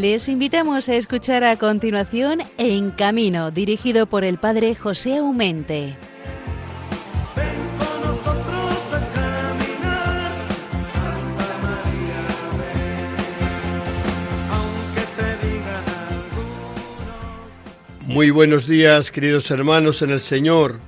Les 0.00 0.28
invitamos 0.28 0.90
a 0.90 0.94
escuchar 0.94 1.42
a 1.42 1.56
continuación 1.56 2.42
En 2.58 2.90
Camino, 2.90 3.50
dirigido 3.50 4.04
por 4.04 4.24
el 4.24 4.36
padre 4.36 4.74
José 4.74 5.16
Aumente. 5.16 5.96
Muy 18.06 18.30
buenos 18.30 18.66
días, 18.66 19.10
queridos 19.10 19.50
hermanos 19.50 20.02
en 20.02 20.10
el 20.10 20.20
Señor. 20.20 20.78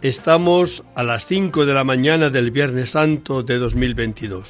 Estamos 0.00 0.84
a 0.94 1.02
las 1.02 1.26
5 1.26 1.66
de 1.66 1.74
la 1.74 1.84
mañana 1.84 2.30
del 2.30 2.50
Viernes 2.50 2.92
Santo 2.92 3.42
de 3.42 3.58
2022. 3.58 4.48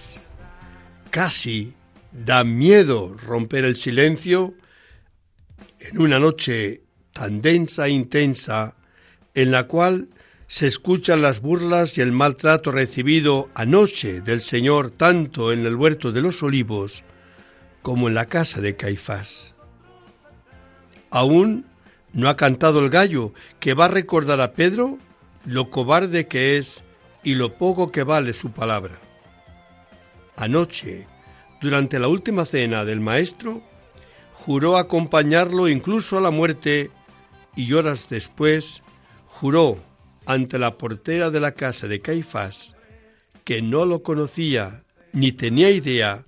Casi 1.11 1.75
Da 2.13 2.45
miedo 2.45 3.15
romper 3.15 3.65
el 3.65 3.77
silencio 3.77 4.55
en 5.79 6.01
una 6.01 6.19
noche 6.19 6.83
tan 7.13 7.41
densa 7.41 7.87
e 7.87 7.91
intensa 7.91 8.77
en 9.35 9.51
la 9.51 9.67
cual 9.67 10.09
se 10.47 10.67
escuchan 10.67 11.23
las 11.23 11.41
burlas 11.41 11.97
y 11.97 12.01
el 12.01 12.11
maltrato 12.11 12.73
recibido 12.73 13.51
anoche 13.55 14.21
del 14.21 14.41
Señor 14.41 14.91
tanto 14.91 15.53
en 15.53 15.65
el 15.65 15.77
huerto 15.77 16.11
de 16.11 16.23
los 16.23 16.43
olivos 16.43 17.05
como 17.83 18.09
en 18.09 18.15
la 18.15 18.27
casa 18.27 18.61
de 18.61 18.75
Caifás. 18.75 19.55
Aún 21.11 21.67
no 22.13 22.29
ha 22.29 22.37
cantado 22.37 22.81
el 22.81 22.91
gallo 22.91 23.33
que 23.61 23.75
va 23.75 23.85
a 23.85 23.89
recordar 23.89 24.41
a 24.41 24.53
Pedro 24.55 24.99
lo 25.45 25.71
cobarde 25.71 26.27
que 26.27 26.57
es 26.57 26.83
y 27.23 27.35
lo 27.35 27.57
poco 27.57 27.89
que 27.89 28.03
vale 28.03 28.33
su 28.33 28.51
palabra. 28.51 28.99
Anoche, 30.37 31.07
durante 31.61 31.99
la 31.99 32.09
última 32.09 32.47
cena 32.47 32.85
del 32.85 33.01
Maestro, 33.01 33.63
juró 34.33 34.77
acompañarlo 34.77 35.69
incluso 35.69 36.17
a 36.17 36.21
la 36.21 36.31
muerte 36.31 36.91
y 37.57 37.73
horas 37.73 38.09
después 38.09 38.83
juró 39.27 39.83
ante 40.27 40.59
la 40.59 40.79
portera 40.79 41.31
de 41.31 41.41
la 41.41 41.53
casa 41.53 41.89
de 41.89 42.01
Caifás 42.01 42.75
que 43.45 43.63
no 43.63 43.85
lo 43.85 44.05
conocía 44.05 44.85
ni 45.13 45.33
tenía 45.33 45.71
idea 45.71 46.25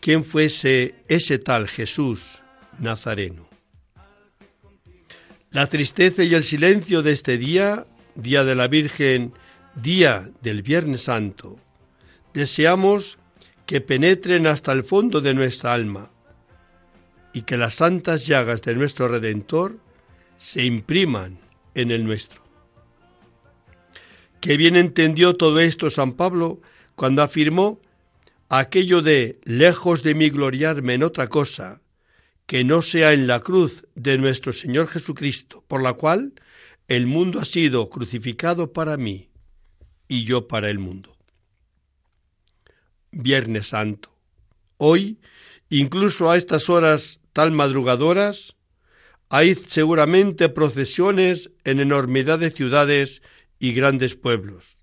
quién 0.00 0.24
fuese 0.24 0.96
ese 1.06 1.38
tal 1.38 1.68
Jesús 1.68 2.40
Nazareno. 2.80 3.48
La 5.52 5.68
tristeza 5.68 6.24
y 6.24 6.34
el 6.34 6.42
silencio 6.42 7.02
de 7.02 7.12
este 7.12 7.38
día, 7.38 7.86
día 8.16 8.42
de 8.42 8.56
la 8.56 8.66
Virgen, 8.66 9.32
día 9.76 10.28
del 10.42 10.62
Viernes 10.62 11.02
Santo, 11.02 11.56
deseamos 12.34 13.19
que 13.70 13.80
penetren 13.80 14.48
hasta 14.48 14.72
el 14.72 14.82
fondo 14.82 15.20
de 15.20 15.32
nuestra 15.32 15.72
alma 15.72 16.10
y 17.32 17.42
que 17.42 17.56
las 17.56 17.76
santas 17.76 18.26
llagas 18.26 18.62
de 18.62 18.74
nuestro 18.74 19.06
Redentor 19.06 19.78
se 20.38 20.64
impriman 20.64 21.38
en 21.76 21.92
el 21.92 22.04
nuestro. 22.04 22.42
Qué 24.40 24.56
bien 24.56 24.74
entendió 24.74 25.36
todo 25.36 25.60
esto 25.60 25.88
San 25.88 26.14
Pablo 26.14 26.60
cuando 26.96 27.22
afirmó 27.22 27.78
aquello 28.48 29.02
de 29.02 29.38
lejos 29.44 30.02
de 30.02 30.16
mí 30.16 30.30
gloriarme 30.30 30.94
en 30.94 31.04
otra 31.04 31.28
cosa 31.28 31.80
que 32.46 32.64
no 32.64 32.82
sea 32.82 33.12
en 33.12 33.28
la 33.28 33.38
cruz 33.38 33.86
de 33.94 34.18
nuestro 34.18 34.52
Señor 34.52 34.88
Jesucristo, 34.88 35.62
por 35.68 35.80
la 35.80 35.92
cual 35.92 36.32
el 36.88 37.06
mundo 37.06 37.38
ha 37.38 37.44
sido 37.44 37.88
crucificado 37.88 38.72
para 38.72 38.96
mí 38.96 39.30
y 40.08 40.24
yo 40.24 40.48
para 40.48 40.70
el 40.70 40.80
mundo. 40.80 41.19
Viernes 43.12 43.68
Santo. 43.68 44.14
Hoy, 44.76 45.20
incluso 45.68 46.30
a 46.30 46.36
estas 46.36 46.68
horas 46.68 47.20
tan 47.32 47.54
madrugadoras, 47.54 48.56
hay 49.28 49.54
seguramente 49.54 50.48
procesiones 50.48 51.50
en 51.64 51.80
enormidad 51.80 52.38
de 52.38 52.50
ciudades 52.50 53.22
y 53.58 53.72
grandes 53.72 54.16
pueblos. 54.16 54.78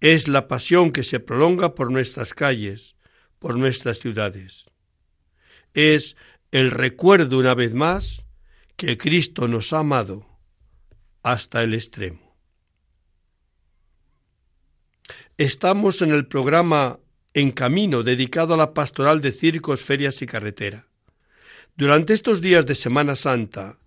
Es 0.00 0.28
la 0.28 0.48
pasión 0.48 0.92
que 0.92 1.02
se 1.02 1.20
prolonga 1.20 1.74
por 1.74 1.90
nuestras 1.90 2.34
calles, 2.34 2.96
por 3.38 3.58
nuestras 3.58 3.98
ciudades. 3.98 4.70
Es 5.74 6.16
el 6.50 6.70
recuerdo 6.70 7.38
una 7.38 7.54
vez 7.54 7.74
más 7.74 8.24
que 8.76 8.96
Cristo 8.96 9.48
nos 9.48 9.72
ha 9.72 9.80
amado 9.80 10.26
hasta 11.22 11.62
el 11.62 11.74
extremo. 11.74 12.36
Estamos 15.36 16.00
en 16.00 16.12
el 16.12 16.26
programa 16.26 17.00
en 17.34 17.50
camino 17.50 18.04
dedicado 18.04 18.54
a 18.54 18.56
la 18.56 18.72
pastoral 18.72 19.20
de 19.20 19.32
circos, 19.32 19.82
ferias 19.82 20.22
y 20.22 20.26
carretera. 20.26 20.86
Durante 21.76 22.14
estos 22.14 22.40
días 22.40 22.64
de 22.64 22.76
Semana 22.76 23.16
Santa 23.16 23.78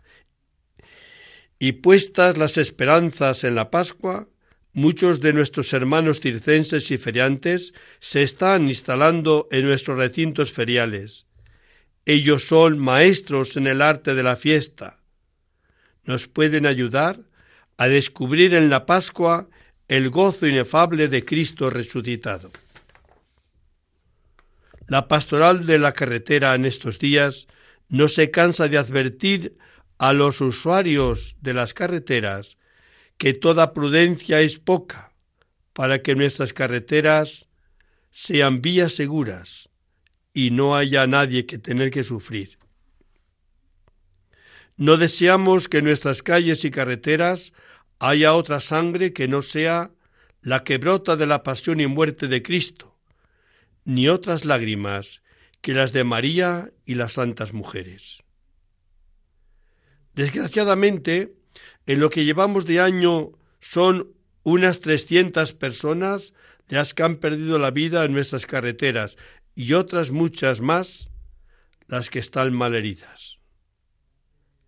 y 1.58 1.72
puestas 1.72 2.38
las 2.38 2.58
esperanzas 2.58 3.46
en 3.46 3.56
la 3.56 3.72
Pascua, 3.72 4.28
muchos 4.74 5.22
de 5.22 5.32
nuestros 5.32 5.72
hermanos 5.72 6.20
circenses 6.20 6.92
y 6.92 6.98
feriantes 6.98 7.74
se 8.00 8.22
están 8.22 8.68
instalando 8.68 9.48
en 9.52 9.66
nuestros 9.66 9.98
recintos 9.98 10.52
feriales. 10.52 11.26
Ellos 12.06 12.44
son 12.44 12.78
maestros 12.78 13.56
en 13.56 13.68
el 13.68 13.82
arte 13.82 14.14
de 14.14 14.24
la 14.24 14.36
fiesta. 14.36 15.00
Nos 16.04 16.28
pueden 16.28 16.66
ayudar 16.66 17.22
a 17.78 17.88
descubrir 17.88 18.54
en 18.54 18.70
la 18.70 18.86
Pascua 18.86 19.48
el 19.88 20.10
gozo 20.10 20.48
inefable 20.48 21.08
de 21.08 21.24
Cristo 21.24 21.70
resucitado. 21.70 22.52
La 24.88 25.10
pastoral 25.10 25.66
de 25.66 25.80
la 25.80 25.92
carretera 25.92 26.56
en 26.56 26.64
estos 26.66 26.98
días 26.98 27.48
no 27.90 28.08
se 28.08 28.32
cansa 28.32 28.70
de 28.70 28.78
advertir 28.78 29.58
a 29.98 30.14
los 30.14 30.40
usuarios 30.40 31.36
de 31.42 31.54
las 31.54 31.74
carreteras 31.74 32.58
que 33.18 33.34
toda 33.34 33.74
prudencia 33.74 34.40
es 34.40 34.60
poca 34.60 35.14
para 35.74 36.02
que 36.02 36.16
nuestras 36.16 36.54
carreteras 36.54 37.48
sean 38.12 38.62
vías 38.62 38.94
seguras 38.94 39.70
y 40.34 40.52
no 40.52 40.76
haya 40.76 41.06
nadie 41.06 41.46
que 41.46 41.58
tener 41.58 41.92
que 41.92 42.04
sufrir. 42.04 42.58
No 44.78 44.96
deseamos 44.96 45.68
que 45.68 45.80
en 45.80 45.86
nuestras 45.86 46.24
calles 46.24 46.64
y 46.64 46.72
carreteras 46.72 47.52
haya 48.00 48.34
otra 48.34 48.60
sangre 48.62 49.12
que 49.12 49.28
no 49.28 49.42
sea 49.42 49.92
la 50.42 50.64
que 50.64 50.78
brota 50.78 51.18
de 51.18 51.26
la 51.26 51.44
pasión 51.44 51.82
y 51.82 51.88
muerte 51.88 52.28
de 52.28 52.42
Cristo, 52.44 52.87
ni 53.88 54.10
otras 54.10 54.44
lágrimas 54.44 55.22
que 55.62 55.74
las 55.74 55.94
de 55.94 56.04
María 56.04 56.74
y 56.86 56.96
las 56.96 57.14
santas 57.14 57.54
mujeres. 57.54 58.22
Desgraciadamente, 60.14 61.38
en 61.86 62.02
lo 62.02 62.10
que 62.10 62.26
llevamos 62.26 62.66
de 62.66 62.82
año 62.82 63.32
son 63.62 64.14
unas 64.44 64.82
300 64.82 65.54
personas 65.54 66.34
las 66.68 66.94
que 66.94 67.04
han 67.04 67.16
perdido 67.16 67.60
la 67.60 67.72
vida 67.72 68.04
en 68.04 68.12
nuestras 68.12 68.46
carreteras 68.46 69.18
y 69.56 69.72
otras 69.72 70.12
muchas 70.12 70.60
más 70.60 71.10
las 71.88 72.10
que 72.10 72.20
están 72.20 72.54
malheridas. 72.54 73.40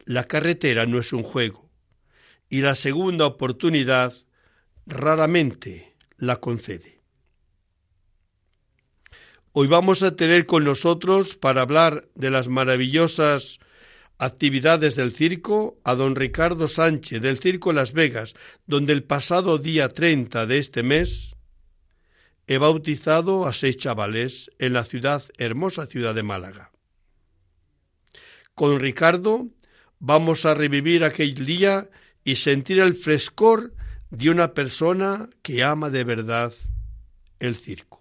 La 0.05 0.23
carretera 0.23 0.85
no 0.85 0.97
es 0.97 1.11
un 1.11 1.23
juego 1.23 1.69
y 2.49 2.61
la 2.61 2.73
segunda 2.73 3.25
oportunidad 3.25 4.13
raramente 4.85 5.93
la 6.15 6.37
concede. 6.37 6.98
Hoy 9.51 9.65
vamos 9.65 10.03
a 10.03 10.15
tener 10.15 10.45
con 10.45 10.63
nosotros, 10.63 11.35
para 11.35 11.61
hablar 11.61 12.07
de 12.13 12.29
las 12.29 12.49
maravillosas 12.49 13.57
actividades 14.19 14.95
del 14.95 15.11
circo, 15.11 15.79
a 15.83 15.95
don 15.95 16.15
Ricardo 16.15 16.67
Sánchez 16.67 17.19
del 17.19 17.39
Circo 17.39 17.73
Las 17.73 17.93
Vegas, 17.93 18.35
donde 18.67 18.93
el 18.93 19.03
pasado 19.03 19.57
día 19.57 19.89
30 19.89 20.45
de 20.45 20.59
este 20.59 20.83
mes 20.83 21.35
he 22.45 22.59
bautizado 22.59 23.47
a 23.47 23.53
seis 23.53 23.77
chavales 23.77 24.51
en 24.59 24.73
la 24.73 24.83
ciudad, 24.83 25.23
hermosa 25.39 25.87
ciudad 25.87 26.13
de 26.13 26.23
Málaga. 26.23 26.71
Con 28.53 28.79
Ricardo 28.79 29.47
vamos 29.97 30.45
a 30.45 30.53
revivir 30.53 31.03
aquel 31.03 31.33
día 31.33 31.89
y 32.23 32.35
sentir 32.35 32.79
el 32.81 32.95
frescor 32.95 33.73
de 34.11 34.29
una 34.29 34.53
persona 34.53 35.27
que 35.41 35.63
ama 35.63 35.89
de 35.89 36.03
verdad 36.03 36.53
el 37.39 37.55
circo. 37.55 37.98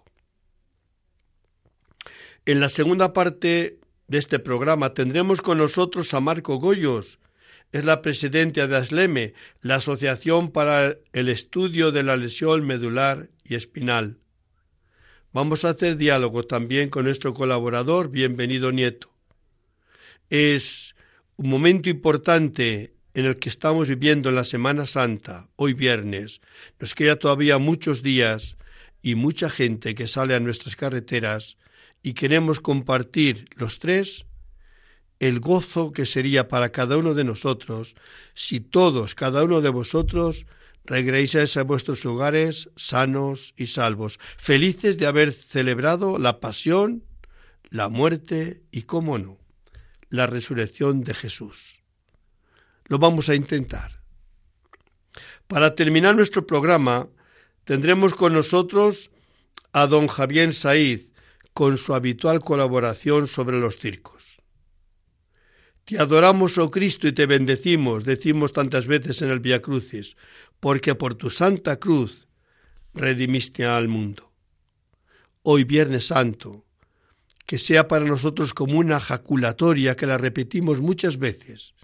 En 2.49 2.59
la 2.59 2.69
segunda 2.69 3.13
parte 3.13 3.77
de 4.07 4.17
este 4.17 4.39
programa 4.39 4.95
tendremos 4.95 5.39
con 5.39 5.59
nosotros 5.59 6.15
a 6.15 6.19
Marco 6.19 6.55
Goyos. 6.55 7.19
Es 7.71 7.85
la 7.85 8.01
presidenta 8.01 8.65
de 8.65 8.75
ASLEME, 8.75 9.35
la 9.61 9.75
Asociación 9.75 10.49
para 10.49 10.97
el 11.13 11.29
Estudio 11.29 11.91
de 11.91 12.01
la 12.01 12.17
Lesión 12.17 12.65
Medular 12.65 13.29
y 13.43 13.53
Espinal. 13.53 14.17
Vamos 15.31 15.63
a 15.63 15.69
hacer 15.69 15.97
diálogo 15.97 16.43
también 16.43 16.89
con 16.89 17.05
nuestro 17.05 17.35
colaborador, 17.35 18.09
bienvenido 18.09 18.71
Nieto. 18.71 19.13
Es 20.31 20.95
un 21.35 21.51
momento 21.51 21.87
importante 21.87 22.95
en 23.13 23.25
el 23.25 23.37
que 23.37 23.49
estamos 23.49 23.89
viviendo 23.89 24.29
en 24.29 24.33
la 24.33 24.43
Semana 24.43 24.87
Santa, 24.87 25.47
hoy 25.55 25.73
viernes. 25.73 26.41
Nos 26.79 26.95
queda 26.95 27.15
todavía 27.15 27.59
muchos 27.59 28.01
días 28.01 28.57
y 29.03 29.13
mucha 29.13 29.51
gente 29.51 29.93
que 29.93 30.07
sale 30.07 30.33
a 30.33 30.39
nuestras 30.39 30.75
carreteras 30.75 31.58
y 32.01 32.13
queremos 32.13 32.59
compartir 32.59 33.45
los 33.55 33.79
tres 33.79 34.25
el 35.19 35.39
gozo 35.39 35.91
que 35.91 36.05
sería 36.05 36.47
para 36.47 36.71
cada 36.71 36.97
uno 36.97 37.13
de 37.13 37.25
nosotros 37.25 37.95
si 38.33 38.61
todos, 38.61 39.15
cada 39.15 39.43
uno 39.43 39.61
de 39.61 39.69
vosotros, 39.69 40.45
regresáis 40.85 41.57
a 41.57 41.63
vuestros 41.63 42.05
hogares 42.05 42.69
sanos 42.75 43.53
y 43.57 43.67
salvos, 43.67 44.17
felices 44.37 44.97
de 44.97 45.07
haber 45.07 45.33
celebrado 45.33 46.17
la 46.17 46.39
pasión, 46.39 47.03
la 47.69 47.89
muerte 47.89 48.63
y, 48.71 48.83
cómo 48.83 49.17
no, 49.17 49.37
la 50.09 50.25
resurrección 50.25 51.03
de 51.03 51.13
Jesús. 51.13 51.81
Lo 52.85 52.97
vamos 52.97 53.29
a 53.29 53.35
intentar. 53.35 54.01
Para 55.47 55.75
terminar 55.75 56.15
nuestro 56.15 56.47
programa, 56.47 57.07
tendremos 57.65 58.15
con 58.15 58.33
nosotros 58.33 59.11
a 59.73 59.85
don 59.85 60.07
Javier 60.07 60.53
Said 60.53 61.01
con 61.59 61.77
su 61.77 61.93
habitual 61.93 62.39
colaboración 62.39 63.27
sobre 63.27 63.59
los 63.59 63.79
circos. 63.79 64.41
Te 65.83 65.99
adoramos, 65.99 66.57
oh 66.57 66.71
Cristo, 66.71 67.05
y 67.05 67.11
te 67.11 67.25
bendecimos, 67.25 68.05
decimos 68.05 68.53
tantas 68.53 68.87
veces 68.87 69.21
en 69.23 69.29
el 69.29 69.41
Via 69.41 69.61
Crucis, 69.61 70.15
porque 70.61 70.95
por 70.95 71.15
tu 71.15 71.29
santa 71.29 71.77
cruz 71.77 72.29
redimiste 72.93 73.65
al 73.65 73.89
mundo. 73.89 74.31
Hoy 75.41 75.65
Viernes 75.65 76.07
Santo, 76.07 76.65
que 77.45 77.59
sea 77.59 77.89
para 77.89 78.05
nosotros 78.05 78.53
como 78.53 78.79
una 78.79 79.01
jaculatoria 79.01 79.97
que 79.97 80.05
la 80.05 80.17
repetimos 80.17 80.79
muchas 80.79 81.17
veces, 81.17 81.75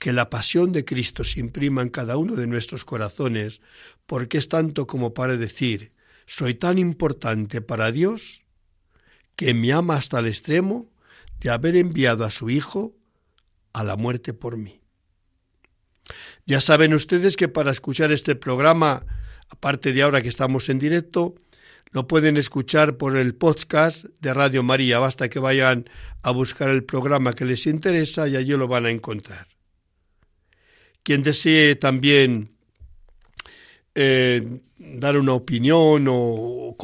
que 0.00 0.12
la 0.12 0.28
pasión 0.28 0.72
de 0.72 0.84
Cristo 0.84 1.22
se 1.22 1.38
imprima 1.38 1.82
en 1.82 1.90
cada 1.90 2.16
uno 2.16 2.34
de 2.34 2.48
nuestros 2.48 2.84
corazones, 2.84 3.60
porque 4.06 4.38
es 4.38 4.48
tanto 4.48 4.88
como 4.88 5.14
para 5.14 5.36
decir, 5.36 5.92
soy 6.26 6.54
tan 6.54 6.78
importante 6.80 7.60
para 7.60 7.92
Dios, 7.92 8.43
que 9.36 9.54
me 9.54 9.72
ama 9.72 9.96
hasta 9.96 10.20
el 10.20 10.26
extremo 10.26 10.90
de 11.40 11.50
haber 11.50 11.76
enviado 11.76 12.24
a 12.24 12.30
su 12.30 12.50
Hijo 12.50 12.94
a 13.72 13.82
la 13.84 13.96
muerte 13.96 14.32
por 14.32 14.56
mí. 14.56 14.80
Ya 16.46 16.60
saben 16.60 16.94
ustedes 16.94 17.36
que 17.36 17.48
para 17.48 17.70
escuchar 17.70 18.12
este 18.12 18.36
programa, 18.36 19.04
aparte 19.48 19.92
de 19.92 20.02
ahora 20.02 20.22
que 20.22 20.28
estamos 20.28 20.68
en 20.68 20.78
directo, 20.78 21.34
lo 21.90 22.06
pueden 22.06 22.36
escuchar 22.36 22.96
por 22.96 23.16
el 23.16 23.34
podcast 23.34 24.04
de 24.20 24.34
Radio 24.34 24.62
María. 24.62 24.98
Basta 24.98 25.28
que 25.28 25.38
vayan 25.38 25.88
a 26.22 26.30
buscar 26.32 26.70
el 26.70 26.84
programa 26.84 27.34
que 27.34 27.44
les 27.44 27.66
interesa 27.66 28.28
y 28.28 28.36
allí 28.36 28.52
lo 28.56 28.68
van 28.68 28.86
a 28.86 28.90
encontrar. 28.90 29.46
Quien 31.02 31.22
desee 31.22 31.76
también 31.76 32.50
eh, 33.94 34.60
dar 34.76 35.16
una 35.16 35.34
opinión 35.34 36.06
o 36.08 36.74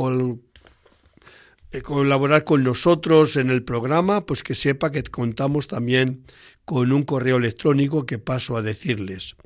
colaborar 1.83 2.45
con 2.45 2.65
nosotros 2.65 3.37
en 3.37 3.51
el 3.51 3.63
programa, 3.63 4.27
pues 4.27 4.43
que 4.43 4.55
sepa 4.55 4.91
que 4.91 5.03
contamos 5.05 5.69
también 5.69 6.25
con 6.65 6.93
un 6.93 7.05
correo 7.05 7.37
electrónico 7.37 8.07
que 8.07 8.19
paso 8.19 8.57
a 8.57 8.63
decirles 8.63 9.37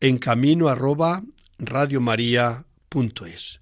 en 0.00 0.18
camino 0.18 0.68
arroba 0.68 1.24
radiomaria.es. 1.58 3.60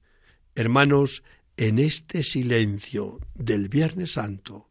Hermanos, 0.54 1.22
en 1.56 1.78
este 1.78 2.22
silencio 2.22 3.20
del 3.34 3.68
Viernes 3.68 4.12
Santo, 4.12 4.68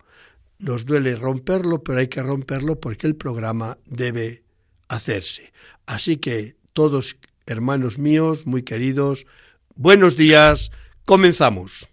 nos 0.59 0.85
duele 0.85 1.15
romperlo, 1.15 1.83
pero 1.83 1.99
hay 1.99 2.07
que 2.07 2.21
romperlo 2.21 2.79
porque 2.79 3.07
el 3.07 3.15
programa 3.15 3.77
debe 3.85 4.43
hacerse. 4.87 5.51
Así 5.85 6.17
que 6.17 6.55
todos, 6.73 7.17
hermanos 7.45 7.97
míos, 7.97 8.45
muy 8.45 8.63
queridos, 8.63 9.25
buenos 9.75 10.15
días, 10.15 10.71
comenzamos. 11.05 11.89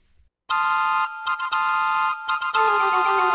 Thank 3.03 3.25
you. 3.25 3.32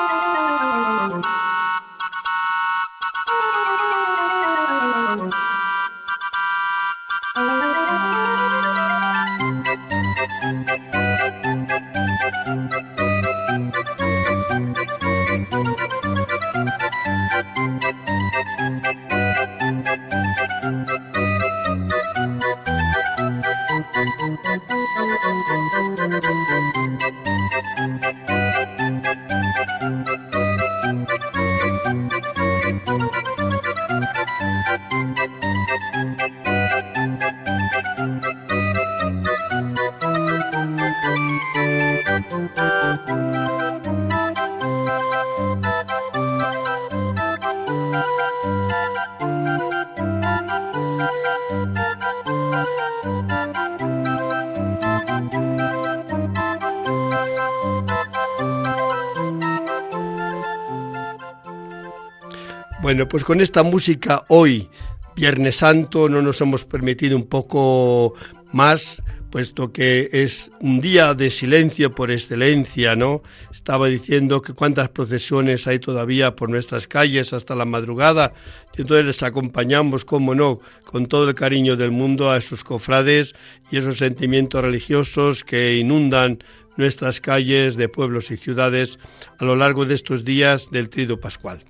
Bueno, 62.88 63.10
pues 63.10 63.26
con 63.26 63.42
esta 63.42 63.64
música 63.64 64.24
hoy, 64.30 64.70
Viernes 65.14 65.58
Santo, 65.58 66.08
no 66.08 66.22
nos 66.22 66.40
hemos 66.40 66.64
permitido 66.64 67.18
un 67.18 67.28
poco 67.28 68.14
más, 68.54 69.04
puesto 69.30 69.74
que 69.74 70.08
es 70.14 70.52
un 70.62 70.80
día 70.80 71.14
de 71.14 71.30
silencio 71.30 71.94
por 71.94 72.12
excelencia, 72.12 72.96
¿no? 72.96 73.24
Estaba 73.52 73.88
diciendo 73.88 74.42
que 74.42 74.54
cuántas 74.54 74.88
procesiones 74.88 75.68
hay 75.68 75.80
todavía 75.80 76.38
por 76.38 76.50
nuestras 76.50 76.88
calles 76.88 77.34
hasta 77.34 77.56
la 77.56 77.66
madrugada, 77.66 78.32
y 78.78 78.84
entonces 78.84 79.06
les 79.06 79.22
acompañamos, 79.22 80.06
como 80.06 80.34
no, 80.34 80.62
con 80.86 81.08
todo 81.08 81.28
el 81.28 81.36
cariño 81.36 81.76
del 81.76 81.92
mundo 81.92 82.32
a 82.32 82.38
esos 82.38 82.64
cofrades 82.64 83.36
y 83.70 83.76
esos 83.80 83.98
sentimientos 83.98 84.62
religiosos 84.62 85.44
que 85.44 85.76
inundan 85.76 86.42
nuestras 86.78 87.20
calles 87.20 87.76
de 87.76 87.90
pueblos 87.90 88.32
y 88.32 88.38
ciudades 88.38 88.98
a 89.40 89.44
lo 89.44 89.58
largo 89.58 89.84
de 89.84 89.96
estos 89.96 90.24
días 90.24 90.72
del 90.72 90.90
Trido 90.90 91.20
Pascual. 91.20 91.66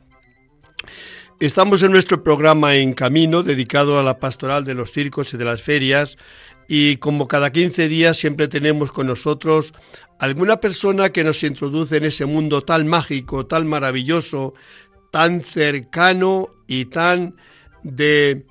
Estamos 1.40 1.84
en 1.84 1.92
nuestro 1.92 2.24
programa 2.24 2.74
En 2.78 2.96
Camino, 2.96 3.44
dedicado 3.44 4.00
a 4.00 4.04
la 4.04 4.18
pastoral 4.18 4.66
de 4.66 4.74
los 4.74 4.92
circos 4.92 5.32
y 5.36 5.38
de 5.38 5.46
las 5.46 5.62
ferias, 5.62 6.18
y 6.68 6.98
como 6.98 7.28
cada 7.28 7.52
15 7.52 7.88
días 7.88 8.18
siempre 8.18 8.48
tenemos 8.48 8.92
con 8.92 9.06
nosotros 9.06 9.76
alguna 10.20 10.58
persona 10.58 11.10
que 11.10 11.24
nos 11.24 11.44
introduce 11.44 11.98
en 11.98 12.06
ese 12.06 12.26
mundo 12.26 12.64
tan 12.64 12.88
mágico, 12.88 13.46
tan 13.46 13.68
maravilloso, 13.68 14.56
tan 15.12 15.42
cercano 15.42 16.48
y 16.66 16.86
tan 16.86 17.36
de 17.84 18.48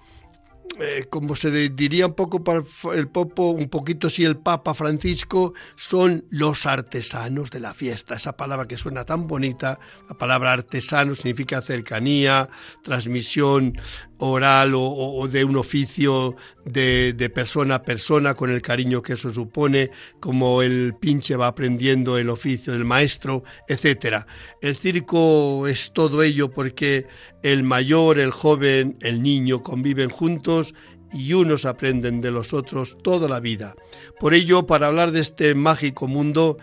eh, 0.78 1.06
como 1.08 1.36
se 1.36 1.50
diría 1.50 2.06
un 2.06 2.14
poco 2.14 2.44
para 2.44 2.62
el 2.94 3.08
popo, 3.08 3.50
un 3.50 3.68
poquito 3.68 4.10
si 4.10 4.24
el 4.24 4.36
Papa 4.36 4.74
Francisco, 4.74 5.54
son 5.74 6.26
los 6.30 6.66
artesanos 6.66 7.50
de 7.50 7.60
la 7.60 7.72
fiesta. 7.72 8.14
Esa 8.14 8.36
palabra 8.36 8.68
que 8.68 8.76
suena 8.76 9.04
tan 9.04 9.26
bonita, 9.26 9.78
la 10.08 10.18
palabra 10.18 10.52
artesano 10.52 11.14
significa 11.14 11.62
cercanía, 11.62 12.50
transmisión 12.82 13.78
oral 14.18 14.72
o, 14.74 15.28
de 15.28 15.44
un 15.44 15.56
oficio 15.56 16.36
de, 16.64 17.12
de, 17.12 17.30
persona 17.30 17.76
a 17.76 17.82
persona 17.82 18.34
con 18.34 18.50
el 18.50 18.62
cariño 18.62 19.02
que 19.02 19.14
eso 19.14 19.32
supone, 19.32 19.90
como 20.20 20.62
el 20.62 20.94
pinche 20.98 21.36
va 21.36 21.48
aprendiendo 21.48 22.18
el 22.18 22.30
oficio 22.30 22.72
del 22.72 22.84
maestro, 22.84 23.44
etc. 23.68 24.24
El 24.60 24.76
circo 24.76 25.66
es 25.66 25.92
todo 25.92 26.22
ello 26.22 26.50
porque 26.50 27.06
el 27.42 27.62
mayor, 27.62 28.18
el 28.18 28.30
joven, 28.30 28.96
el 29.00 29.22
niño 29.22 29.62
conviven 29.62 30.10
juntos 30.10 30.74
y 31.12 31.32
unos 31.32 31.64
aprenden 31.64 32.20
de 32.20 32.30
los 32.30 32.52
otros 32.52 32.96
toda 33.02 33.28
la 33.28 33.40
vida. 33.40 33.74
Por 34.18 34.34
ello, 34.34 34.66
para 34.66 34.88
hablar 34.88 35.12
de 35.12 35.20
este 35.20 35.54
mágico 35.54 36.06
mundo, 36.06 36.58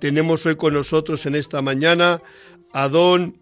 tenemos 0.00 0.46
hoy 0.46 0.56
con 0.56 0.74
nosotros 0.74 1.26
en 1.26 1.34
esta 1.34 1.62
mañana 1.62 2.22
a 2.72 2.88
don 2.88 3.38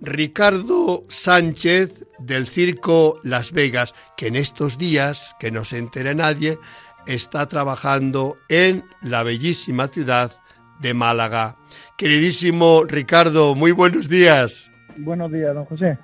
Ricardo 0.00 1.04
Sánchez 1.08 2.04
del 2.18 2.46
Circo 2.46 3.20
Las 3.22 3.52
Vegas, 3.52 3.94
que 4.16 4.28
en 4.28 4.36
estos 4.36 4.78
días, 4.78 5.34
que 5.38 5.50
no 5.50 5.64
se 5.64 5.78
entere 5.78 6.14
nadie, 6.14 6.58
está 7.06 7.46
trabajando 7.46 8.36
en 8.48 8.84
la 9.02 9.22
bellísima 9.22 9.88
ciudad 9.88 10.32
de 10.80 10.94
Málaga. 10.94 11.56
Queridísimo 11.96 12.84
Ricardo, 12.84 13.54
muy 13.54 13.72
buenos 13.72 14.08
días. 14.08 14.70
Buenos 14.96 15.30
días, 15.32 15.54
don 15.54 15.64
José. 15.64 15.98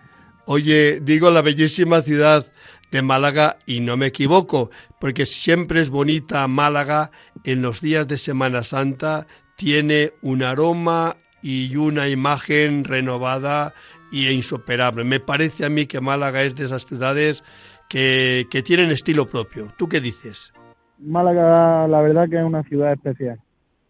Oye, 0.46 1.00
digo 1.00 1.30
la 1.30 1.42
bellísima 1.42 2.02
ciudad 2.02 2.50
de 2.90 3.02
Málaga 3.02 3.58
y 3.66 3.80
no 3.80 3.96
me 3.96 4.06
equivoco, 4.06 4.70
porque 4.98 5.26
siempre 5.26 5.80
es 5.80 5.90
bonita 5.90 6.46
Málaga 6.48 7.10
en 7.44 7.62
los 7.62 7.80
días 7.80 8.08
de 8.08 8.18
Semana 8.18 8.62
Santa, 8.62 9.26
tiene 9.56 10.12
un 10.22 10.42
aroma 10.42 11.16
y 11.42 11.74
una 11.76 12.08
imagen 12.08 12.84
renovada 12.84 13.72
e 14.12 14.32
insuperable. 14.32 15.04
Me 15.04 15.20
parece 15.20 15.64
a 15.64 15.68
mí 15.68 15.86
que 15.86 16.00
Málaga 16.00 16.42
es 16.42 16.54
de 16.54 16.64
esas 16.64 16.86
ciudades 16.86 17.42
que, 17.88 18.46
que 18.50 18.62
tienen 18.62 18.90
estilo 18.90 19.26
propio. 19.26 19.72
¿Tú 19.76 19.88
qué 19.88 20.00
dices? 20.00 20.52
Málaga, 20.98 21.88
la 21.88 22.00
verdad 22.02 22.28
que 22.28 22.38
es 22.38 22.44
una 22.44 22.62
ciudad 22.64 22.92
especial 22.92 23.40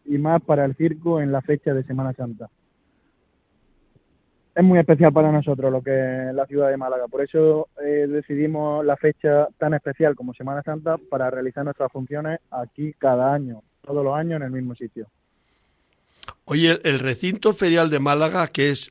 y 0.04 0.18
más 0.18 0.42
para 0.42 0.64
el 0.64 0.74
circo 0.74 1.20
en 1.20 1.32
la 1.32 1.40
fecha 1.40 1.72
de 1.72 1.84
Semana 1.84 2.12
Santa. 2.12 2.48
Es 4.54 4.64
muy 4.64 4.78
especial 4.78 5.12
para 5.12 5.30
nosotros 5.30 5.70
lo 5.70 5.82
que 5.82 6.28
es 6.28 6.34
la 6.34 6.46
ciudad 6.46 6.68
de 6.68 6.76
Málaga, 6.76 7.06
por 7.06 7.22
eso 7.22 7.68
eh, 7.80 8.06
decidimos 8.08 8.84
la 8.84 8.96
fecha 8.96 9.46
tan 9.56 9.74
especial 9.74 10.16
como 10.16 10.34
Semana 10.34 10.62
Santa 10.62 10.96
para 10.98 11.30
realizar 11.30 11.64
nuestras 11.64 11.92
funciones 11.92 12.40
aquí 12.50 12.92
cada 12.98 13.32
año, 13.32 13.62
todos 13.82 14.04
los 14.04 14.14
años 14.14 14.38
en 14.38 14.42
el 14.42 14.50
mismo 14.50 14.74
sitio. 14.74 15.06
Oye, 16.44 16.80
el 16.84 16.98
recinto 16.98 17.52
ferial 17.52 17.90
de 17.90 18.00
Málaga, 18.00 18.48
que 18.48 18.70
es, 18.70 18.90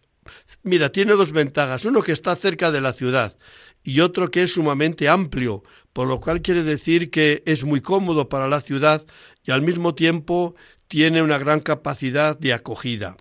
mira, 0.63 0.91
tiene 0.91 1.13
dos 1.13 1.31
ventajas. 1.31 1.85
Uno 1.85 2.01
que 2.01 2.11
está 2.11 2.35
cerca 2.35 2.71
de 2.71 2.81
la 2.81 2.93
ciudad 2.93 3.37
y 3.83 4.01
otro 4.01 4.29
que 4.29 4.43
es 4.43 4.53
sumamente 4.53 5.07
amplio, 5.07 5.63
por 5.93 6.07
lo 6.07 6.19
cual 6.19 6.41
quiere 6.41 6.63
decir 6.63 7.09
que 7.09 7.43
es 7.45 7.63
muy 7.63 7.81
cómodo 7.81 8.29
para 8.29 8.47
la 8.47 8.61
ciudad 8.61 9.05
y 9.43 9.51
al 9.51 9.61
mismo 9.61 9.95
tiempo 9.95 10.55
tiene 10.87 11.21
una 11.21 11.37
gran 11.37 11.59
capacidad 11.59 12.37
de 12.37 12.53
acogida. 12.53 13.17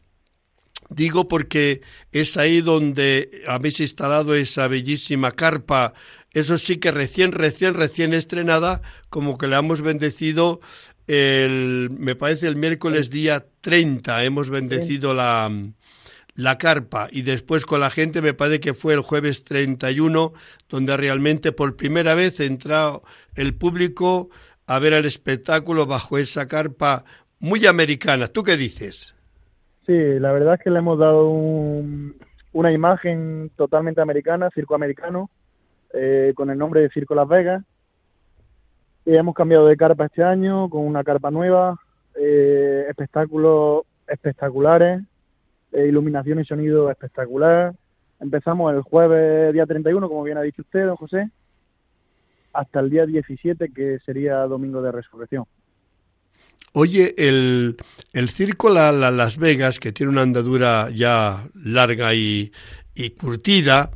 Digo 0.90 1.28
porque 1.28 1.82
es 2.12 2.37
ahí 2.37 2.62
donde 2.62 3.42
habéis 3.46 3.80
instalado 3.80 4.34
esa 4.34 4.68
bellísima 4.68 5.32
carpa, 5.32 5.92
eso 6.32 6.56
sí 6.56 6.76
que 6.76 6.90
recién, 6.92 7.32
recién, 7.32 7.75
recién 7.75 8.14
estrenada, 8.14 8.80
como 9.10 9.38
que 9.38 9.48
la 9.48 9.58
hemos 9.58 9.82
bendecido 9.82 10.60
el, 11.09 11.91
me 11.91 12.15
parece 12.15 12.47
el 12.47 12.57
miércoles 12.57 13.11
día 13.11 13.45
30, 13.62 14.25
hemos 14.25 14.50
bendecido 14.50 15.15
la, 15.15 15.50
la 16.35 16.59
carpa 16.59 17.09
y 17.11 17.23
después 17.23 17.67
con 17.67 17.81
la 17.81 17.91
gente 17.91 18.23
me 18.23 18.35
parece 18.35 18.61
que 18.61 18.75
fue 18.75 18.95
el 18.95 19.00
jueves 19.00 19.43
31 19.43 20.33
donde 20.69 20.97
realmente 20.97 21.50
por 21.50 21.75
primera 21.77 22.15
vez 22.15 22.38
entró 22.38 23.03
el 23.35 23.55
público 23.55 24.29
a 24.67 24.79
ver 24.79 24.93
el 24.93 25.07
espectáculo 25.07 25.87
bajo 25.87 26.19
esa 26.19 26.47
carpa 26.47 27.05
muy 27.41 27.67
americana. 27.67 28.29
¿Tú 28.29 28.43
qué 28.43 28.57
dices? 28.57 29.15
Sí, 29.87 29.95
la 30.21 30.33
verdad 30.33 30.55
es 30.55 30.61
que 30.61 30.71
le 30.71 30.79
hemos 30.81 30.99
dado 30.99 31.29
una 32.53 32.73
imagen 32.73 33.50
totalmente 33.57 34.03
americana, 34.03 34.50
circo 34.55 34.75
americano, 34.75 35.31
eh, 35.95 36.33
con 36.37 36.50
el 36.50 36.59
nombre 36.59 36.83
de 36.83 36.91
Circo 36.91 37.15
Las 37.15 37.29
Vegas. 37.29 37.65
Hemos 39.05 39.35
cambiado 39.35 39.67
de 39.67 39.76
carpa 39.76 40.07
este 40.07 40.23
año 40.23 40.69
con 40.69 40.83
una 40.83 41.02
carpa 41.02 41.31
nueva, 41.31 41.76
eh, 42.14 42.87
espectáculos 42.88 43.85
espectaculares, 44.07 45.02
eh, 45.73 45.87
iluminación 45.87 46.40
y 46.40 46.45
sonido 46.45 46.90
espectacular. 46.90 47.75
Empezamos 48.21 48.75
el 48.75 48.83
jueves 48.83 49.52
día 49.52 49.67
31, 49.67 50.09
como 50.09 50.23
bien 50.23 50.38
ha 50.38 50.43
dicho 50.43 50.62
usted, 50.62 50.87
don 50.87 50.97
José, 50.97 51.31
hasta 52.52 52.81
el 52.81 52.90
día 52.90 53.07
17, 53.07 53.73
que 53.73 53.99
sería 54.05 54.38
Domingo 54.40 54.83
de 54.83 54.93
Resurrección. 54.93 55.45
Oye, 56.73 57.14
el, 57.17 57.76
el 58.12 58.28
circo 58.28 58.69
la, 58.69 58.93
Las 58.93 59.38
Vegas, 59.38 59.81
que 59.81 59.93
tiene 59.93 60.12
una 60.12 60.23
andadura 60.23 60.90
ya 60.90 61.49
larga 61.55 62.14
y, 62.14 62.52
y 62.95 63.11
curtida, 63.11 63.90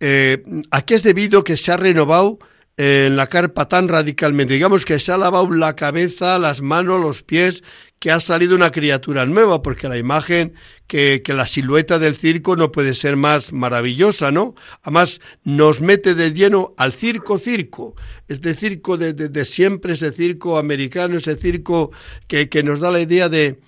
eh, 0.00 0.42
¿a 0.70 0.82
qué 0.82 0.94
es 0.94 1.02
debido 1.02 1.42
que 1.42 1.56
se 1.56 1.72
ha 1.72 1.76
renovado 1.76 2.38
en 2.76 3.16
la 3.16 3.26
carpa 3.26 3.68
tan 3.68 3.88
radicalmente. 3.88 4.54
Digamos 4.54 4.84
que 4.84 4.98
se 4.98 5.12
ha 5.12 5.18
lavado 5.18 5.50
la 5.52 5.76
cabeza, 5.76 6.38
las 6.38 6.62
manos, 6.62 7.00
los 7.00 7.22
pies, 7.22 7.62
que 7.98 8.10
ha 8.10 8.18
salido 8.18 8.56
una 8.56 8.72
criatura 8.72 9.26
nueva, 9.26 9.62
porque 9.62 9.88
la 9.88 9.96
imagen, 9.96 10.54
que, 10.88 11.22
que, 11.24 11.34
la 11.34 11.46
silueta 11.46 12.00
del 12.00 12.16
circo 12.16 12.56
no 12.56 12.72
puede 12.72 12.94
ser 12.94 13.16
más 13.16 13.52
maravillosa, 13.52 14.32
¿no? 14.32 14.54
Además, 14.82 15.20
nos 15.44 15.80
mete 15.80 16.16
de 16.16 16.32
lleno 16.32 16.74
al 16.78 16.92
circo 16.92 17.38
circo, 17.38 17.94
este 18.26 18.54
circo 18.54 18.96
de, 18.96 19.12
de, 19.12 19.44
siempre, 19.44 19.92
ese 19.92 20.10
circo 20.10 20.58
americano, 20.58 21.16
ese 21.16 21.36
circo 21.36 21.92
que, 22.26 22.48
que 22.48 22.64
nos 22.64 22.80
da 22.80 22.90
la 22.90 22.98
idea 22.98 23.28
de, 23.28 23.60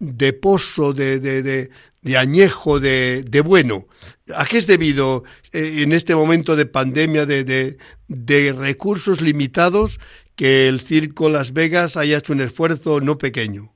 de 0.00 0.32
pozo, 0.32 0.92
de, 0.92 1.20
de, 1.20 1.42
de 1.42 1.70
añejo, 2.14 2.78
de, 2.80 3.24
de, 3.28 3.40
bueno. 3.40 3.86
¿A 4.36 4.44
qué 4.44 4.58
es 4.58 4.66
debido 4.66 5.24
eh, 5.52 5.82
en 5.82 5.92
este 5.92 6.14
momento 6.14 6.54
de 6.54 6.66
pandemia, 6.66 7.26
de, 7.26 7.44
de, 7.44 7.78
de, 8.08 8.52
recursos 8.52 9.20
limitados, 9.20 9.98
que 10.36 10.68
el 10.68 10.80
Circo 10.80 11.28
Las 11.28 11.52
Vegas 11.52 11.96
haya 11.96 12.18
hecho 12.18 12.32
un 12.32 12.40
esfuerzo 12.40 13.00
no 13.00 13.18
pequeño? 13.18 13.72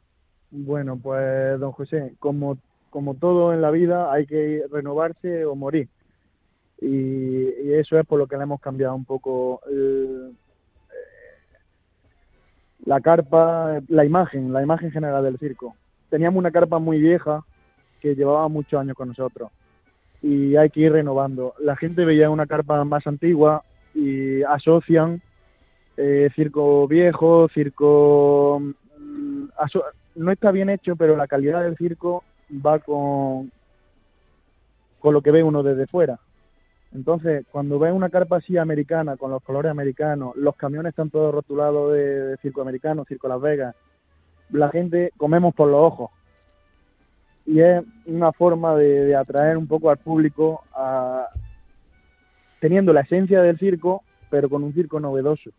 Bueno, 0.50 0.98
pues 0.98 1.58
don 1.58 1.72
José, 1.72 2.14
como, 2.18 2.58
como 2.90 3.14
todo 3.14 3.52
en 3.52 3.62
la 3.62 3.70
vida 3.70 4.12
hay 4.12 4.26
que 4.26 4.62
renovarse 4.70 5.44
o 5.44 5.54
morir. 5.54 5.88
Y, 6.80 7.48
eso 7.72 7.98
es 7.98 8.06
por 8.06 8.18
lo 8.18 8.26
que 8.26 8.36
le 8.36 8.44
hemos 8.44 8.60
cambiado 8.60 8.94
un 8.94 9.04
poco 9.04 9.60
el, 9.68 10.32
eh, 10.90 11.56
la 12.84 13.00
carpa, 13.00 13.80
la 13.88 14.04
imagen, 14.04 14.52
la 14.52 14.62
imagen 14.62 14.90
general 14.90 15.24
del 15.24 15.38
circo. 15.38 15.74
Teníamos 16.08 16.38
una 16.38 16.50
carpa 16.50 16.78
muy 16.78 17.00
vieja 17.00 17.44
que 18.00 18.14
llevaba 18.14 18.48
muchos 18.48 18.80
años 18.80 18.96
con 18.96 19.08
nosotros 19.08 19.50
y 20.22 20.56
hay 20.56 20.70
que 20.70 20.80
ir 20.80 20.92
renovando. 20.92 21.54
La 21.60 21.76
gente 21.76 22.04
veía 22.04 22.30
una 22.30 22.46
carpa 22.46 22.82
más 22.84 23.06
antigua 23.06 23.62
y 23.94 24.42
asocian 24.42 25.22
eh, 25.96 26.30
circo 26.34 26.86
viejo, 26.86 27.48
circo... 27.52 28.60
Mm, 28.98 29.44
no 30.16 30.32
está 30.32 30.50
bien 30.50 30.68
hecho, 30.68 30.96
pero 30.96 31.16
la 31.16 31.26
calidad 31.26 31.62
del 31.62 31.76
circo 31.76 32.24
va 32.64 32.78
con, 32.80 33.50
con 34.98 35.14
lo 35.14 35.22
que 35.22 35.30
ve 35.30 35.42
uno 35.42 35.62
desde 35.62 35.86
fuera. 35.86 36.18
Entonces, 36.92 37.46
cuando 37.52 37.78
ve 37.78 37.92
una 37.92 38.10
carpa 38.10 38.38
así 38.38 38.58
americana, 38.58 39.16
con 39.16 39.30
los 39.30 39.42
colores 39.42 39.70
americanos, 39.70 40.34
los 40.36 40.56
camiones 40.56 40.90
están 40.90 41.10
todos 41.10 41.32
rotulados 41.32 41.92
de, 41.92 42.02
de 42.02 42.36
circo 42.38 42.60
americano, 42.60 43.04
circo 43.04 43.28
Las 43.28 43.40
Vegas, 43.40 43.76
la 44.50 44.68
gente 44.70 45.12
comemos 45.16 45.54
por 45.54 45.68
los 45.68 45.80
ojos 45.80 46.10
y 47.50 47.60
es 47.60 47.82
una 48.06 48.32
forma 48.32 48.76
de, 48.76 49.16
atraer 49.16 49.56
un 49.56 49.66
poco 49.66 49.90
al 49.90 49.98
público 49.98 50.62
a, 50.72 51.26
teniendo 52.60 52.92
la 52.92 53.00
esencia 53.00 53.42
del 53.42 53.58
circo, 53.58 54.04
pero 54.30 54.48
con 54.48 54.62
un 54.62 54.72
circo 54.72 55.00
novedoso. 55.00 55.50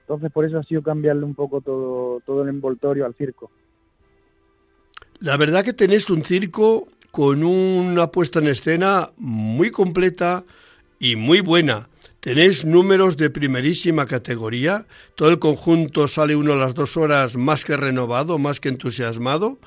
Entonces 0.00 0.32
por 0.32 0.46
eso 0.46 0.58
ha 0.58 0.64
sido 0.64 0.82
cambiarle 0.82 1.24
un 1.24 1.34
poco 1.34 1.60
todo, 1.60 2.20
todo 2.24 2.42
el 2.42 2.48
envoltorio 2.48 3.04
al 3.04 3.14
circo. 3.14 3.50
La 5.18 5.36
verdad 5.36 5.62
que 5.62 5.74
tenéis 5.74 6.08
un 6.08 6.24
circo 6.24 6.88
con 7.10 7.44
una 7.44 8.06
puesta 8.06 8.38
en 8.38 8.48
escena 8.48 9.10
muy 9.18 9.70
completa 9.70 10.44
y 10.98 11.16
muy 11.16 11.42
buena. 11.42 11.88
Tenéis 12.20 12.66
números 12.66 13.16
de 13.16 13.30
primerísima 13.30 14.04
categoría. 14.04 14.86
Todo 15.14 15.30
el 15.30 15.38
conjunto 15.38 16.06
sale 16.06 16.36
uno 16.36 16.52
a 16.52 16.56
las 16.56 16.74
dos 16.74 16.98
horas 16.98 17.36
más 17.36 17.64
que 17.64 17.78
renovado, 17.78 18.36
más 18.36 18.60
que 18.60 18.68
entusiasmado. 18.68 19.58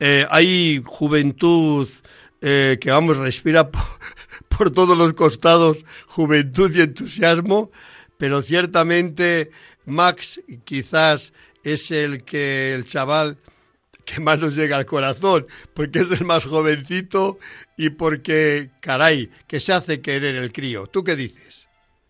Eh, 0.00 0.26
hay 0.28 0.82
juventud 0.84 1.88
eh, 2.40 2.78
que, 2.80 2.90
vamos, 2.90 3.16
respira 3.16 3.70
por, 4.48 4.72
todos 4.72 4.98
los 4.98 5.12
costados, 5.12 5.84
juventud 6.06 6.74
y 6.74 6.80
entusiasmo, 6.80 7.70
pero 8.18 8.42
ciertamente 8.42 9.52
Max 9.86 10.40
quizás 10.64 11.32
es 11.62 11.92
el 11.92 12.24
que 12.24 12.74
el 12.74 12.86
chaval 12.86 13.38
que 14.04 14.20
más 14.20 14.40
nos 14.40 14.56
llega 14.56 14.76
al 14.76 14.84
corazón, 14.84 15.46
porque 15.74 16.00
es 16.00 16.10
el 16.10 16.26
más 16.26 16.44
jovencito 16.44 17.38
y 17.76 17.90
porque, 17.90 18.70
caray, 18.80 19.30
que 19.46 19.60
se 19.60 19.72
hace 19.72 20.00
querer 20.00 20.34
el 20.34 20.52
crío. 20.52 20.88
¿Tú 20.88 21.04
qué 21.04 21.14
dices? 21.14 21.63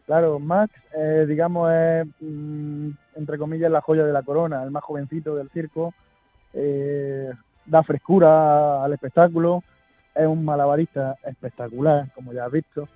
Claro, 0.06 0.38
Max, 0.38 0.72
eh, 0.94 1.24
digamos, 1.26 1.72
es, 1.72 2.06
mm, 2.20 2.90
entre 3.16 3.38
comillas, 3.38 3.70
la 3.70 3.80
joya 3.80 4.04
de 4.04 4.12
la 4.12 4.22
corona, 4.22 4.62
el 4.62 4.70
más 4.70 4.84
jovencito 4.84 5.34
del 5.34 5.48
circo. 5.50 5.94
Eh, 6.52 7.32
da 7.66 7.82
frescura 7.82 8.84
al 8.84 8.92
espectáculo, 8.92 9.62
es 10.14 10.26
un 10.26 10.44
malabarista 10.44 11.16
espectacular, 11.24 12.06
como 12.14 12.32
ya 12.32 12.44
has 12.44 12.52
visto. 12.52 12.88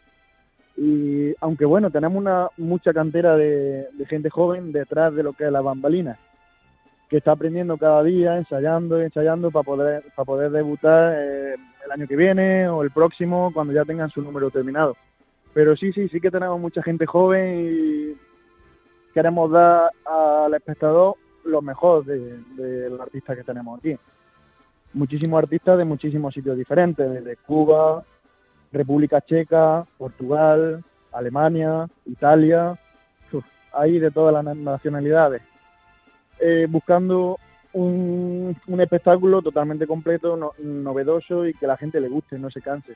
Y 0.76 1.34
aunque 1.40 1.64
bueno, 1.64 1.90
tenemos 1.90 2.18
una 2.18 2.48
mucha 2.58 2.92
cantera 2.92 3.36
de, 3.36 3.88
gente 4.08 4.30
joven 4.30 4.70
detrás 4.70 5.14
de 5.14 5.22
lo 5.22 5.32
que 5.32 5.46
es 5.46 5.52
la 5.52 5.62
bambalina, 5.62 6.18
que 7.08 7.16
está 7.16 7.32
aprendiendo 7.32 7.78
cada 7.78 8.02
día, 8.02 8.36
ensayando, 8.36 9.00
ensayando 9.00 9.50
para 9.50 9.64
poder, 9.64 10.04
para 10.14 10.26
poder 10.26 10.50
debutar 10.50 11.14
eh, 11.16 11.54
el 11.84 11.90
año 11.90 12.06
que 12.06 12.16
viene 12.16 12.68
o 12.68 12.82
el 12.82 12.90
próximo 12.90 13.50
cuando 13.52 13.72
ya 13.72 13.84
tengan 13.84 14.10
su 14.10 14.22
número 14.22 14.50
terminado. 14.50 14.94
Pero 15.54 15.76
sí, 15.76 15.92
sí, 15.92 16.08
sí 16.08 16.20
que 16.20 16.30
tenemos 16.30 16.60
mucha 16.60 16.82
gente 16.82 17.06
joven 17.06 17.66
y 17.68 18.16
queremos 19.12 19.50
dar 19.50 19.90
al 20.04 20.54
espectador 20.54 21.16
lo 21.44 21.62
mejor 21.62 22.04
del 22.04 22.44
de, 22.56 22.98
artista 23.00 23.34
que 23.34 23.42
tenemos 23.42 23.78
aquí 23.78 23.96
muchísimos 24.92 25.42
artistas 25.42 25.78
de 25.78 25.84
muchísimos 25.84 26.34
sitios 26.34 26.56
diferentes, 26.56 27.10
desde 27.10 27.36
Cuba, 27.36 28.04
República 28.72 29.20
Checa, 29.20 29.86
Portugal, 29.96 30.84
Alemania, 31.12 31.88
Italia, 32.06 32.78
hay 33.72 33.98
de 33.98 34.10
todas 34.10 34.32
las 34.32 34.56
nacionalidades, 34.56 35.42
eh, 36.40 36.66
buscando 36.68 37.38
un, 37.74 38.56
espectáculo 38.80 39.42
totalmente 39.42 39.86
completo, 39.86 40.54
novedoso 40.58 41.46
y 41.46 41.54
que 41.54 41.66
la 41.66 41.76
gente 41.76 42.00
le 42.00 42.08
guste, 42.08 42.38
no 42.38 42.50
se 42.50 42.62
canse. 42.62 42.94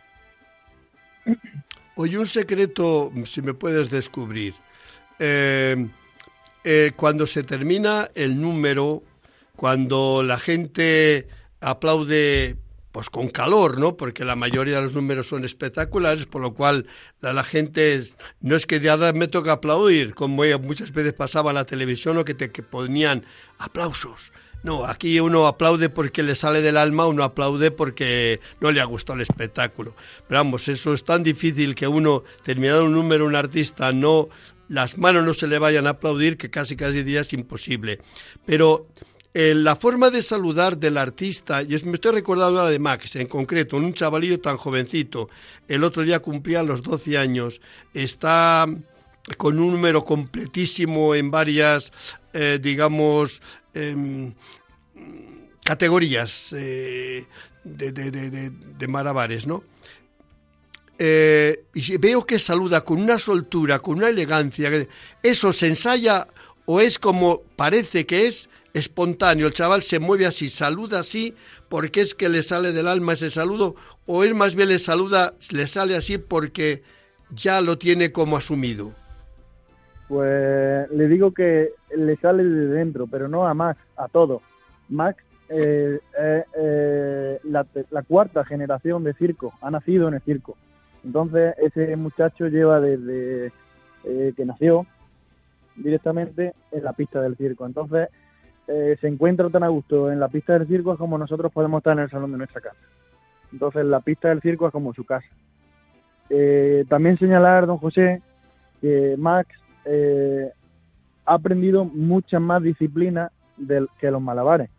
Oye, 1.97 2.19
un 2.19 2.27
secreto, 2.27 3.13
si 3.25 3.43
me 3.43 3.55
puedes 3.55 3.91
descubrir. 3.91 4.55
Eh, 5.19 5.89
eh, 6.65 6.93
cuando 6.97 7.27
se 7.27 7.43
termina 7.43 8.09
el 8.15 8.41
número, 8.41 9.03
cuando 9.57 10.23
la 10.23 10.39
gente 10.39 11.29
aplaude 11.61 12.57
pues 12.93 13.09
con 13.09 13.29
calor, 13.29 13.79
¿no? 13.81 13.97
Porque 13.97 14.25
la 14.25 14.37
mayoría 14.37 14.77
de 14.77 14.83
los 14.83 14.95
números 14.95 15.27
son 15.27 15.45
espectaculares, 15.45 16.27
por 16.27 16.43
lo 16.43 16.55
cual 16.55 16.87
la, 17.21 17.43
gente 17.43 18.03
no 18.41 18.55
es 18.55 18.67
que 18.67 18.81
de 18.81 18.91
ahora 18.91 19.13
me 19.15 19.29
toca 19.29 19.53
aplaudir, 19.53 20.15
como 20.15 20.43
muchas 20.61 20.93
veces 20.93 21.15
pasaba 21.15 21.51
en 21.51 21.57
la 21.57 21.65
televisión 21.65 22.19
o 22.19 22.25
que 22.25 22.35
te 22.35 22.49
ponían 22.49 23.25
aplausos. 23.59 24.33
No, 24.63 24.85
aquí 24.85 25.19
uno 25.19 25.47
aplaude 25.47 25.89
porque 25.89 26.23
le 26.23 26.37
sale 26.37 26.63
del 26.63 26.77
alma, 26.77 27.07
uno 27.07 27.25
aplaude 27.25 27.73
porque 27.73 28.41
no 28.61 28.71
le 28.71 28.81
ha 28.81 28.85
gustado 28.85 29.17
el 29.17 29.23
espectáculo. 29.23 29.95
Pero 30.29 30.39
vamos, 30.41 30.69
eso 30.69 30.95
es 30.95 31.05
tan 31.05 31.25
difícil 31.25 31.75
que 31.75 31.89
uno, 31.89 32.23
terminado 32.45 32.85
un 32.85 32.93
número, 32.93 33.27
un 33.27 33.35
artista, 33.35 33.93
no 33.93 34.29
las 34.69 34.97
manos 34.97 35.25
no 35.25 35.35
se 35.35 35.49
le 35.49 35.59
vayan 35.59 35.87
a 35.87 35.91
aplaudir, 35.91 36.39
que 36.39 36.51
casi 36.51 36.77
casi 36.77 37.03
día 37.03 37.21
es 37.21 37.33
imposible. 37.33 37.99
Pero 38.47 38.87
eh, 39.35 39.53
la 39.55 39.77
forma 39.77 40.11
de 40.11 40.23
saludar 40.23 40.79
del 40.79 40.97
artista, 40.97 41.63
y 41.63 41.69
me 41.85 41.95
estoy 41.95 42.13
recordando 42.13 42.63
la 42.63 42.71
de 42.71 42.79
Max 42.79 43.17
en 43.17 43.27
concreto, 43.27 43.77
un 43.77 43.93
chavalillo 43.95 44.41
tan 44.41 44.57
jovencito, 44.57 45.29
el 45.69 45.85
otro 45.85 46.05
día 46.05 46.21
cumplía 46.21 46.63
los 46.63 46.83
12 46.83 47.19
años, 47.19 47.61
está 47.95 48.67
con 49.37 49.59
un 49.59 49.73
número 49.73 50.05
completísimo 50.05 51.15
en 51.15 51.31
varias, 51.31 51.93
eh, 52.33 52.59
digamos, 52.61 53.41
em, 53.75 54.35
categorías 55.65 56.53
eh, 56.53 57.27
de, 57.65 57.93
de, 57.93 59.47
¿no? 59.47 59.65
y 61.75 61.97
veo 61.97 62.25
que 62.25 62.39
saluda 62.39 62.85
con 62.85 63.01
una 63.01 63.19
soltura, 63.19 63.81
con 63.81 63.99
una 63.99 64.09
elegancia. 64.09 64.71
¿Eso 65.21 65.53
se 65.53 65.67
ensaya 65.67 66.29
o 66.65 66.81
es 66.81 66.99
como 66.99 67.43
parece 67.57 68.07
que 68.07 68.29
es 68.29 68.49
espontáneo, 68.75 69.47
el 69.47 69.53
chaval 69.53 69.83
se 69.83 69.99
mueve 69.99 70.27
así, 70.27 70.49
saluda 70.49 71.01
así, 71.01 71.35
porque 71.69 72.01
es 72.01 72.15
que 72.15 72.29
le 72.29 72.43
sale 72.43 72.73
del 72.73 72.89
alma 72.89 73.13
ese 73.15 73.31
saludo, 73.31 73.75
o 74.07 74.25
es 74.25 74.35
más 74.35 74.55
bien 74.55 74.69
le 74.69 74.79
saluda, 74.79 75.35
le 75.51 75.67
sale 75.67 75.97
así 75.97 76.19
porque 76.19 76.83
ya 77.31 77.61
lo 77.61 77.79
tiene 77.79 78.13
como 78.13 78.37
asumido. 78.37 78.95
Pues 80.13 80.91
le 80.91 81.09
digo 81.09 81.33
que 81.33 81.71
le 81.97 82.17
sale 82.17 82.45
de 82.45 82.67
dentro, 82.67 83.07
pero 83.07 83.29
no 83.29 83.47
a 83.47 83.55
Max, 83.55 83.81
a 83.97 84.09
todo. 84.09 84.43
Max 84.91 85.25
eh, 85.49 86.01
eh, 86.21 86.45
eh, 86.55 87.41
la, 87.45 87.65
la, 87.91 88.03
cuarta 88.03 88.45
generación 88.45 89.05
de 89.05 89.15
circo, 89.15 89.55
ha 89.63 89.71
nacido 89.71 90.09
en 90.09 90.15
el 90.15 90.21
circo. 90.21 90.55
Entonces 91.03 91.55
ese 91.57 91.97
muchacho 91.97 92.49
lleva 92.49 92.79
desde 92.79 93.53
que 94.03 94.45
nació 94.45 94.87
directamente 95.77 96.53
en 96.73 96.85
la 96.85 96.93
pista 96.93 97.23
del 97.23 97.39
circo. 97.39 97.65
Entonces 97.65 98.11
eh, 98.69 98.99
se 99.01 99.09
encuentra 99.09 99.49
tan 99.49 99.63
a 99.63 99.69
gusto 99.69 100.13
en 100.13 100.21
la 100.21 100.29
pista 100.29 100.59
del 100.59 100.69
circo 100.69 100.99
como 100.99 101.17
nosotros 101.17 101.51
podemos 101.51 101.79
estar 101.79 101.95
en 101.95 102.05
el 102.05 102.11
salón 102.11 102.33
de 102.33 102.37
nuestra 102.37 102.61
casa. 102.61 102.77
Entonces 103.51 103.87
la 103.87 104.01
pista 104.01 104.29
del 104.29 104.43
circo 104.43 104.67
es 104.67 104.73
como 104.73 104.93
su 104.93 105.07
casa. 105.07 105.29
Eh, 106.29 106.85
también 106.91 107.17
señalar, 107.17 107.67
don 107.67 107.79
José, 107.79 108.21
que 108.83 109.15
Max 109.17 109.62
eh, 109.85 110.51
ha 111.25 111.35
aprendido 111.35 111.85
muchas 111.85 112.41
más 112.41 112.63
disciplinas 112.63 113.31
que 113.99 114.11
los 114.11 114.21
malabares. 114.23 114.71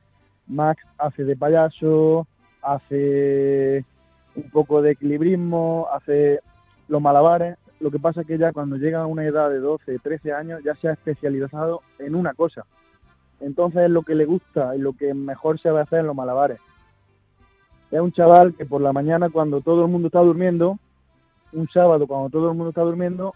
Max 0.47 0.83
hace 0.97 1.23
de 1.23 1.35
payaso, 1.35 2.27
hace 2.61 3.85
un 4.35 4.49
poco 4.51 4.81
de 4.81 4.91
equilibrismo, 4.91 5.87
hace 5.93 6.39
los 6.87 7.01
malabares. 7.01 7.57
Lo 7.79 7.91
que 7.91 7.99
pasa 7.99 8.21
es 8.21 8.27
que 8.27 8.37
ya 8.37 8.51
cuando 8.51 8.77
llega 8.77 9.01
a 9.01 9.07
una 9.07 9.25
edad 9.25 9.49
de 9.49 9.59
12, 9.59 9.99
13 9.99 10.33
años 10.33 10.61
ya 10.63 10.75
se 10.75 10.87
ha 10.87 10.93
especializado 10.93 11.81
en 11.99 12.15
una 12.15 12.33
cosa. 12.33 12.65
Entonces 13.39 13.83
es 13.83 13.89
lo 13.89 14.03
que 14.03 14.15
le 14.15 14.25
gusta 14.25 14.75
y 14.75 14.79
lo 14.79 14.93
que 14.93 15.13
mejor 15.13 15.59
se 15.59 15.69
va 15.69 15.81
a 15.81 15.83
hacer 15.83 15.99
en 15.99 16.07
los 16.07 16.15
malabares. 16.15 16.59
Es 17.91 17.99
un 17.99 18.11
chaval 18.11 18.55
que 18.55 18.65
por 18.65 18.81
la 18.81 18.93
mañana 18.93 19.29
cuando 19.29 19.61
todo 19.61 19.85
el 19.85 19.91
mundo 19.91 20.07
está 20.07 20.19
durmiendo, 20.19 20.79
un 21.51 21.67
sábado 21.69 22.07
cuando 22.07 22.29
todo 22.29 22.49
el 22.49 22.57
mundo 22.57 22.69
está 22.69 22.81
durmiendo, 22.81 23.35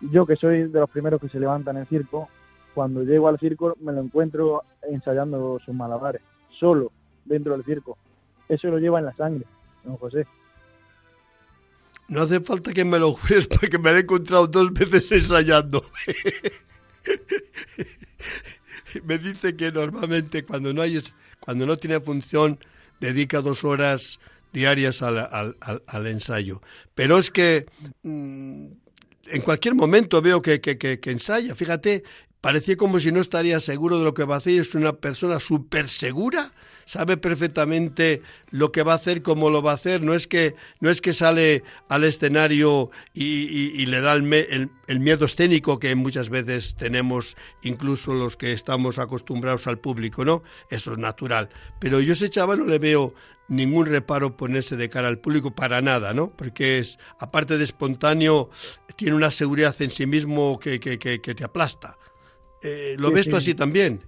yo 0.00 0.26
que 0.26 0.36
soy 0.36 0.68
de 0.68 0.80
los 0.80 0.90
primeros 0.90 1.20
que 1.20 1.28
se 1.28 1.40
levantan 1.40 1.76
en 1.76 1.82
el 1.82 1.88
circo, 1.88 2.28
cuando 2.74 3.02
llego 3.02 3.28
al 3.28 3.38
circo 3.38 3.76
me 3.80 3.92
lo 3.92 4.00
encuentro 4.00 4.64
ensayando 4.88 5.60
sus 5.64 5.74
malabares, 5.74 6.22
solo, 6.58 6.92
dentro 7.24 7.52
del 7.52 7.64
circo. 7.64 7.98
Eso 8.48 8.68
lo 8.68 8.78
lleva 8.78 8.98
en 8.98 9.06
la 9.06 9.14
sangre, 9.14 9.46
don 9.84 9.96
José. 9.96 10.26
No 12.08 12.22
hace 12.22 12.40
falta 12.40 12.72
que 12.72 12.84
me 12.84 12.98
lo 12.98 13.12
jures 13.12 13.46
porque 13.46 13.78
me 13.78 13.90
lo 13.90 13.98
he 13.98 14.00
encontrado 14.00 14.48
dos 14.48 14.72
veces 14.72 15.12
ensayando. 15.12 15.82
me 19.04 19.18
dice 19.18 19.56
que 19.56 19.70
normalmente 19.70 20.44
cuando 20.44 20.72
no 20.72 20.82
hay 20.82 21.00
cuando 21.38 21.66
no 21.66 21.76
tiene 21.76 22.00
función 22.00 22.58
dedica 22.98 23.40
dos 23.40 23.64
horas 23.64 24.18
diarias 24.52 25.02
al, 25.02 25.18
al, 25.18 25.56
al, 25.86 26.06
ensayo. 26.06 26.60
Pero 26.94 27.18
es 27.18 27.30
que 27.30 27.66
mm, 28.02 28.66
en 29.30 29.42
cualquier 29.42 29.74
momento 29.74 30.20
veo 30.22 30.42
que, 30.42 30.60
que, 30.60 30.78
que, 30.78 31.10
ensaya. 31.10 31.54
Fíjate, 31.54 32.04
parecía 32.40 32.76
como 32.76 32.98
si 32.98 33.12
no 33.12 33.20
estaría 33.20 33.60
seguro 33.60 33.98
de 33.98 34.04
lo 34.04 34.14
que 34.14 34.24
va 34.24 34.36
a 34.36 34.38
hacer. 34.38 34.60
Es 34.60 34.74
una 34.74 34.94
persona 34.94 35.40
súper 35.40 35.88
segura 35.88 36.52
sabe 36.84 37.16
perfectamente 37.16 38.22
lo 38.50 38.72
que 38.72 38.82
va 38.82 38.92
a 38.92 38.96
hacer, 38.96 39.22
cómo 39.22 39.50
lo 39.50 39.62
va 39.62 39.72
a 39.72 39.74
hacer. 39.74 40.02
No 40.02 40.14
es 40.14 40.26
que, 40.26 40.54
no 40.80 40.90
es 40.90 41.00
que 41.00 41.12
sale 41.12 41.62
al 41.88 42.04
escenario 42.04 42.90
y, 43.14 43.86
le 43.86 44.00
da 44.00 44.14
el, 44.14 44.70
el, 44.86 45.00
miedo 45.00 45.24
escénico 45.24 45.78
que 45.78 45.94
muchas 45.94 46.30
veces 46.30 46.74
tenemos, 46.76 47.36
incluso 47.62 48.14
los 48.14 48.36
que 48.36 48.52
estamos 48.52 48.98
acostumbrados 48.98 49.66
al 49.66 49.78
público, 49.78 50.24
¿no? 50.24 50.42
Eso 50.68 50.92
es 50.92 50.98
natural. 50.98 51.50
Pero 51.78 52.00
yo 52.00 52.12
ese 52.12 52.30
chaval 52.30 52.60
no 52.60 52.66
le 52.66 52.78
veo 52.78 53.14
ningún 53.50 53.86
reparo 53.86 54.36
ponerse 54.36 54.76
de 54.76 54.88
cara 54.88 55.08
al 55.08 55.18
público 55.18 55.54
para 55.54 55.82
nada, 55.82 56.14
¿no? 56.14 56.30
Porque 56.30 56.78
es, 56.78 56.98
aparte 57.18 57.58
de 57.58 57.64
espontáneo, 57.64 58.48
tiene 58.96 59.16
una 59.16 59.30
seguridad 59.30 59.74
en 59.80 59.90
sí 59.90 60.06
mismo 60.06 60.58
que, 60.58 60.80
que, 60.80 60.98
que, 60.98 61.18
te 61.34 61.44
aplasta. 61.44 61.98
Eh, 62.62 62.94
¿Lo 62.98 63.10
ves 63.10 63.28
tú 63.28 63.36
así 63.36 63.54
también? 63.54 64.04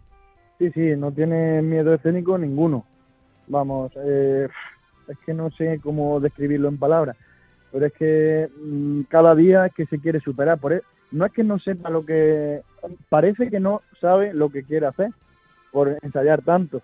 Sí, 0.63 0.71
sí, 0.71 0.95
no 0.97 1.11
tiene 1.11 1.61
miedo 1.61 1.93
escénico 1.93 2.39
ninguno. 2.39 2.85
Vamos, 3.49 3.91
eh, 3.97 4.47
es 5.09 5.19
que 5.27 5.35
no 5.35 5.51
sé 5.51 5.81
cómo 5.83 6.21
describirlo 6.21 6.69
en 6.69 6.79
palabras, 6.79 7.17
pero 7.73 7.87
es 7.87 7.93
que 7.95 8.49
mm, 8.63 9.01
cada 9.09 9.35
día 9.35 9.67
es 9.67 9.75
que 9.75 9.87
se 9.87 9.99
quiere 9.99 10.21
superar. 10.21 10.61
Por 10.61 10.75
e, 10.75 10.83
no 11.11 11.27
es 11.27 11.33
que 11.33 11.43
no 11.43 11.59
sepa 11.59 11.91
lo 11.91 12.07
que. 12.07 12.63
Parece 13.09 13.51
que 13.51 13.59
no 13.59 13.83
sabe 14.01 14.33
lo 14.33 14.51
que 14.51 14.63
quiere 14.63 14.87
hacer 14.87 15.11
por 15.73 15.99
ensayar 16.01 16.43
tanto. 16.43 16.81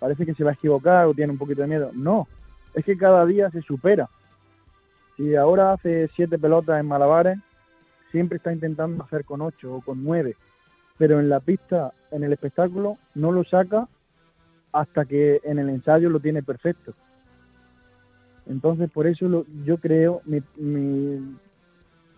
Parece 0.00 0.26
que 0.26 0.34
se 0.34 0.42
va 0.42 0.50
a 0.50 0.54
equivocar 0.54 1.06
o 1.06 1.14
tiene 1.14 1.30
un 1.30 1.38
poquito 1.38 1.62
de 1.62 1.68
miedo. 1.68 1.92
No, 1.94 2.26
es 2.74 2.84
que 2.84 2.96
cada 2.96 3.24
día 3.24 3.50
se 3.50 3.62
supera. 3.62 4.10
Si 5.16 5.36
ahora 5.36 5.74
hace 5.74 6.10
siete 6.16 6.40
pelotas 6.40 6.80
en 6.80 6.88
malabares, 6.88 7.38
siempre 8.10 8.38
está 8.38 8.52
intentando 8.52 9.04
hacer 9.04 9.24
con 9.24 9.42
ocho 9.42 9.76
o 9.76 9.80
con 9.80 10.02
nueve 10.02 10.34
pero 11.02 11.18
en 11.18 11.28
la 11.28 11.40
pista, 11.40 11.92
en 12.12 12.22
el 12.22 12.32
espectáculo, 12.32 12.96
no 13.16 13.32
lo 13.32 13.42
saca 13.42 13.88
hasta 14.70 15.04
que 15.04 15.40
en 15.42 15.58
el 15.58 15.68
ensayo 15.68 16.08
lo 16.08 16.20
tiene 16.20 16.44
perfecto. 16.44 16.94
Entonces, 18.46 18.88
por 18.88 19.08
eso 19.08 19.44
yo 19.64 19.78
creo, 19.78 20.22
mi, 20.26 20.40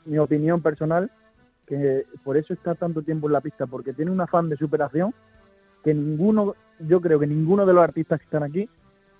mi, 0.04 0.18
opinión 0.18 0.60
personal, 0.60 1.10
que 1.66 2.04
por 2.24 2.36
eso 2.36 2.52
está 2.52 2.74
tanto 2.74 3.00
tiempo 3.00 3.26
en 3.26 3.32
la 3.32 3.40
pista, 3.40 3.66
porque 3.66 3.94
tiene 3.94 4.10
un 4.10 4.20
afán 4.20 4.50
de 4.50 4.58
superación 4.58 5.14
que 5.82 5.94
ninguno, 5.94 6.54
yo 6.78 7.00
creo 7.00 7.18
que 7.18 7.26
ninguno 7.26 7.64
de 7.64 7.72
los 7.72 7.82
artistas 7.82 8.18
que 8.18 8.26
están 8.26 8.42
aquí 8.42 8.68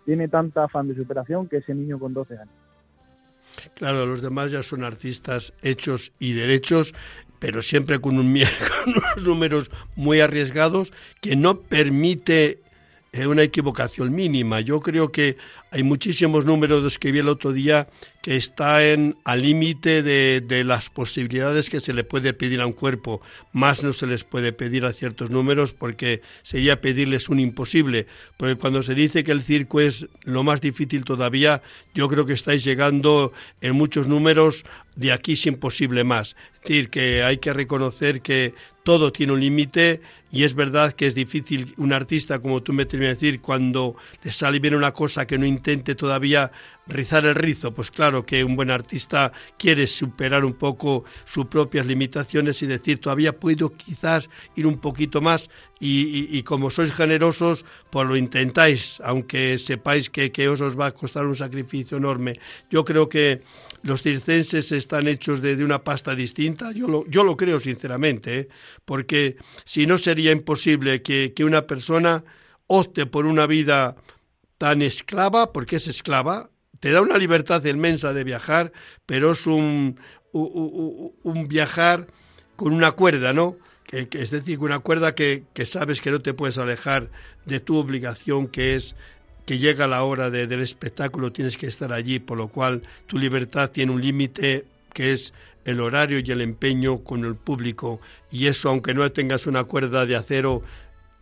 tiene 0.04 0.28
tanta 0.28 0.64
afán 0.64 0.88
de 0.88 0.94
superación 0.94 1.48
que 1.48 1.56
ese 1.56 1.74
niño 1.74 1.98
con 1.98 2.12
12 2.12 2.36
años. 2.36 2.54
Claro, 3.74 4.06
los 4.06 4.20
demás 4.20 4.50
ya 4.50 4.62
son 4.62 4.84
artistas 4.84 5.52
hechos 5.62 6.12
y 6.18 6.32
derechos 6.32 6.94
pero 7.44 7.60
siempre 7.60 7.98
con, 7.98 8.18
un, 8.18 8.32
con 8.84 8.94
unos 8.94 9.22
números 9.22 9.70
muy 9.96 10.20
arriesgados 10.20 10.94
que 11.20 11.36
no 11.36 11.60
permite 11.60 12.60
eh, 13.12 13.26
una 13.26 13.42
equivocación 13.42 14.14
mínima. 14.14 14.60
Yo 14.60 14.80
creo 14.80 15.12
que 15.12 15.36
hay 15.70 15.82
muchísimos 15.82 16.46
números 16.46 16.98
que 16.98 17.12
vi 17.12 17.18
el 17.18 17.28
otro 17.28 17.52
día 17.52 17.86
que 18.24 18.36
está 18.36 18.82
en, 18.82 19.18
al 19.24 19.42
límite 19.42 20.02
de, 20.02 20.40
de, 20.40 20.64
las 20.64 20.88
posibilidades 20.88 21.68
que 21.68 21.80
se 21.80 21.92
le 21.92 22.04
puede 22.04 22.32
pedir 22.32 22.62
a 22.62 22.66
un 22.66 22.72
cuerpo. 22.72 23.20
Más 23.52 23.84
no 23.84 23.92
se 23.92 24.06
les 24.06 24.24
puede 24.24 24.54
pedir 24.54 24.86
a 24.86 24.94
ciertos 24.94 25.28
números 25.28 25.74
porque 25.74 26.22
sería 26.42 26.80
pedirles 26.80 27.28
un 27.28 27.38
imposible. 27.38 28.06
Porque 28.38 28.56
cuando 28.56 28.82
se 28.82 28.94
dice 28.94 29.24
que 29.24 29.32
el 29.32 29.42
circo 29.42 29.78
es 29.78 30.06
lo 30.22 30.42
más 30.42 30.62
difícil 30.62 31.04
todavía, 31.04 31.60
yo 31.94 32.08
creo 32.08 32.24
que 32.24 32.32
estáis 32.32 32.64
llegando 32.64 33.34
en 33.60 33.74
muchos 33.74 34.08
números 34.08 34.64
de 34.96 35.12
aquí 35.12 35.32
es 35.32 35.46
imposible 35.46 36.04
más. 36.04 36.36
Es 36.62 36.68
decir, 36.68 36.88
que 36.88 37.22
hay 37.22 37.38
que 37.38 37.52
reconocer 37.52 38.22
que 38.22 38.54
todo 38.84 39.12
tiene 39.12 39.32
un 39.32 39.40
límite 39.40 40.00
y 40.30 40.44
es 40.44 40.54
verdad 40.54 40.92
que 40.92 41.06
es 41.06 41.14
difícil 41.14 41.74
un 41.76 41.92
artista, 41.92 42.38
como 42.38 42.62
tú 42.62 42.72
me 42.72 42.86
terminas 42.86 43.18
de 43.18 43.26
decir, 43.26 43.40
cuando 43.40 43.96
le 44.22 44.32
sale 44.32 44.58
bien 44.60 44.74
una 44.74 44.92
cosa 44.92 45.26
que 45.26 45.38
no 45.38 45.46
intente 45.46 45.94
todavía 45.94 46.52
rizar 46.86 47.24
el 47.24 47.34
rizo, 47.34 47.72
pues 47.72 47.90
claro 47.90 48.26
que 48.26 48.44
un 48.44 48.56
buen 48.56 48.70
artista 48.70 49.32
quiere 49.58 49.86
superar 49.86 50.44
un 50.44 50.54
poco 50.54 51.04
sus 51.24 51.46
propias 51.46 51.86
limitaciones 51.86 52.62
y 52.62 52.66
decir, 52.66 53.00
todavía 53.00 53.38
puedo 53.38 53.70
quizás 53.70 54.28
ir 54.54 54.66
un 54.66 54.78
poquito 54.78 55.20
más 55.20 55.48
y, 55.80 56.42
como 56.44 56.70
sois 56.70 56.92
generosos, 56.92 57.66
pues 57.90 58.08
lo 58.08 58.16
intentáis, 58.16 59.00
aunque 59.04 59.58
sepáis 59.58 60.08
que, 60.08 60.32
que, 60.32 60.48
os 60.48 60.60
va 60.78 60.86
a 60.86 60.92
costar 60.92 61.26
un 61.26 61.36
sacrificio 61.36 61.98
enorme. 61.98 62.38
Yo 62.70 62.84
creo 62.84 63.08
que 63.08 63.42
los 63.82 64.02
circenses 64.02 64.72
están 64.72 65.08
hechos 65.08 65.42
de, 65.42 65.56
de 65.56 65.64
una 65.64 65.84
pasta 65.84 66.14
distinta, 66.14 66.72
yo 66.72 66.88
lo, 66.88 67.06
yo 67.06 67.22
lo 67.22 67.36
creo 67.36 67.60
sinceramente, 67.60 68.38
¿eh? 68.38 68.48
porque 68.86 69.36
si 69.66 69.86
no 69.86 69.98
sería 69.98 70.32
imposible 70.32 71.02
que, 71.02 71.34
que 71.34 71.44
una 71.44 71.66
persona 71.66 72.24
opte 72.66 73.04
por 73.04 73.26
una 73.26 73.46
vida 73.46 73.96
tan 74.56 74.80
esclava, 74.80 75.52
porque 75.52 75.76
es 75.76 75.88
esclava, 75.88 76.50
te 76.80 76.90
da 76.90 77.00
una 77.00 77.18
libertad 77.18 77.64
inmensa 77.64 78.12
de 78.12 78.24
viajar, 78.24 78.72
pero 79.06 79.32
es 79.32 79.46
un, 79.46 79.98
un, 80.32 81.12
un 81.22 81.48
viajar 81.48 82.06
con 82.56 82.72
una 82.72 82.92
cuerda, 82.92 83.32
¿no? 83.32 83.56
Que, 83.84 84.08
es 84.12 84.30
decir, 84.30 84.58
con 84.58 84.66
una 84.66 84.80
cuerda 84.80 85.14
que, 85.14 85.44
que, 85.52 85.66
sabes 85.66 86.00
que 86.00 86.10
no 86.10 86.20
te 86.20 86.34
puedes 86.34 86.58
alejar 86.58 87.10
de 87.44 87.60
tu 87.60 87.76
obligación, 87.76 88.48
que 88.48 88.74
es 88.74 88.96
que 89.46 89.58
llega 89.58 89.86
la 89.86 90.02
hora 90.04 90.30
de, 90.30 90.46
del 90.46 90.62
espectáculo, 90.62 91.32
tienes 91.32 91.56
que 91.56 91.66
estar 91.66 91.92
allí, 91.92 92.18
por 92.18 92.38
lo 92.38 92.48
cual 92.48 92.82
tu 93.06 93.18
libertad 93.18 93.70
tiene 93.70 93.92
un 93.92 94.00
límite 94.00 94.64
que 94.92 95.12
es 95.12 95.34
el 95.64 95.80
horario 95.80 96.18
y 96.18 96.30
el 96.30 96.40
empeño 96.40 97.04
con 97.04 97.24
el 97.24 97.36
público, 97.36 98.00
y 98.30 98.46
eso, 98.46 98.68
aunque 98.68 98.94
no 98.94 99.10
tengas 99.12 99.46
una 99.46 99.64
cuerda 99.64 100.06
de 100.06 100.16
acero, 100.16 100.62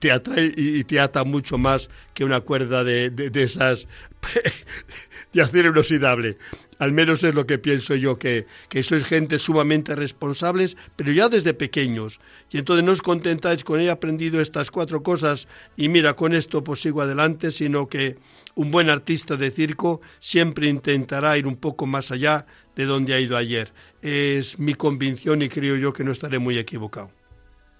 te 0.03 0.11
atrae 0.11 0.53
y 0.57 0.83
te 0.83 0.99
ata 0.99 1.23
mucho 1.23 1.59
más 1.59 1.89
que 2.13 2.25
una 2.25 2.41
cuerda 2.41 2.83
de, 2.83 3.11
de, 3.11 3.31
de 3.31 3.43
esas 3.45 3.87
de 5.33 5.41
acero 5.41 5.71
inoxidable. 5.71 6.39
Al 6.81 6.91
menos 6.91 7.23
es 7.23 7.37
lo 7.37 7.47
que 7.47 7.59
pienso 7.59 7.95
yo, 7.95 8.19
que, 8.19 8.49
que 8.69 8.83
sois 8.83 9.05
gente 9.05 9.39
sumamente 9.39 9.95
responsables, 9.95 10.77
pero 10.97 11.13
ya 11.13 11.29
desde 11.29 11.55
pequeños. 11.55 12.19
Y 12.51 12.59
entonces 12.59 12.85
no 12.85 12.91
os 12.91 13.01
contentáis 13.01 13.63
con 13.63 13.81
he 13.81 13.91
aprendido 13.91 14.41
estas 14.41 14.73
cuatro 14.73 15.05
cosas 15.05 15.47
y 15.77 15.89
mira, 15.89 16.17
con 16.17 16.35
esto 16.35 16.65
pues 16.65 16.81
sigo 16.81 17.01
adelante, 17.01 17.53
sino 17.53 17.89
que 17.89 18.17
un 18.57 18.73
buen 18.73 18.91
artista 18.91 19.37
de 19.37 19.53
circo 19.53 20.01
siempre 20.19 20.67
intentará 20.67 21.39
ir 21.39 21.47
un 21.47 21.55
poco 21.55 21.87
más 21.87 22.11
allá 22.11 22.45
de 22.75 22.87
donde 22.87 23.15
ha 23.15 23.21
ido 23.21 23.37
ayer. 23.37 23.73
Es 24.03 24.59
mi 24.59 24.75
convicción 24.75 25.43
y 25.43 25.49
creo 25.49 25.77
yo 25.77 25.93
que 25.93 26.03
no 26.03 26.11
estaré 26.11 26.41
muy 26.41 26.59
equivocado. 26.59 27.22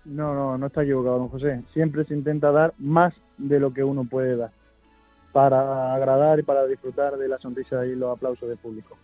No, 0.05 0.35
no, 0.35 0.59
no 0.59 0.67
está 0.67 0.83
equivocado, 0.83 1.19
don 1.19 1.29
José. 1.29 1.63
Siempre 1.73 2.05
se 2.05 2.15
intenta 2.15 2.51
dar 2.51 2.75
más 2.79 3.15
de 3.39 3.61
lo 3.61 3.73
que 3.73 3.85
uno 3.85 4.05
puede 4.05 4.37
dar 4.37 4.51
para 5.33 5.95
agradar 5.95 6.39
y 6.39 6.43
para 6.43 6.67
disfrutar 6.67 7.17
de 7.17 7.29
la 7.29 7.39
sonrisa 7.39 7.85
y 7.87 7.95
los 7.95 8.17
aplausos 8.17 8.49
del 8.49 8.59
público. 8.59 8.97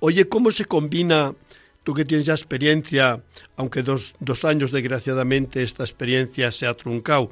Oye, 0.00 0.28
¿cómo 0.28 0.50
se 0.50 0.64
combina, 0.64 1.34
tú 1.82 1.94
que 1.94 2.04
tienes 2.04 2.26
ya 2.26 2.32
experiencia, 2.32 3.22
aunque 3.56 3.82
dos, 3.82 4.14
dos 4.20 4.44
años 4.44 4.72
desgraciadamente 4.72 5.62
esta 5.62 5.84
experiencia 5.84 6.50
se 6.50 6.66
ha 6.66 6.74
truncado, 6.74 7.30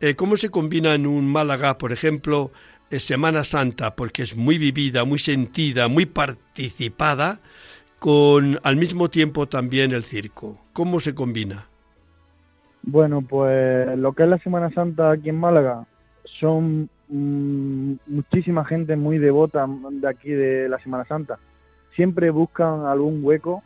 eh, 0.00 0.14
¿cómo 0.14 0.36
se 0.36 0.50
combina 0.50 0.94
en 0.94 1.06
un 1.06 1.30
Málaga, 1.30 1.76
por 1.78 1.92
ejemplo, 1.92 2.50
eh, 2.90 2.98
Semana 2.98 3.44
Santa, 3.44 3.94
porque 3.94 4.22
es 4.22 4.36
muy 4.36 4.58
vivida, 4.58 5.04
muy 5.04 5.18
sentida, 5.18 5.88
muy 5.88 6.06
participada, 6.06 7.40
con 7.98 8.58
al 8.64 8.76
mismo 8.76 9.10
tiempo 9.10 9.48
también 9.48 9.92
el 9.92 10.04
circo? 10.04 10.58
¿Cómo 10.72 10.98
se 10.98 11.14
combina? 11.14 11.71
Bueno, 12.82 13.22
pues 13.22 13.96
lo 13.96 14.12
que 14.12 14.24
es 14.24 14.28
la 14.28 14.38
Semana 14.38 14.70
Santa 14.70 15.12
aquí 15.12 15.28
en 15.28 15.38
Málaga 15.38 15.86
son 16.24 16.88
mmm, 17.08 17.94
muchísima 18.06 18.64
gente 18.64 18.96
muy 18.96 19.18
devota 19.18 19.66
de 19.68 20.08
aquí 20.08 20.30
de 20.30 20.68
la 20.68 20.78
Semana 20.80 21.04
Santa. 21.04 21.38
Siempre 21.94 22.30
buscan 22.30 22.86
algún 22.86 23.24
hueco, 23.24 23.62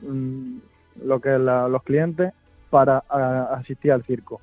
mmm, 0.00 0.56
lo 1.04 1.20
que 1.20 1.38
la, 1.38 1.68
los 1.68 1.82
clientes, 1.82 2.32
para 2.70 2.98
asistir 2.98 3.92
al 3.92 4.04
circo. 4.04 4.40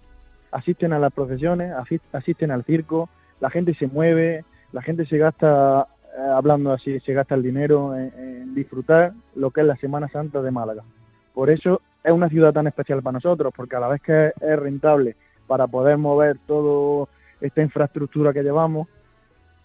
Asisten 0.51 0.93
a 0.93 0.99
las 0.99 1.11
procesiones, 1.13 1.73
asisten 2.11 2.51
al 2.51 2.63
circo, 2.63 3.09
la 3.39 3.49
gente 3.49 3.73
se 3.73 3.87
mueve, 3.87 4.45
la 4.71 4.81
gente 4.81 5.05
se 5.05 5.17
gasta, 5.17 5.87
eh, 6.17 6.21
hablando 6.33 6.71
así, 6.73 6.99
se 6.99 7.13
gasta 7.13 7.35
el 7.35 7.43
dinero 7.43 7.95
en 7.97 8.53
disfrutar 8.53 9.13
lo 9.35 9.51
que 9.51 9.61
es 9.61 9.67
la 9.67 9.77
Semana 9.77 10.09
Santa 10.09 10.41
de 10.41 10.51
Málaga. 10.51 10.83
Por 11.33 11.49
eso 11.49 11.81
es 12.03 12.11
una 12.11 12.29
ciudad 12.29 12.53
tan 12.53 12.67
especial 12.67 13.01
para 13.01 13.13
nosotros, 13.13 13.53
porque 13.55 13.75
a 13.75 13.79
la 13.79 13.87
vez 13.87 14.01
que 14.01 14.31
es 14.39 14.59
rentable 14.59 15.15
para 15.47 15.67
poder 15.67 15.97
mover 15.97 16.37
todo 16.47 17.09
esta 17.39 17.61
infraestructura 17.61 18.33
que 18.33 18.43
llevamos, 18.43 18.87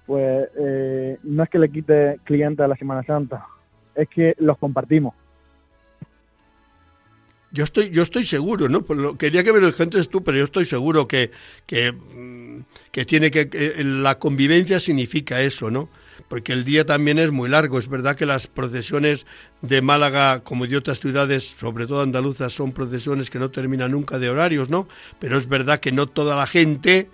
pues 0.07 0.49
eh, 0.59 1.19
no 1.23 1.43
es 1.43 1.51
que 1.51 1.59
le 1.59 1.71
quite 1.71 2.21
clientes 2.25 2.65
a 2.65 2.69
la 2.69 2.77
Semana 2.77 3.03
Santa, 3.05 3.47
es 3.95 4.09
que 4.09 4.35
los 4.39 4.59
compartimos. 4.59 5.15
Yo 7.53 7.65
estoy, 7.65 7.91
yo 7.91 8.03
estoy 8.03 8.25
seguro, 8.25 8.69
¿no? 8.69 8.83
Pues 8.83 8.99
lo, 8.99 9.17
quería 9.17 9.43
que 9.43 9.53
me 9.53 9.61
lo 9.61 9.69
dijentes 9.69 10.09
tú, 10.09 10.23
pero 10.23 10.37
yo 10.37 10.45
estoy 10.45 10.67
seguro 10.67 11.09
que, 11.09 11.31
que, 11.65 11.95
que 12.91 13.05
tiene 13.05 13.31
que, 13.31 13.49
que 13.49 13.83
la 13.83 14.19
convivencia 14.19 14.79
significa 14.79 15.41
eso, 15.41 15.71
¿no? 15.71 15.89
Porque 16.29 16.53
el 16.53 16.65
día 16.65 16.85
también 16.85 17.19
es 17.19 17.31
muy 17.31 17.49
largo. 17.49 17.79
Es 17.79 17.89
verdad 17.89 18.17
que 18.17 18.27
las 18.27 18.47
procesiones 18.47 19.27
de 19.63 19.83
Málaga, 19.83 20.43
como 20.43 20.67
de 20.67 20.77
otras 20.77 21.01
ciudades, 21.01 21.55
sobre 21.59 21.87
todo 21.87 22.03
andaluzas, 22.03 22.53
son 22.53 22.73
procesiones 22.73 23.31
que 23.31 23.39
no 23.39 23.51
terminan 23.51 23.93
nunca 23.93 24.19
de 24.19 24.31
horarios, 24.31 24.69
¿no? 24.69 24.89
Pero 25.19 25.39
es 25.39 25.49
verdad 25.49 25.81
que 25.81 25.93
no 25.93 26.07
toda 26.07 26.37
la 26.37 26.47
gente 26.47 27.09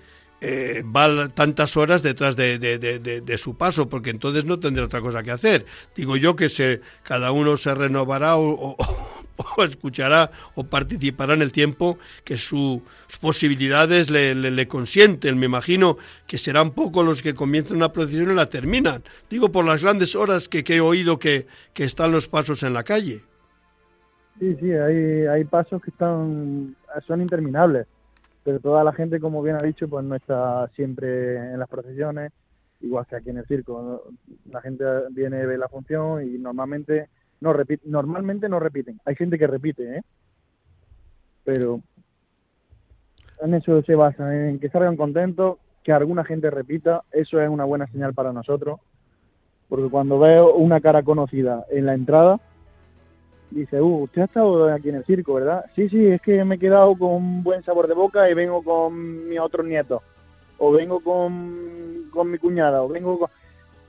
eh, 0.45 0.83
va 0.85 1.29
tantas 1.29 1.77
horas 1.77 2.03
detrás 2.03 2.35
de, 2.35 3.39
su 3.39 3.57
paso, 3.57 3.89
porque 3.89 4.11
entonces 4.11 4.45
no 4.45 4.59
tendrá 4.59 4.85
otra 4.85 5.01
cosa 5.01 5.23
que 5.23 5.31
hacer. 5.31 5.67
Digo 5.95 6.17
yo 6.17 6.35
que 6.35 6.49
se, 6.49 6.81
cada 7.05 7.31
uno 7.31 7.57
se 7.57 7.73
renovará 7.75 8.37
o, 8.37 8.77
o 9.57 9.65
escuchará 9.65 10.31
o 10.55 10.65
participará 10.65 11.35
en 11.35 11.43
el 11.43 11.53
tiempo 11.53 11.99
que 12.25 12.37
su, 12.37 12.83
sus 13.09 13.19
posibilidades 13.19 14.11
le, 14.11 14.35
le, 14.35 14.69
consienten. 14.69 15.39
Me 15.39 15.47
imagino 15.47 15.99
que 16.27 16.39
serán 16.39 16.73
pocos 16.73 17.05
los 17.05 17.23
que 17.23 17.35
comienzan 17.35 17.77
una 17.79 17.93
procesión 17.93 18.31
y 18.31 18.35
la 18.35 18.47
terminan. 18.47 19.03
Digo 19.31 19.51
por 19.51 19.65
las 19.65 19.83
grandes 19.83 20.15
horas 20.15 20.49
que, 20.49 20.65
que 20.65 20.77
he 20.77 20.81
oído 20.81 21.19
que, 21.19 21.47
que, 21.75 21.85
están 21.85 22.13
los 22.13 22.29
pasos 22.29 22.63
en 22.63 22.75
la 22.75 22.83
calle. 22.83 23.23
Sí, 24.39 24.57
sí, 24.61 24.73
hay, 24.73 25.27
hay 25.27 25.45
pasos 25.45 25.83
que 25.83 25.91
están 25.91 26.77
son 27.07 27.21
interminables 27.21 27.87
pero 28.45 28.61
toda 28.61 28.83
la 28.85 28.93
gente, 28.93 29.21
como 29.21 29.43
bien 29.43 29.57
ha 29.57 29.65
dicho, 29.65 29.89
pues 29.89 30.05
no 30.05 30.17
está 30.17 30.69
siempre 30.75 31.37
en 31.37 31.59
las 31.59 31.69
procesiones, 31.69 32.33
igual 32.81 33.07
que 33.07 33.17
aquí 33.17 33.31
en 33.31 33.39
el 33.39 33.47
circo. 33.47 34.11
La 34.51 34.61
gente 34.61 34.85
viene, 35.11 35.47
ve 35.47 35.59
la 35.59 35.69
función 35.69 36.27
y 36.27 36.39
normalmente 36.39 37.09
no 37.43 37.53
repite, 37.53 37.83
normalmente 37.89 38.49
no 38.49 38.61
repiten. 38.61 39.01
Hay 39.05 39.17
gente 39.17 39.37
que 39.37 39.49
repite, 39.49 39.99
¿eh? 39.99 40.03
Pero 41.45 41.81
en 43.41 43.55
eso 43.55 43.83
se 43.83 43.97
basa, 43.97 44.49
en 44.49 44.61
que 44.61 44.71
salgan 44.71 44.97
contentos, 44.97 45.59
que 45.83 45.93
alguna 45.93 46.25
gente 46.25 46.51
repita, 46.51 47.03
eso 47.11 47.41
es 47.41 47.49
una 47.49 47.65
buena 47.65 47.89
señal 47.89 48.15
para 48.15 48.33
nosotros, 48.33 48.79
porque 49.69 49.91
cuando 49.91 50.21
veo 50.21 50.55
una 50.55 50.81
cara 50.81 51.03
conocida 51.03 51.67
en 51.71 51.87
la 51.87 51.95
entrada, 51.95 52.41
dice, 53.51 53.81
uh, 53.81 54.05
usted 54.05 54.23
ha 54.23 54.27
estado 54.27 54.73
aquí 54.73 54.91
en 54.91 54.97
el 54.97 55.05
circo, 55.05 55.35
¿verdad? 55.35 55.65
Sí, 55.75 55.89
sí, 55.89 56.07
es 56.07 56.23
que 56.23 56.45
me 56.45 56.55
he 56.55 56.59
quedado 56.61 56.97
con 56.97 57.11
un 57.11 57.43
buen 57.43 57.65
sabor 57.65 57.89
de 57.89 57.95
boca 57.95 58.31
y 58.31 58.35
vengo 58.35 58.63
con 58.63 59.29
mi 59.29 59.37
otro 59.39 59.65
nieto, 59.65 60.01
o 60.59 60.71
vengo 60.71 61.01
con, 61.01 62.09
con 62.13 62.31
mi 62.31 62.39
cuñada, 62.39 62.83
o 62.85 62.89
vengo 62.89 63.19
con... 63.19 63.31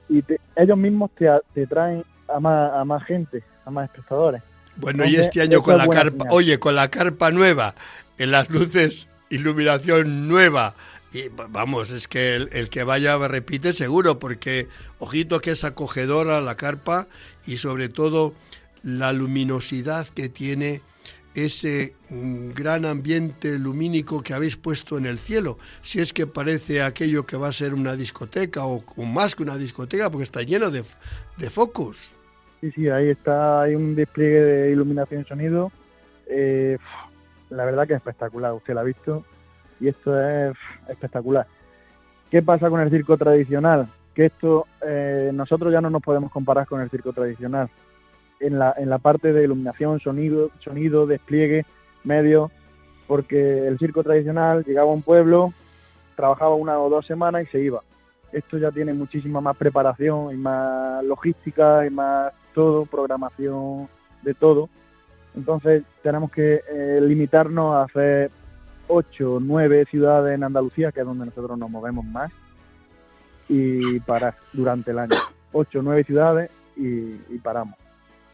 Y 0.10 0.24
te, 0.24 0.40
ellos 0.56 0.78
mismos 0.78 1.12
te, 1.12 1.30
te 1.54 1.68
traen 1.68 2.04
a 2.28 2.40
más, 2.40 2.74
a 2.74 2.86
más 2.86 3.04
gente, 3.06 3.44
a 3.66 3.72
más 3.72 3.86
espectadores. 3.86 4.42
Bueno, 4.76 5.04
Entonces, 5.04 5.18
y 5.18 5.22
este 5.22 5.42
año 5.42 5.62
con 5.62 5.78
la 5.78 5.88
carpa, 5.88 6.24
señal. 6.24 6.28
oye, 6.32 6.60
con 6.60 6.76
la 6.76 6.90
carpa 6.90 7.32
nueva, 7.32 7.76
en 8.18 8.32
las 8.32 8.50
luces, 8.50 9.08
iluminación 9.30 10.28
nueva, 10.28 10.76
y 11.12 11.30
vamos, 11.30 11.92
es 11.92 12.08
que 12.08 12.36
el, 12.36 12.50
el, 12.54 12.70
que 12.70 12.84
vaya 12.84 13.18
repite 13.28 13.74
seguro, 13.74 14.18
porque 14.18 14.68
ojito 14.98 15.42
que 15.42 15.52
es 15.52 15.64
acogedora 15.64 16.42
la 16.42 16.56
carpa 16.56 17.08
y 17.46 17.58
sobre 17.58 17.88
todo 17.88 18.34
la 18.82 19.14
luminosidad 19.14 20.08
que 20.08 20.28
tiene 20.28 20.82
ese 21.36 21.96
mm, 22.10 22.52
gran 22.52 22.86
ambiente 22.86 23.58
lumínico 23.58 24.22
que 24.22 24.34
habéis 24.34 24.56
puesto 24.56 24.98
en 24.98 25.06
el 25.06 25.18
cielo, 25.18 25.58
si 25.82 26.00
es 26.00 26.14
que 26.14 26.28
parece 26.28 26.82
aquello 26.82 27.26
que 27.26 27.38
va 27.38 27.48
a 27.48 27.52
ser 27.52 27.74
una 27.74 27.96
discoteca 27.96 28.66
o, 28.66 28.84
más 29.04 29.36
que 29.36 29.44
una 29.44 29.58
discoteca, 29.58 30.10
porque 30.10 30.24
está 30.24 30.42
lleno 30.42 30.70
de, 30.70 30.84
focos. 31.50 32.16
Sí, 32.62 32.72
sí, 32.72 32.90
ahí 32.90 33.10
está, 33.10 33.64
hay 33.64 33.76
un 33.76 33.96
despliegue 33.96 34.42
de 34.42 34.72
iluminación 34.72 35.22
y 35.22 35.26
sonido. 35.26 35.72
Eh, 36.28 36.78
la 37.50 37.66
verdad 37.66 37.88
que 37.88 37.94
es 37.94 37.98
espectacular, 37.98 38.54
usted 38.54 38.74
lo 38.74 38.80
ha 38.80 38.84
visto, 38.84 39.26
y 39.80 39.90
esto 39.90 40.20
es 40.20 40.56
espectacular. 40.88 41.46
¿Qué 42.32 42.42
pasa 42.42 42.70
con 42.70 42.80
el 42.80 42.90
circo 42.90 43.18
tradicional? 43.18 43.90
Que 44.16 44.26
esto, 44.28 44.68
eh, 44.86 45.32
nosotros 45.34 45.74
ya 45.74 45.82
no 45.82 45.90
nos 45.90 46.02
podemos 46.02 46.32
comparar 46.32 46.68
con 46.68 46.82
el 46.82 46.90
circo 46.90 47.12
tradicional 47.12 47.70
en 48.44 48.60
la, 48.60 48.74
en 48.78 48.90
la 48.90 48.98
parte 48.98 49.32
de 49.32 49.44
iluminación, 49.44 50.00
sonido, 50.00 50.52
sonido, 50.60 51.08
despliegue, 51.08 51.66
medio, 52.04 52.52
porque 53.08 53.68
el 53.68 53.78
circo 53.80 54.04
tradicional 54.04 54.64
llegaba 54.66 54.92
a 54.92 54.94
un 54.94 55.02
pueblo, 55.02 55.54
trabajaba 56.16 56.56
una 56.56 56.80
o 56.80 56.90
dos 56.90 57.06
semanas 57.06 57.44
y 57.44 57.46
se 57.48 57.62
iba. 57.62 57.82
Esto 58.32 58.58
ya 58.58 58.72
tiene 58.72 58.94
muchísima 58.94 59.42
más 59.42 59.56
preparación 59.56 60.34
y 60.34 60.38
más 60.38 61.04
logística 61.04 61.86
y 61.86 61.90
más 61.90 62.34
todo, 62.54 62.86
programación 62.86 63.88
de 64.24 64.34
todo. 64.34 64.70
Entonces 65.36 65.84
tenemos 66.02 66.32
que 66.32 66.62
eh, 66.70 67.00
limitarnos 67.02 67.76
a 67.76 67.84
hacer 67.84 68.32
ocho, 68.88 69.40
nueve 69.42 69.86
ciudades 69.90 70.36
en 70.36 70.44
Andalucía, 70.44 70.92
que 70.92 71.00
es 71.00 71.06
donde 71.06 71.26
nosotros 71.26 71.58
nos 71.58 71.70
movemos 71.70 72.06
más, 72.06 72.32
y 73.48 74.00
parar 74.02 74.36
durante 74.52 74.92
el 74.92 75.00
año. 75.00 75.16
Ocho, 75.52 75.82
nueve 75.82 76.04
ciudades 76.04 76.50
y 76.76 77.38
paramos 77.38 77.83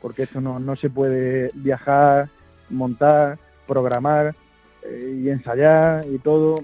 porque 0.02 0.24
esto 0.24 0.42
no, 0.42 0.60
no 0.60 0.76
se 0.76 0.90
puede 0.90 1.52
viajar, 1.54 2.30
montar, 2.70 3.38
programar 3.68 4.36
eh, 4.84 5.22
y 5.24 5.30
ensayar 5.30 6.06
y 6.08 6.18
todo 6.20 6.56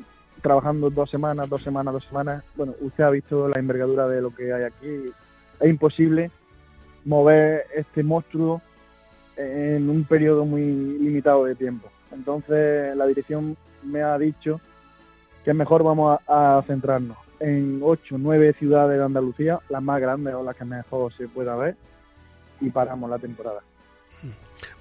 trabajando 0.42 0.90
dos 0.90 1.10
semanas, 1.10 1.50
dos 1.50 1.64
semanas, 1.64 1.94
dos 1.94 2.06
semanas. 2.06 2.44
Bueno, 2.56 2.76
usted 2.82 3.04
ha 3.04 3.10
visto 3.10 3.48
la 3.48 3.60
envergadura 3.60 4.08
de 4.08 4.22
lo 4.22 4.34
que 4.34 4.54
hay 4.54 4.64
aquí. 4.64 5.12
Es 5.60 5.70
imposible 5.70 6.30
mover 7.04 7.66
este 7.76 8.04
monstruo 8.04 8.62
en 9.38 9.90
un 9.90 10.04
periodo 10.06 10.46
muy 10.46 10.62
limitado 10.62 11.46
de 11.46 11.56
tiempo. 11.56 11.90
Entonces 12.12 12.96
la 12.96 13.06
dirección 13.08 13.58
me 13.84 14.02
ha 14.02 14.18
dicho 14.18 14.62
que 15.44 15.54
mejor 15.54 15.84
vamos 15.84 16.20
a, 16.28 16.58
a 16.58 16.62
centrarnos 16.64 17.18
en 17.40 17.82
ocho, 17.84 18.18
nueve 18.18 18.54
ciudades 18.54 18.98
de 18.98 19.04
Andalucía, 19.04 19.60
las 19.70 19.84
más 19.84 20.00
grandes 20.00 20.34
o 20.34 20.44
las 20.44 20.56
que 20.56 20.66
mejor 20.66 21.14
se 21.14 21.28
pueda 21.28 21.56
ver, 21.56 21.76
y 22.62 22.70
paramos 22.70 23.10
la 23.10 23.20
temporada. 23.20 23.62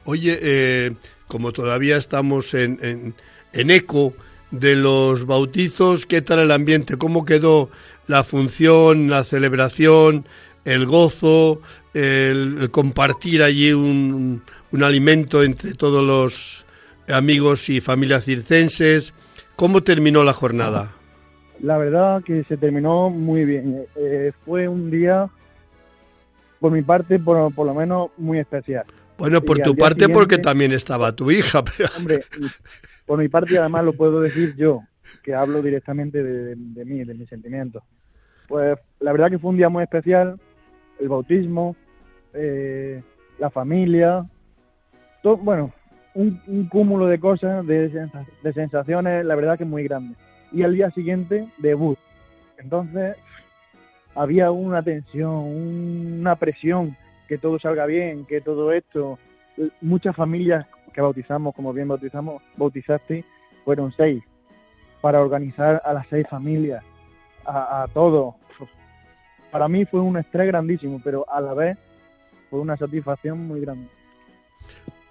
Oye, 0.05 0.39
eh, 0.41 0.93
como 1.27 1.53
todavía 1.53 1.97
estamos 1.97 2.55
en, 2.55 3.15
en, 3.53 3.71
eco 3.71 4.13
de 4.51 4.77
los 4.77 5.27
bautizos, 5.27 6.07
¿qué 6.07 6.23
tal 6.23 6.41
el 6.41 6.51
ambiente? 6.51 6.97
¿Cómo 6.97 7.25
quedó 7.25 7.71
la 8.07 8.23
función, 8.23 9.09
la 9.09 9.25
celebración, 9.25 10.27
el 10.65 10.87
gozo, 10.87 11.61
el, 11.95 12.69
compartir 12.71 13.43
allí 13.43 13.73
un, 13.73 14.43
un, 14.73 14.83
alimento 14.83 15.43
entre 15.43 15.75
todos 15.75 16.05
los 16.05 16.65
amigos 17.09 17.69
y 17.71 17.81
familias 17.81 18.25
circenses? 18.25 19.15
¿Cómo 19.57 19.83
terminó 19.83 20.23
la 20.23 20.33
jornada? 20.33 20.93
La 21.63 21.79
verdad 21.79 22.23
que 22.23 22.45
se 22.45 22.57
terminó 22.57 23.11
muy 23.11 23.45
bien. 23.45 23.87
Eh, 23.97 24.33
fue 24.45 24.69
un 24.69 24.91
día 24.91 25.31
por 26.65 26.73
mi 26.73 26.81
parte, 26.81 27.19
por, 27.19 27.55
por 27.55 27.67
lo 27.67 27.75
menos, 27.75 28.09
muy 28.17 28.39
especial. 28.39 28.87
Bueno, 29.19 29.43
por 29.43 29.59
tu 29.59 29.77
parte, 29.77 30.09
porque 30.09 30.39
también 30.39 30.73
estaba 30.73 31.13
tu 31.13 31.31
hija. 31.31 31.63
Pero... 31.77 31.91
Hombre, 31.99 32.21
por 33.05 33.19
mi 33.19 33.29
parte, 33.29 33.59
además 33.59 33.85
lo 33.85 33.93
puedo 33.93 34.19
decir 34.23 34.57
yo, 34.57 34.81
que 35.23 35.35
hablo 35.35 35.61
directamente 35.61 36.23
de, 36.23 36.57
mí, 36.57 37.05
de 37.05 37.13
mis 37.13 37.29
sentimientos. 37.29 37.83
Pues 38.49 38.79
la 38.99 39.13
verdad 39.13 39.29
que 39.29 39.39
fue 39.39 39.51
un 39.51 39.59
día 39.59 39.69
muy 39.69 39.83
especial, 39.83 40.41
el 40.99 41.09
bautismo, 41.11 41.77
eh, 42.33 43.03
la 43.39 43.51
familia, 43.51 44.25
todo, 45.23 45.37
bueno, 45.37 45.71
un, 46.15 46.67
cúmulo 46.71 47.09
de 47.09 47.21
cosas, 47.21 47.67
de, 47.67 47.91
de 48.43 48.53
sensaciones, 48.55 49.23
la 49.27 49.35
verdad 49.35 49.59
que 49.59 49.67
muy 49.67 49.85
grande. 49.85 50.17
Y 50.51 50.63
al 50.63 50.73
día 50.73 50.91
siguiente, 50.93 51.47
debut. 51.59 51.99
Entonces, 52.57 53.17
había 54.15 54.51
una 54.51 54.83
tensión, 54.83 55.33
una 56.21 56.37
presión, 56.37 56.97
que 57.29 57.39
todo 57.39 57.59
salga 57.59 57.87
bien, 57.87 58.25
que 58.27 58.41
todo 58.41 58.73
esto. 58.73 59.19
Muchas 59.81 60.15
familias 60.17 60.67
que 60.93 61.01
bautizamos, 61.01 61.55
como 61.55 61.73
bien 61.73 61.89
bautizamos, 61.89 62.43
bautizaste, 62.57 63.25
fueron 63.65 63.93
seis, 63.93 64.23
para 65.01 65.21
organizar 65.21 65.83
a 65.85 65.93
las 65.93 66.07
seis 66.09 66.27
familias, 66.29 66.85
a, 67.45 67.83
a 67.83 67.89
todo. 67.89 68.37
Para 69.51 69.69
mí 69.69 69.85
fue 69.85 70.01
un 70.01 70.17
estrés 70.17 70.49
grandísimo, 70.49 71.01
pero 71.03 71.25
a 71.31 71.41
la 71.41 71.55
vez 71.55 71.79
fue 72.51 72.61
una 72.61 72.77
satisfacción 72.77 73.47
muy 73.47 73.61
grande. 73.61 73.89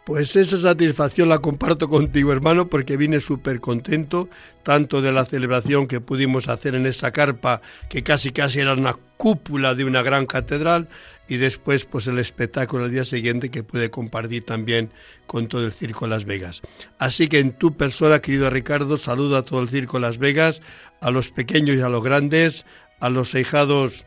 Pues 0.06 0.36
esa 0.36 0.60
satisfacción 0.60 1.30
la 1.30 1.40
comparto 1.40 1.88
contigo, 1.88 2.34
hermano, 2.34 2.68
porque 2.68 2.98
vine 2.98 3.22
súper 3.22 3.62
contento, 3.62 4.28
tanto 4.62 5.02
de 5.02 5.14
la 5.14 5.24
celebración 5.24 5.88
que 5.88 6.02
pudimos 6.02 6.50
hacer 6.50 6.76
en 6.76 6.86
esa 6.86 7.12
carpa, 7.12 7.62
que 7.88 8.04
casi 8.04 8.32
casi 8.32 8.60
era 8.60 8.74
una 8.74 8.98
cúpula 9.16 9.76
de 9.76 9.86
una 9.86 10.02
gran 10.02 10.26
catedral, 10.26 10.90
y 11.30 11.38
después 11.38 11.86
pues 11.86 12.08
el 12.08 12.20
espectáculo 12.20 12.84
al 12.84 12.92
día 12.92 13.06
siguiente 13.06 13.50
que 13.50 13.64
pude 13.64 13.90
compartir 13.90 14.46
también 14.46 14.92
con 15.26 15.48
todo 15.48 15.66
el 15.66 15.72
Circo 15.72 16.06
Las 16.06 16.26
Vegas. 16.26 16.62
Así 17.00 17.30
que 17.30 17.40
en 17.40 17.54
tu 17.54 17.78
persona, 17.78 18.20
querido 18.20 18.50
Ricardo, 18.50 18.98
saludo 18.98 19.38
a 19.38 19.44
todo 19.44 19.62
el 19.62 19.70
Circo 19.70 20.00
Las 20.00 20.18
Vegas, 20.18 20.62
a 21.00 21.12
los 21.12 21.30
pequeños 21.30 21.78
y 21.78 21.82
a 21.82 21.88
los 21.88 22.04
grandes, 22.04 22.66
a 23.00 23.10
los 23.10 23.34
hijados 23.36 24.06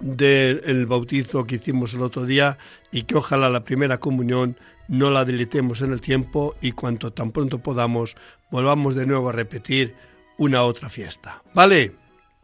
del 0.00 0.86
bautizo 0.86 1.44
que 1.44 1.56
hicimos 1.56 1.94
el 1.94 2.02
otro 2.02 2.24
día 2.24 2.58
y 2.92 3.04
que 3.04 3.16
ojalá 3.16 3.48
la 3.50 3.64
primera 3.64 3.98
comunión 3.98 4.56
no 4.88 5.10
la 5.10 5.24
deletemos 5.24 5.82
en 5.82 5.92
el 5.92 6.00
tiempo 6.00 6.54
y 6.60 6.72
cuanto 6.72 7.12
tan 7.12 7.32
pronto 7.32 7.58
podamos 7.58 8.16
volvamos 8.50 8.94
de 8.94 9.06
nuevo 9.06 9.30
a 9.30 9.32
repetir 9.32 9.94
una 10.38 10.62
otra 10.62 10.88
fiesta. 10.88 11.42
¿Vale? 11.54 11.92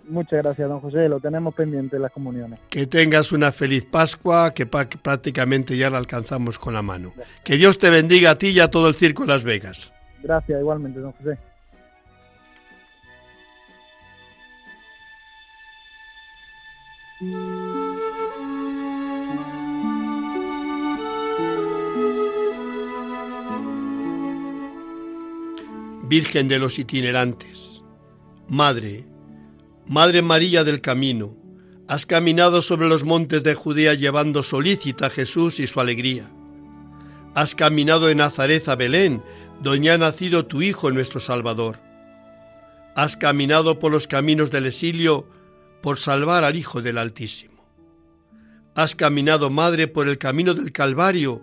Muchas 0.09 0.43
gracias, 0.43 0.69
don 0.69 0.81
José. 0.81 1.09
Lo 1.09 1.21
tenemos 1.21 1.55
pendiente 1.55 1.99
las 1.99 2.11
comuniones. 2.11 2.59
Que 2.69 2.87
tengas 2.87 3.31
una 3.31 3.53
feliz 3.53 3.85
Pascua, 3.85 4.53
que 4.53 4.67
prácticamente 4.67 5.77
ya 5.77 5.89
la 5.89 5.99
alcanzamos 5.99 6.59
con 6.59 6.75
la 6.75 6.83
mano. 6.83 7.13
Que 7.45 7.57
Dios 7.57 7.79
te 7.79 7.91
bendiga 7.91 8.33
a 8.33 8.35
ti 8.37 8.49
y 8.49 8.61
a 8.61 8.69
todo 8.69 8.89
el 8.89 8.95
circo 8.95 9.23
de 9.23 9.29
Las 9.29 9.45
Vegas. 9.45 9.93
Gracias, 10.23 10.61
igualmente, 10.61 10.99
don 11.01 11.13
José. 11.13 11.39
Virgen 17.21 17.37
de 26.49 26.59
los 26.59 26.79
itinerantes, 26.79 27.85
Madre, 28.49 29.05
Madre 29.87 30.23
María 30.23 30.65
del 30.65 30.81
Camino, 30.81 31.37
has 31.89 32.07
caminado 32.07 32.63
sobre 32.63 32.89
los 32.89 33.05
montes 33.05 33.45
de 33.45 33.55
Judea 33.55 33.93
llevando 33.93 34.43
solícita 34.43 35.09
a 35.09 35.11
Jesús 35.11 35.61
y 35.61 35.67
su 35.67 35.79
alegría. 35.79 36.31
Has 37.35 37.55
caminado 37.55 38.07
de 38.07 38.15
Nazaret 38.15 38.67
a 38.69 38.77
Belén, 38.77 39.23
donde 39.63 39.91
ha 39.91 39.99
nacido 39.99 40.47
tu 40.47 40.63
Hijo 40.63 40.91
nuestro 40.91 41.21
Salvador. 41.21 41.81
Has 42.97 43.19
caminado 43.19 43.79
por 43.79 43.93
los 43.93 44.07
caminos 44.07 44.51
del 44.51 44.65
exilio 44.65 45.27
por 45.83 45.99
salvar 45.99 46.45
al 46.45 46.57
Hijo 46.57 46.83
del 46.83 46.99
Altísimo. 46.99 47.65
Has 48.75 48.95
caminado, 48.95 49.51
Madre, 49.51 49.89
por 49.89 50.09
el 50.09 50.19
camino 50.19 50.55
del 50.55 50.73
Calvario 50.73 51.43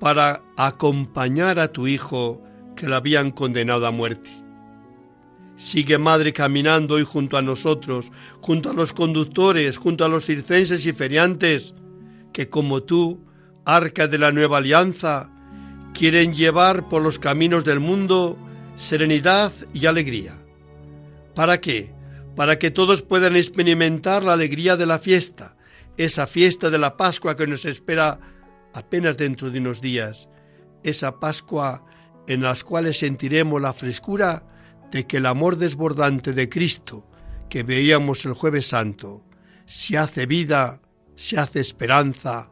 para 0.00 0.42
acompañar 0.56 1.58
a 1.58 1.68
tu 1.68 1.86
Hijo 1.86 2.42
que 2.76 2.88
la 2.88 2.96
habían 2.96 3.30
condenado 3.30 3.86
a 3.86 3.90
muerte. 3.90 4.30
Sigue, 5.56 5.98
Madre, 5.98 6.32
caminando 6.32 6.94
hoy 6.94 7.04
junto 7.04 7.36
a 7.36 7.42
nosotros, 7.42 8.10
junto 8.40 8.70
a 8.70 8.74
los 8.74 8.92
conductores, 8.92 9.76
junto 9.76 10.04
a 10.04 10.08
los 10.08 10.26
circenses 10.26 10.84
y 10.86 10.92
feriantes, 10.92 11.74
que 12.32 12.48
como 12.48 12.82
tú, 12.82 13.24
arca 13.64 14.08
de 14.08 14.18
la 14.18 14.32
nueva 14.32 14.58
alianza, 14.58 15.30
quieren 15.92 16.34
llevar 16.34 16.88
por 16.88 17.02
los 17.02 17.18
caminos 17.18 17.64
del 17.64 17.80
mundo 17.80 18.38
serenidad 18.76 19.52
y 19.72 19.86
alegría. 19.86 20.42
¿Para 21.34 21.60
qué? 21.60 21.94
Para 22.36 22.58
que 22.58 22.70
todos 22.70 23.02
puedan 23.02 23.36
experimentar 23.36 24.22
la 24.22 24.32
alegría 24.32 24.76
de 24.76 24.86
la 24.86 24.98
fiesta, 24.98 25.56
esa 25.96 26.26
fiesta 26.26 26.70
de 26.70 26.78
la 26.78 26.96
Pascua 26.96 27.36
que 27.36 27.46
nos 27.46 27.64
espera 27.64 28.20
apenas 28.74 29.16
dentro 29.16 29.50
de 29.50 29.58
unos 29.58 29.80
días, 29.80 30.28
esa 30.82 31.20
Pascua 31.20 31.84
en 32.26 32.42
las 32.42 32.64
cuales 32.64 32.98
sentiremos 32.98 33.60
la 33.60 33.72
frescura 33.72 34.44
de 34.90 35.06
que 35.06 35.18
el 35.18 35.26
amor 35.26 35.56
desbordante 35.56 36.32
de 36.32 36.48
Cristo 36.48 37.06
que 37.50 37.62
veíamos 37.62 38.24
el 38.24 38.32
jueves 38.32 38.68
santo 38.68 39.24
se 39.66 39.98
hace 39.98 40.26
vida, 40.26 40.80
se 41.16 41.38
hace 41.38 41.60
esperanza, 41.60 42.50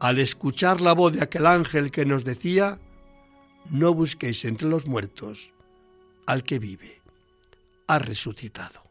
al 0.00 0.18
escuchar 0.18 0.80
la 0.80 0.92
voz 0.92 1.14
de 1.14 1.22
aquel 1.22 1.46
ángel 1.46 1.90
que 1.90 2.04
nos 2.04 2.24
decía, 2.24 2.78
no 3.70 3.94
busquéis 3.94 4.44
entre 4.44 4.68
los 4.68 4.86
muertos 4.86 5.54
al 6.26 6.42
que 6.42 6.58
vive, 6.58 7.00
ha 7.86 7.98
resucitado. 7.98 8.83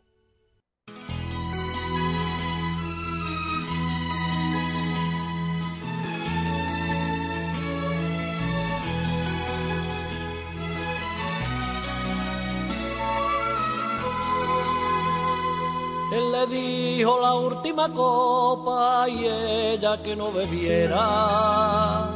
Él 16.14 16.32
le 16.32 16.46
dijo 16.46 17.20
la 17.20 17.34
última 17.34 17.90
copa 17.90 19.10
y 19.10 19.26
ella 19.26 20.00
que 20.04 20.16
no 20.16 20.32
bebiera. 20.32 22.12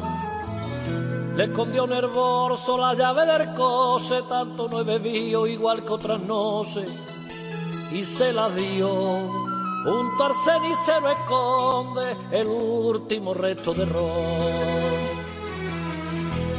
Le 1.35 1.45
escondió 1.45 1.87
nervoso 1.87 2.77
la 2.77 2.93
llave 2.93 3.25
del 3.25 3.55
cose, 3.55 4.21
tanto 4.29 4.67
no 4.69 4.81
he 4.81 4.83
bebido 4.83 5.47
igual 5.47 5.83
que 5.83 5.93
otras 5.93 6.19
noches. 6.19 6.91
Y 7.91 8.03
se 8.03 8.33
la 8.33 8.49
dio. 8.49 9.31
Junto 9.83 10.23
al 10.23 10.33
cenicero 10.45 11.09
esconde 11.09 12.15
el 12.31 12.47
último 12.47 13.33
resto 13.33 13.73
de 13.73 13.85
ron. 13.85 15.26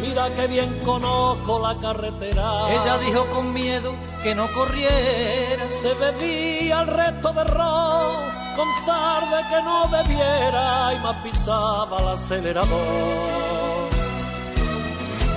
Mira 0.01 0.29
que 0.37 0.47
bien 0.47 0.79
conozco 0.85 1.59
la 1.59 1.75
carretera. 1.81 2.71
Ella 2.71 2.99
dijo 2.99 3.25
con 3.27 3.53
miedo 3.53 3.93
que 4.23 4.35
no 4.35 4.53
corriera. 4.53 5.69
Se 5.69 5.93
bebía 5.95 6.81
el 6.83 6.87
resto 6.87 7.33
de 7.33 7.45
ron, 7.45 8.31
con 8.57 8.69
tarde 8.87 9.45
que 9.51 9.63
no 9.63 9.89
bebiera 9.89 10.95
y 10.95 10.99
más 11.03 11.17
pisaba 11.17 11.97
el 11.99 12.09
acelerador. 12.09 13.89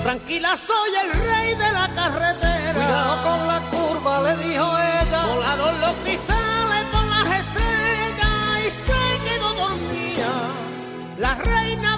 Tranquila, 0.02 0.56
soy 0.56 0.90
el 1.04 1.12
rey 1.12 1.54
de 1.54 1.72
la 1.72 1.88
carretera. 1.94 2.72
Cuidado 2.74 3.22
con 3.22 3.46
la 3.46 3.60
curva, 3.70 4.20
le 4.22 4.36
dijo 4.48 4.66
ella. 4.78 5.26
Volaron 5.26 5.80
los 5.80 5.94
cristales 6.02 6.86
con 6.90 7.08
las 7.08 7.26
estrellas 7.40 8.66
y 8.66 8.70
se 8.70 9.28
quedó 9.28 9.54
dormida. 9.54 10.32
La 11.18 11.34
reina 11.36 11.91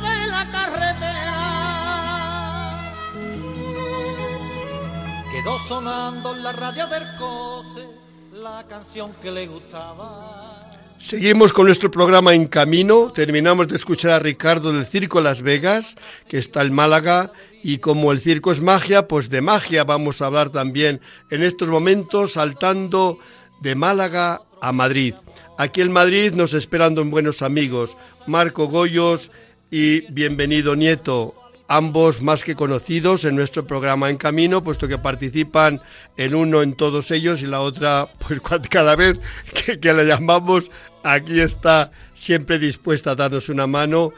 Sonando 5.45 6.35
la 6.35 6.53
radio 6.53 6.87
del 6.87 7.03
coce 7.19 7.87
la 8.33 8.65
canción 8.67 9.13
que 9.21 9.31
le 9.31 9.47
gustaba. 9.47 10.61
Seguimos 10.99 11.53
con 11.53 11.67
nuestro 11.67 11.91
programa 11.91 12.35
En 12.35 12.47
Camino. 12.47 13.13
Terminamos 13.13 13.69
de 13.69 13.77
escuchar 13.77 14.13
a 14.13 14.19
Ricardo 14.19 14.73
del 14.73 14.87
Circo 14.87 15.21
Las 15.21 15.43
Vegas, 15.43 15.97
que 16.29 16.39
está 16.39 16.63
en 16.63 16.73
Málaga. 16.73 17.31
Y 17.63 17.79
como 17.79 18.11
el 18.11 18.21
circo 18.21 18.53
es 18.53 18.63
magia, 18.63 19.07
pues 19.07 19.29
de 19.29 19.43
magia 19.43 19.85
vamos 19.85 20.23
a 20.23 20.27
hablar 20.27 20.49
también 20.49 21.01
en 21.31 21.43
estos 21.43 21.69
momentos, 21.69 22.33
saltando 22.33 23.19
de 23.61 23.75
Málaga 23.75 24.41
a 24.63 24.73
Madrid. 24.73 25.15
Aquí 25.59 25.83
en 25.83 25.93
Madrid 25.93 26.33
nos 26.33 26.55
esperando 26.55 27.03
en 27.03 27.11
buenos 27.11 27.43
amigos, 27.43 27.97
Marco 28.27 28.67
Goyos 28.67 29.31
y 29.71 30.01
bienvenido 30.13 30.75
Nieto 30.75 31.44
ambos 31.69 32.23
más 32.23 32.45
que 32.45 32.55
conocidos 32.55 33.25
en 33.25 33.37
nuestro 33.37 33.67
programa 33.67 34.11
En 34.11 34.17
Camino, 34.17 34.63
puesto 34.63 34.89
que 34.89 34.99
participan 34.99 35.81
el 36.17 36.35
uno 36.35 36.63
en 36.63 36.75
todos 36.75 37.11
ellos 37.11 37.43
y 37.43 37.47
la 37.47 37.61
otra, 37.61 38.09
pues 38.19 38.41
cada 38.71 38.97
vez 38.97 39.19
que, 39.53 39.81
que 39.81 39.93
la 39.93 40.05
llamamos, 40.05 40.71
aquí 41.03 41.41
está 41.41 41.91
siempre 42.13 42.59
dispuesta 42.59 43.13
a 43.13 43.17
darnos 43.17 43.49
una 43.49 43.67
mano, 43.67 44.13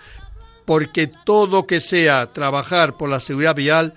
porque 0.65 1.07
todo 1.07 1.67
que 1.67 1.81
sea 1.81 2.33
trabajar 2.33 2.97
por 2.97 3.09
la 3.09 3.21
seguridad 3.21 3.55
vial, 3.55 3.95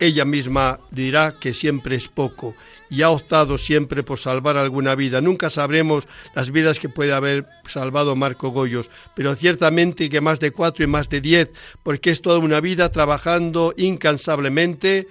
ella 0.00 0.24
misma 0.24 0.80
dirá 0.90 1.34
que 1.38 1.52
siempre 1.52 1.96
es 1.96 2.08
poco 2.08 2.54
y 2.90 3.02
ha 3.02 3.10
optado 3.10 3.58
siempre 3.58 4.02
por 4.02 4.18
salvar 4.18 4.56
alguna 4.56 4.94
vida. 4.94 5.20
Nunca 5.20 5.50
sabremos 5.50 6.06
las 6.34 6.50
vidas 6.50 6.78
que 6.78 6.88
puede 6.88 7.12
haber 7.12 7.46
salvado 7.66 8.16
Marco 8.16 8.50
Goyos, 8.50 8.90
pero 9.14 9.34
ciertamente 9.34 10.10
que 10.10 10.20
más 10.20 10.40
de 10.40 10.50
cuatro 10.50 10.84
y 10.84 10.86
más 10.86 11.08
de 11.08 11.20
diez, 11.20 11.50
porque 11.82 12.10
es 12.10 12.22
toda 12.22 12.38
una 12.38 12.60
vida 12.60 12.90
trabajando 12.90 13.74
incansablemente 13.76 15.08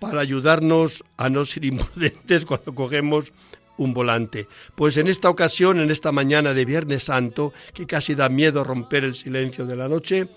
para 0.00 0.20
ayudarnos 0.20 1.04
a 1.16 1.28
no 1.28 1.44
ser 1.44 1.64
imprudentes 1.66 2.44
cuando 2.44 2.74
cogemos 2.74 3.32
un 3.76 3.94
volante. 3.94 4.46
Pues 4.74 4.96
en 4.96 5.08
esta 5.08 5.30
ocasión, 5.30 5.80
en 5.80 5.90
esta 5.90 6.12
mañana 6.12 6.52
de 6.52 6.64
Viernes 6.64 7.04
Santo, 7.04 7.52
que 7.72 7.86
casi 7.86 8.14
da 8.14 8.28
miedo 8.28 8.62
romper 8.62 9.04
el 9.04 9.14
silencio 9.14 9.64
de 9.64 9.76
la 9.76 9.88
noche, 9.88 10.28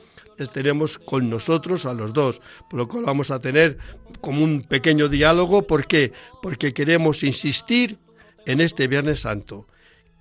tenemos 0.51 0.99
con 0.99 1.29
nosotros 1.29 1.85
a 1.85 1.93
los 1.93 2.13
dos, 2.13 2.41
por 2.69 2.79
lo 2.79 2.87
cual 2.87 3.05
vamos 3.05 3.31
a 3.31 3.39
tener 3.39 3.77
como 4.21 4.43
un 4.43 4.63
pequeño 4.63 5.07
diálogo. 5.07 5.67
¿Por 5.67 5.87
qué? 5.87 6.13
Porque 6.41 6.73
queremos 6.73 7.23
insistir 7.23 7.99
en 8.45 8.61
este 8.61 8.87
Viernes 8.87 9.21
Santo 9.21 9.67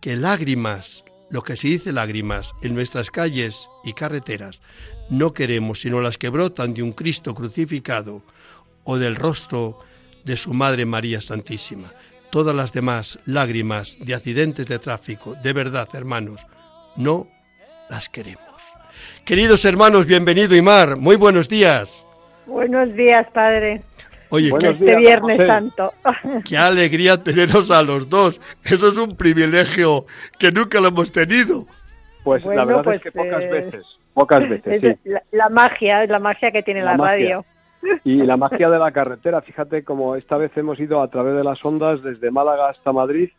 que 0.00 0.16
lágrimas, 0.16 1.04
lo 1.30 1.42
que 1.42 1.56
se 1.56 1.68
dice 1.68 1.92
lágrimas, 1.92 2.52
en 2.62 2.74
nuestras 2.74 3.10
calles 3.10 3.68
y 3.84 3.92
carreteras, 3.92 4.60
no 5.08 5.32
queremos 5.32 5.80
sino 5.80 6.00
las 6.00 6.18
que 6.18 6.28
brotan 6.28 6.74
de 6.74 6.82
un 6.82 6.92
Cristo 6.92 7.34
crucificado 7.34 8.22
o 8.84 8.98
del 8.98 9.16
rostro 9.16 9.78
de 10.24 10.36
su 10.36 10.52
Madre 10.54 10.86
María 10.86 11.20
Santísima. 11.20 11.92
Todas 12.30 12.54
las 12.54 12.72
demás 12.72 13.18
lágrimas 13.26 13.96
de 14.00 14.14
accidentes 14.14 14.66
de 14.66 14.78
tráfico, 14.78 15.36
de 15.42 15.52
verdad, 15.52 15.88
hermanos, 15.92 16.46
no 16.96 17.28
las 17.90 18.08
queremos. 18.08 18.51
Queridos 19.24 19.64
hermanos, 19.64 20.06
bienvenido 20.06 20.54
Imar, 20.54 20.96
muy 20.96 21.16
buenos 21.16 21.48
días. 21.48 22.06
Buenos 22.46 22.92
días, 22.94 23.26
padre. 23.32 23.82
Oye, 24.30 24.48
este 24.48 24.76
qué, 24.84 24.96
Viernes 24.96 25.46
Santo. 25.46 25.92
Qué 26.48 26.56
alegría 26.56 27.22
teneros 27.22 27.70
a 27.70 27.82
los 27.82 28.08
dos. 28.08 28.40
Eso 28.64 28.88
es 28.88 28.96
un 28.96 29.14
privilegio 29.14 30.06
que 30.38 30.50
nunca 30.50 30.80
lo 30.80 30.88
hemos 30.88 31.12
tenido. 31.12 31.66
Pues 32.24 32.42
Bueno, 32.42 32.60
la 32.60 32.64
verdad 32.64 32.84
pues, 32.84 32.96
es 32.96 33.02
que 33.02 33.12
pocas 33.12 33.42
eh, 33.42 33.48
veces, 33.48 33.84
pocas 34.14 34.48
veces, 34.48 34.82
Es 34.82 34.96
sí. 35.02 35.10
la, 35.10 35.22
la 35.32 35.48
magia, 35.50 36.02
es 36.02 36.08
la 36.08 36.18
magia 36.18 36.50
que 36.50 36.62
tiene 36.62 36.82
la, 36.82 36.96
La 36.96 37.04
radio. 37.04 37.44
Y 38.04 38.18
la 38.18 38.36
magia 38.36 38.70
de 38.70 38.78
la 38.78 38.92
carretera, 38.92 39.42
fíjate 39.42 39.82
como 39.82 40.14
esta 40.14 40.36
vez 40.36 40.56
hemos 40.56 40.78
ido 40.78 41.02
a 41.02 41.08
través 41.08 41.34
de 41.34 41.42
las 41.42 41.62
ondas 41.64 42.00
desde 42.02 42.30
Málaga 42.30 42.70
hasta 42.70 42.92
Madrid 42.92 43.30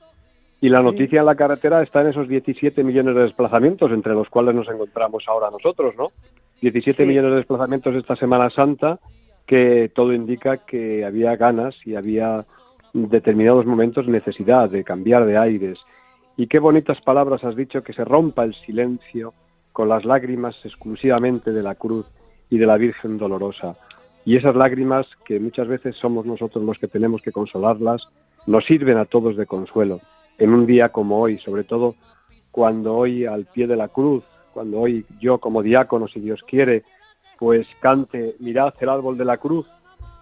y 0.64 0.70
la 0.70 0.82
noticia 0.82 1.20
en 1.20 1.26
la 1.26 1.36
carretera 1.36 1.84
está 1.84 2.00
en 2.00 2.08
esos 2.08 2.30
17 2.30 2.86
millones 2.86 3.16
de 3.16 3.24
desplazamientos, 3.24 3.92
entre 3.92 4.14
los 4.14 4.30
cuales 4.30 4.56
nos 4.56 4.70
encontramos 4.70 5.26
ahora 5.28 5.52
nosotros, 5.52 5.94
¿no? 5.98 6.14
17 6.62 7.04
Sí. 7.04 7.06
millones 7.06 7.32
de 7.32 7.36
desplazamientos 7.36 7.94
esta 7.96 8.16
Semana 8.16 8.50
Santa, 8.50 8.98
que 9.46 9.92
todo 9.94 10.14
indica 10.14 10.60
que 10.60 11.04
había 11.04 11.36
ganas 11.36 11.76
y 11.86 11.96
había 11.96 12.46
en 12.94 13.10
determinados 13.10 13.66
momentos 13.66 14.08
necesidad 14.08 14.70
de 14.70 14.86
cambiar 14.86 15.26
de 15.26 15.38
aires. 15.38 15.80
Y 16.38 16.48
qué 16.48 16.60
bonitas 16.60 17.02
palabras 17.02 17.44
has 17.44 17.58
dicho, 17.58 17.84
que 17.84 17.92
se 17.92 18.06
rompa 18.06 18.46
el 18.46 18.56
silencio 18.66 19.34
con 19.74 19.90
las 19.90 20.06
lágrimas 20.06 20.56
exclusivamente 20.64 21.52
de 21.52 21.62
la 21.62 21.76
cruz 21.76 22.06
y 22.50 22.58
de 22.58 22.68
la 22.68 22.78
Virgen 22.78 23.18
dolorosa. 23.18 23.76
Y 24.24 24.38
esas 24.38 24.56
lágrimas, 24.56 25.08
que 25.26 25.42
muchas 25.42 25.68
veces 25.68 25.98
somos 25.98 26.26
nosotros 26.26 26.64
los 26.64 26.80
que 26.80 26.88
tenemos 26.88 27.22
que 27.22 27.34
consolarlas, 27.34 28.08
nos 28.48 28.64
sirven 28.64 28.96
a 28.98 29.04
todos 29.04 29.36
de 29.36 29.46
consuelo 29.46 30.00
en 30.44 30.54
un 30.54 30.66
día 30.66 30.90
como 30.90 31.20
hoy, 31.20 31.40
sobre 31.40 31.64
todo 31.64 31.96
cuando 32.52 32.96
hoy 32.96 33.26
al 33.26 33.46
pie 33.46 33.66
de 33.66 33.76
la 33.76 33.88
cruz, 33.88 34.24
cuando 34.54 34.80
hoy 34.80 35.06
yo 35.20 35.40
como 35.40 35.64
diácono, 35.64 36.08
si 36.08 36.20
Dios 36.20 36.42
quiere, 36.44 36.84
pues 37.40 37.66
cante, 37.80 38.36
mirad 38.40 38.74
el 38.80 38.90
árbol 38.90 39.18
de 39.18 39.26
la 39.26 39.38
cruz, 39.38 39.66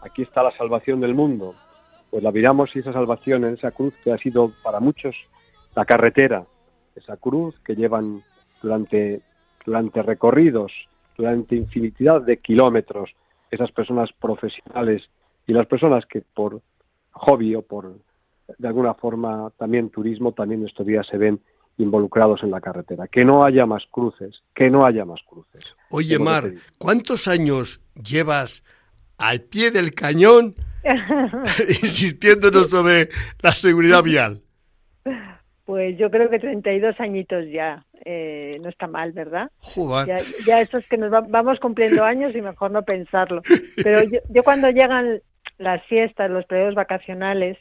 aquí 0.01 0.21
está 0.21 0.43
la 0.43 0.55
salvación 0.57 1.01
del 1.01 1.15
mundo. 1.15 1.55
Pues 2.09 2.23
la 2.23 2.31
miramos 2.31 2.75
y 2.75 2.79
esa 2.79 2.93
salvación 2.93 3.45
en 3.45 3.55
esa 3.55 3.71
cruz 3.71 3.93
que 4.03 4.11
ha 4.11 4.17
sido 4.17 4.53
para 4.63 4.79
muchos 4.79 5.15
la 5.75 5.85
carretera, 5.85 6.45
esa 6.95 7.17
cruz 7.17 7.55
que 7.65 7.75
llevan 7.75 8.23
durante, 8.61 9.21
durante 9.65 10.01
recorridos, 10.03 10.71
durante 11.17 11.55
infinidad 11.55 12.21
de 12.21 12.37
kilómetros, 12.37 13.11
esas 13.49 13.71
personas 13.71 14.09
profesionales 14.13 15.03
y 15.47 15.53
las 15.53 15.67
personas 15.67 16.05
que 16.05 16.21
por 16.21 16.61
hobby 17.11 17.55
o 17.55 17.61
por 17.61 17.95
de 18.57 18.67
alguna 18.67 18.93
forma 18.93 19.51
también 19.57 19.89
turismo 19.89 20.31
también 20.33 20.65
estos 20.65 20.85
días 20.85 21.05
se 21.07 21.17
ven 21.17 21.39
involucrados 21.77 22.43
en 22.43 22.51
la 22.51 22.61
carretera. 22.61 23.07
Que 23.07 23.25
no 23.25 23.43
haya 23.43 23.65
más 23.65 23.83
cruces, 23.89 24.41
que 24.53 24.69
no 24.69 24.85
haya 24.85 25.05
más 25.05 25.19
cruces. 25.27 25.63
Oye, 25.89 26.19
Mar. 26.19 26.51
¿cuántos 26.77 27.27
años 27.27 27.81
llevas 27.95 28.63
al 29.17 29.41
pie 29.41 29.71
del 29.71 29.91
cañón 29.93 30.55
insistiéndonos 31.83 32.69
sobre 32.69 33.09
la 33.41 33.51
seguridad 33.51 34.03
vial? 34.03 34.41
Pues 35.65 35.97
yo 35.97 36.09
creo 36.11 36.29
que 36.29 36.39
32 36.39 36.99
añitos 36.99 37.45
ya. 37.51 37.85
Eh, 38.03 38.57
no 38.61 38.69
está 38.69 38.87
mal, 38.87 39.11
¿verdad? 39.11 39.51
Joder. 39.59 40.07
Ya, 40.07 40.17
ya 40.45 40.61
eso 40.61 40.79
es 40.79 40.89
que 40.89 40.97
nos 40.97 41.13
va- 41.13 41.21
vamos 41.21 41.59
cumpliendo 41.59 42.03
años 42.03 42.35
y 42.35 42.41
mejor 42.41 42.71
no 42.71 42.81
pensarlo. 42.81 43.41
Pero 43.83 44.01
yo, 44.03 44.19
yo 44.29 44.41
cuando 44.41 44.71
llegan 44.71 45.21
las 45.59 45.85
fiestas, 45.85 46.31
los 46.31 46.45
periodos 46.45 46.73
vacacionales, 46.73 47.59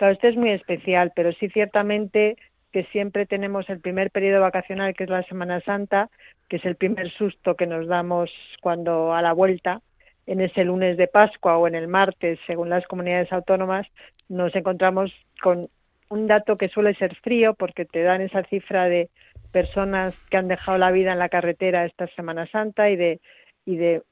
claro, 0.00 0.14
este 0.14 0.28
es 0.28 0.36
muy 0.36 0.48
especial, 0.48 1.12
pero 1.14 1.30
sí 1.34 1.50
ciertamente 1.50 2.38
que 2.72 2.84
siempre 2.84 3.26
tenemos 3.26 3.68
el 3.68 3.80
primer 3.80 4.10
periodo 4.10 4.40
vacacional, 4.40 4.94
que 4.94 5.04
es 5.04 5.10
la 5.10 5.24
Semana 5.24 5.60
Santa, 5.60 6.08
que 6.48 6.56
es 6.56 6.64
el 6.64 6.76
primer 6.76 7.10
susto 7.10 7.54
que 7.54 7.66
nos 7.66 7.86
damos 7.86 8.30
cuando 8.62 9.12
a 9.12 9.20
la 9.20 9.34
vuelta, 9.34 9.82
en 10.26 10.40
ese 10.40 10.64
lunes 10.64 10.96
de 10.96 11.06
Pascua 11.06 11.58
o 11.58 11.68
en 11.68 11.74
el 11.74 11.86
martes, 11.86 12.38
según 12.46 12.70
las 12.70 12.86
comunidades 12.86 13.30
autónomas, 13.30 13.86
nos 14.30 14.54
encontramos 14.56 15.12
con 15.42 15.68
un 16.08 16.26
dato 16.26 16.56
que 16.56 16.70
suele 16.70 16.94
ser 16.94 17.14
frío 17.16 17.52
porque 17.52 17.84
te 17.84 18.02
dan 18.02 18.22
esa 18.22 18.42
cifra 18.44 18.88
de 18.88 19.10
personas 19.52 20.14
que 20.30 20.38
han 20.38 20.48
dejado 20.48 20.78
la 20.78 20.92
vida 20.92 21.12
en 21.12 21.18
la 21.18 21.28
carretera 21.28 21.84
esta 21.84 22.06
Semana 22.16 22.46
Santa 22.46 22.88
y 22.88 22.96
de, 22.96 23.20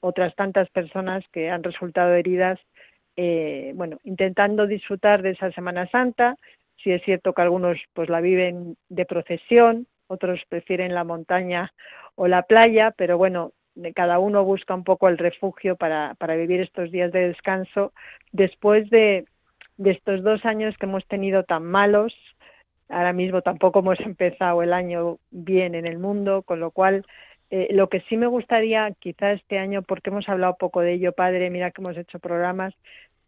otras 0.00 0.34
tantas 0.34 0.68
personas 0.68 1.24
que 1.32 1.48
han 1.48 1.62
resultado 1.62 2.12
heridas, 2.12 2.60
eh, 3.20 3.72
bueno, 3.74 3.98
intentando 4.04 4.68
disfrutar 4.68 5.22
de 5.22 5.30
esa 5.30 5.50
Semana 5.50 5.88
Santa. 5.88 6.36
Si 6.76 6.92
es 6.92 7.02
cierto 7.02 7.32
que 7.32 7.42
algunos 7.42 7.76
pues 7.92 8.08
la 8.08 8.20
viven 8.20 8.76
de 8.88 9.04
procesión, 9.06 9.88
otros 10.06 10.40
prefieren 10.48 10.94
la 10.94 11.02
montaña 11.02 11.72
o 12.14 12.28
la 12.28 12.42
playa, 12.42 12.94
pero 12.96 13.18
bueno, 13.18 13.50
cada 13.96 14.20
uno 14.20 14.44
busca 14.44 14.72
un 14.72 14.84
poco 14.84 15.08
el 15.08 15.18
refugio 15.18 15.74
para, 15.74 16.14
para 16.14 16.36
vivir 16.36 16.60
estos 16.60 16.92
días 16.92 17.10
de 17.10 17.26
descanso 17.26 17.92
después 18.30 18.88
de, 18.88 19.24
de 19.78 19.90
estos 19.90 20.22
dos 20.22 20.44
años 20.44 20.76
que 20.78 20.86
hemos 20.86 21.04
tenido 21.08 21.42
tan 21.42 21.64
malos. 21.64 22.14
Ahora 22.88 23.12
mismo 23.12 23.42
tampoco 23.42 23.80
hemos 23.80 23.98
empezado 24.12 24.62
el 24.62 24.72
año 24.72 25.18
bien 25.32 25.74
en 25.74 25.86
el 25.86 25.98
mundo, 25.98 26.42
con 26.42 26.60
lo 26.60 26.70
cual 26.70 27.04
eh, 27.50 27.68
lo 27.70 27.88
que 27.88 28.00
sí 28.02 28.16
me 28.16 28.26
gustaría, 28.26 28.92
quizá 28.98 29.32
este 29.32 29.58
año, 29.58 29.82
porque 29.82 30.10
hemos 30.10 30.28
hablado 30.28 30.56
poco 30.58 30.80
de 30.80 30.94
ello, 30.94 31.12
padre, 31.12 31.48
mira 31.48 31.70
que 31.70 31.80
hemos 31.80 31.96
hecho 31.96 32.18
programas, 32.18 32.74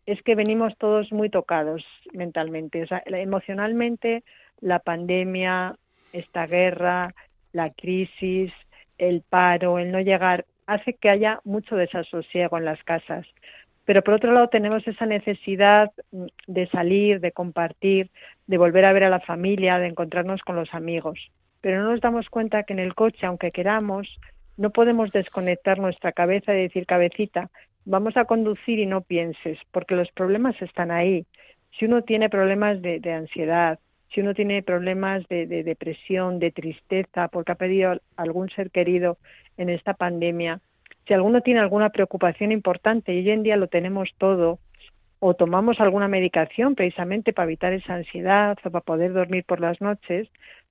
es 0.07 0.23
que 0.23 0.35
venimos 0.35 0.77
todos 0.79 1.13
muy 1.13 1.31
tocados 1.31 1.85
mentalmente, 2.13 2.83
o 2.83 2.87
sea, 2.87 3.03
emocionalmente, 3.07 4.25
la 4.61 4.79
pandemia, 4.79 5.77
esta 6.13 6.47
guerra, 6.47 7.15
la 7.53 7.71
crisis, 7.71 8.53
el 8.99 9.23
paro, 9.23 9.79
el 9.79 9.93
no 9.93 10.01
llegar, 10.01 10.45
hace 10.67 10.95
que 10.95 11.11
haya 11.11 11.41
mucho 11.45 11.77
desasosiego 11.77 12.59
en 12.59 12.65
las 12.65 12.83
casas. 12.85 13.27
Pero 13.85 14.03
por 14.03 14.15
otro 14.15 14.33
lado 14.33 14.49
tenemos 14.49 14.87
esa 14.87 15.07
necesidad 15.07 15.91
mm, 16.13 16.27
de 16.47 16.69
salir, 16.69 17.21
de 17.21 17.33
compartir, 17.33 18.11
de 18.47 18.59
volver 18.59 18.85
a 18.85 18.93
ver 18.93 19.05
a 19.05 19.11
la 19.11 19.21
familia, 19.21 19.79
de 19.79 19.89
encontrarnos 19.89 20.43
con 20.43 20.57
los 20.57 20.73
amigos. 20.75 21.19
Pero 21.61 21.83
no 21.83 21.91
nos 21.91 22.01
damos 22.01 22.29
cuenta 22.29 22.63
que 22.63 22.73
en 22.73 22.79
el 22.79 22.95
coche, 22.95 23.27
aunque 23.27 23.51
queramos, 23.51 24.09
no 24.57 24.71
podemos 24.71 25.11
desconectar 25.13 25.79
nuestra 25.79 26.13
cabeza 26.13 26.55
y 26.55 26.63
decir, 26.63 26.87
cabecita, 26.87 27.51
vamos 27.91 28.17
a 28.17 28.25
conducir 28.25 28.79
y 28.79 28.87
no 28.87 29.01
pienses, 29.01 29.59
porque 29.73 29.97
los 29.97 30.11
problemas 30.13 30.61
están 30.63 30.91
ahí. 30.91 31.27
Si 31.79 31.87
uno 31.87 32.03
tiene 32.03 32.31
problemas 32.31 32.81
de, 32.81 33.01
ansiedad, 33.13 33.81
si 34.15 34.21
uno 34.21 34.33
tiene 34.33 34.63
problemas 34.63 35.27
de, 35.29 35.47
de, 35.47 35.65
depresión, 35.65 36.39
de 36.39 36.53
tristeza, 36.53 37.29
porque 37.29 37.53
ha 37.53 37.57
perdido 37.57 38.01
algún 38.17 38.49
ser 38.51 38.71
querido 38.71 39.19
en 39.57 39.71
esta 39.71 39.95
pandemia, 39.95 40.61
si 41.07 41.15
alguno 41.15 41.41
tiene 41.41 41.61
alguna 41.61 41.91
preocupación 41.91 42.53
importante, 42.53 43.13
y 43.13 43.19
hoy 43.19 43.31
en 43.31 43.43
día 43.43 43.57
lo 43.57 43.67
tenemos 43.67 44.09
todo, 44.19 44.61
o 45.19 45.35
tomamos 45.35 45.81
alguna 45.81 46.07
medicación 46.07 46.77
precisamente 46.77 47.33
para 47.33 47.47
evitar 47.47 47.73
esa 47.73 47.95
ansiedad 47.95 48.57
o 48.65 48.71
para 48.71 48.85
poder 48.85 49.13
dormir 49.13 49.45
por 49.45 49.61
las 49.61 49.81
noches, 49.81 50.29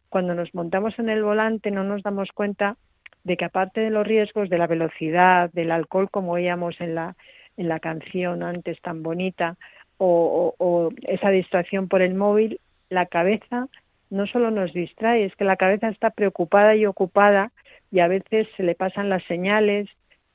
cuando 0.07 0.33
nos 0.35 0.55
montamos 0.55 0.97
en 0.97 1.09
el 1.09 1.23
volante 1.23 1.69
no 1.69 1.83
nos 1.83 2.01
damos 2.01 2.29
cuenta 2.31 2.77
de 3.23 3.37
que 3.37 3.45
aparte 3.45 3.81
de 3.81 3.89
los 3.89 4.05
riesgos 4.05 4.49
de 4.49 4.57
la 4.57 4.67
velocidad, 4.67 5.51
del 5.51 5.71
alcohol, 5.71 6.09
como 6.09 6.33
oíamos 6.33 6.79
en 6.81 6.95
la, 6.95 7.15
en 7.57 7.67
la 7.67 7.79
canción 7.79 8.43
antes 8.43 8.81
tan 8.81 9.03
bonita, 9.03 9.57
o, 9.97 10.55
o 10.57 10.89
esa 11.03 11.29
distracción 11.29 11.87
por 11.87 12.01
el 12.01 12.15
móvil, 12.15 12.59
la 12.89 13.05
cabeza 13.05 13.67
no 14.09 14.25
solo 14.27 14.49
nos 14.49 14.73
distrae, 14.73 15.25
es 15.25 15.35
que 15.35 15.43
la 15.43 15.57
cabeza 15.57 15.89
está 15.89 16.09
preocupada 16.09 16.75
y 16.75 16.85
ocupada 16.85 17.51
y 17.91 17.99
a 17.99 18.07
veces 18.07 18.47
se 18.57 18.63
le 18.63 18.75
pasan 18.75 19.09
las 19.09 19.23
señales, 19.25 19.87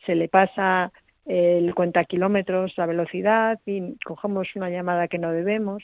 se 0.06 0.14
le 0.14 0.28
pasa 0.28 0.92
el 1.26 1.74
cuenta 1.74 2.04
kilómetros, 2.04 2.74
la 2.76 2.86
velocidad 2.86 3.58
y 3.66 3.96
cogemos 4.04 4.48
una 4.54 4.70
llamada 4.70 5.08
que 5.08 5.18
no 5.18 5.32
debemos. 5.32 5.82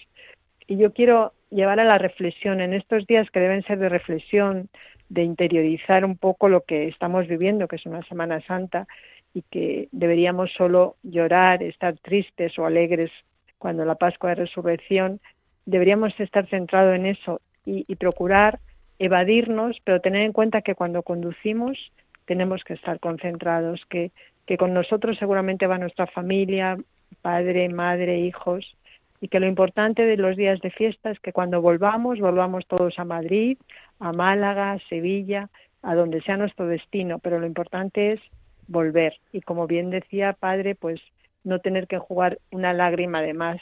Y 0.66 0.76
yo 0.76 0.92
quiero 0.92 1.32
llevar 1.50 1.80
a 1.80 1.84
la 1.84 1.98
reflexión 1.98 2.60
en 2.60 2.74
estos 2.74 3.06
días 3.06 3.30
que 3.30 3.40
deben 3.40 3.64
ser 3.64 3.78
de 3.78 3.88
reflexión, 3.88 4.68
de 5.10 5.24
interiorizar 5.24 6.04
un 6.06 6.16
poco 6.16 6.48
lo 6.48 6.62
que 6.62 6.88
estamos 6.88 7.26
viviendo, 7.26 7.68
que 7.68 7.76
es 7.76 7.84
una 7.84 8.02
Semana 8.04 8.40
Santa, 8.46 8.86
y 9.34 9.42
que 9.42 9.88
deberíamos 9.92 10.50
solo 10.56 10.96
llorar, 11.02 11.62
estar 11.62 11.98
tristes 11.98 12.58
o 12.58 12.64
alegres 12.64 13.10
cuando 13.58 13.84
la 13.84 13.96
Pascua 13.96 14.30
de 14.30 14.36
Resurrección, 14.36 15.20
deberíamos 15.66 16.18
estar 16.18 16.48
centrados 16.48 16.96
en 16.96 17.06
eso 17.06 17.40
y, 17.66 17.84
y 17.86 17.96
procurar 17.96 18.58
evadirnos, 18.98 19.76
pero 19.84 20.00
tener 20.00 20.22
en 20.22 20.32
cuenta 20.32 20.62
que 20.62 20.74
cuando 20.74 21.02
conducimos 21.02 21.76
tenemos 22.24 22.62
que 22.64 22.74
estar 22.74 23.00
concentrados, 23.00 23.84
que, 23.90 24.12
que 24.46 24.56
con 24.56 24.72
nosotros 24.72 25.18
seguramente 25.18 25.66
va 25.66 25.78
nuestra 25.78 26.06
familia, 26.06 26.78
padre, 27.22 27.68
madre, 27.68 28.20
hijos, 28.20 28.76
y 29.20 29.28
que 29.28 29.40
lo 29.40 29.46
importante 29.46 30.06
de 30.06 30.16
los 30.16 30.36
días 30.36 30.60
de 30.60 30.70
fiesta 30.70 31.10
es 31.10 31.20
que 31.20 31.32
cuando 31.32 31.60
volvamos, 31.60 32.20
volvamos 32.20 32.66
todos 32.66 32.98
a 32.98 33.04
Madrid, 33.04 33.58
a 34.00 34.12
Málaga, 34.12 34.72
a 34.72 34.78
Sevilla, 34.88 35.50
a 35.82 35.94
donde 35.94 36.22
sea 36.22 36.36
nuestro 36.36 36.66
destino, 36.66 37.18
pero 37.18 37.38
lo 37.38 37.46
importante 37.46 38.12
es 38.12 38.20
volver. 38.66 39.14
Y 39.32 39.42
como 39.42 39.66
bien 39.66 39.90
decía 39.90 40.32
padre, 40.32 40.74
pues 40.74 41.00
no 41.44 41.60
tener 41.60 41.86
que 41.86 41.98
jugar 41.98 42.38
una 42.50 42.72
lágrima 42.72 43.22
de 43.22 43.34
más 43.34 43.60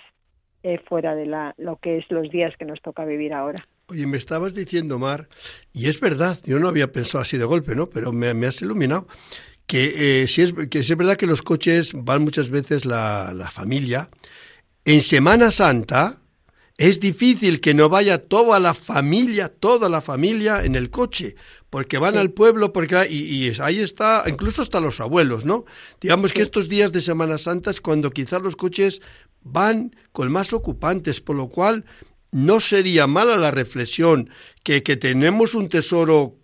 eh, 0.63 0.79
fuera 0.89 1.15
de 1.15 1.27
la, 1.27 1.55
lo 1.59 1.77
que 1.77 1.99
es 1.99 2.05
los 2.11 2.31
días 2.31 2.55
que 2.59 2.65
nos 2.65 2.81
toca 2.81 3.05
vivir 3.05 3.33
ahora. 3.33 3.67
Oye, 3.89 4.07
me 4.07 4.17
estabas 4.17 4.55
diciendo, 4.55 4.99
Mar, 4.99 5.29
y 5.73 5.89
es 5.89 6.01
verdad, 6.01 6.39
yo 6.45 6.59
no 6.59 6.69
había 6.69 6.93
pensado 6.93 7.23
así 7.23 7.39
de 7.39 7.45
golpe, 7.45 7.75
¿no? 7.75 7.89
Pero 7.89 8.13
me, 8.13 8.47
has 8.47 8.61
iluminado. 8.63 9.07
Que, 9.67 10.23
eh, 10.23 10.27
si 10.29 10.43
es, 10.43 10.53
que 10.53 10.81
es 10.81 10.97
verdad 10.97 11.17
que 11.17 11.27
los 11.27 11.43
coches 11.43 11.93
van 11.95 12.23
muchas 12.23 12.51
veces 12.51 12.85
la 12.85 13.51
familia. 13.53 14.09
En 14.85 15.03
Semana 15.03 15.51
Santa 15.51 16.18
es 16.79 17.01
difícil 17.01 17.61
que 17.61 17.75
no 17.75 17.89
vaya 17.89 18.19
toda 18.19 18.61
la 18.61 18.73
familia, 18.73 19.49
toda 19.49 19.89
la 19.89 20.01
familia 20.01 20.65
en 20.65 20.77
el 20.77 20.91
coche, 20.91 21.35
porque 21.71 21.99
van 21.99 22.17
al 22.17 22.31
pueblo, 22.31 22.73
porque 22.73 23.09
y, 23.11 23.49
y, 23.49 23.53
ahí 23.61 23.81
está, 23.81 24.23
incluso 24.29 24.63
hasta 24.63 24.79
los 24.79 25.01
abuelos, 25.01 25.45
¿no? 25.45 25.65
Digamos 26.01 26.33
que 26.33 26.41
estos 26.41 26.69
días 26.69 26.93
de 26.93 27.01
Semana 27.01 27.37
Santa 27.37 27.71
es 27.71 27.81
cuando 27.81 28.13
quizás 28.13 28.41
los 28.43 28.55
coches 28.55 29.03
van 29.43 29.95
con 30.13 30.31
más 30.31 30.53
ocupantes, 30.53 31.21
por 31.21 31.35
lo 31.35 31.49
cual 31.49 31.85
no 32.31 32.61
sería 32.61 33.09
mala 33.09 33.37
la 33.37 33.51
reflexión 33.51 34.31
que, 34.63 34.85
que 34.85 34.97
tenemos 34.97 35.57
un 35.57 35.69
tesoro 35.69 36.38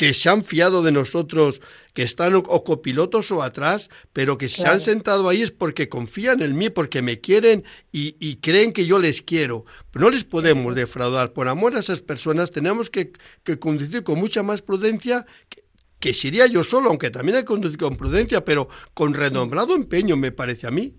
que 0.00 0.14
se 0.14 0.30
han 0.30 0.44
fiado 0.44 0.82
de 0.82 0.92
nosotros, 0.92 1.60
que 1.92 2.02
están 2.02 2.34
o, 2.34 2.64
copilotos 2.64 3.30
o 3.32 3.42
atrás, 3.42 3.90
pero 4.14 4.38
que 4.38 4.48
se 4.48 4.66
han 4.66 4.80
sentado 4.80 5.28
ahí 5.28 5.42
es 5.42 5.50
porque 5.50 5.90
confían 5.90 6.40
en 6.40 6.56
mí, 6.56 6.70
porque 6.70 7.02
me 7.02 7.20
quieren 7.20 7.64
y, 7.92 8.16
y 8.18 8.36
creen 8.36 8.72
que 8.72 8.86
yo 8.86 8.98
les 8.98 9.20
quiero. 9.20 9.66
Pero 9.90 10.06
no 10.06 10.10
les 10.10 10.24
podemos 10.24 10.74
defraudar. 10.74 11.34
Por 11.34 11.48
amor 11.48 11.76
a 11.76 11.80
esas 11.80 12.00
personas 12.00 12.50
tenemos 12.50 12.88
que, 12.88 13.12
que 13.44 13.58
conducir 13.58 14.02
con 14.02 14.18
mucha 14.18 14.42
más 14.42 14.62
prudencia 14.62 15.26
que, 15.50 15.64
que 15.98 16.14
sería 16.14 16.46
yo 16.46 16.64
solo, 16.64 16.88
aunque 16.88 17.10
también 17.10 17.36
hay 17.36 17.42
que 17.42 17.48
conducir 17.48 17.76
con 17.76 17.98
prudencia, 17.98 18.42
pero 18.42 18.68
con 18.94 19.12
renombrado 19.12 19.74
empeño, 19.74 20.16
me 20.16 20.32
parece 20.32 20.66
a 20.66 20.70
mí. 20.70 20.94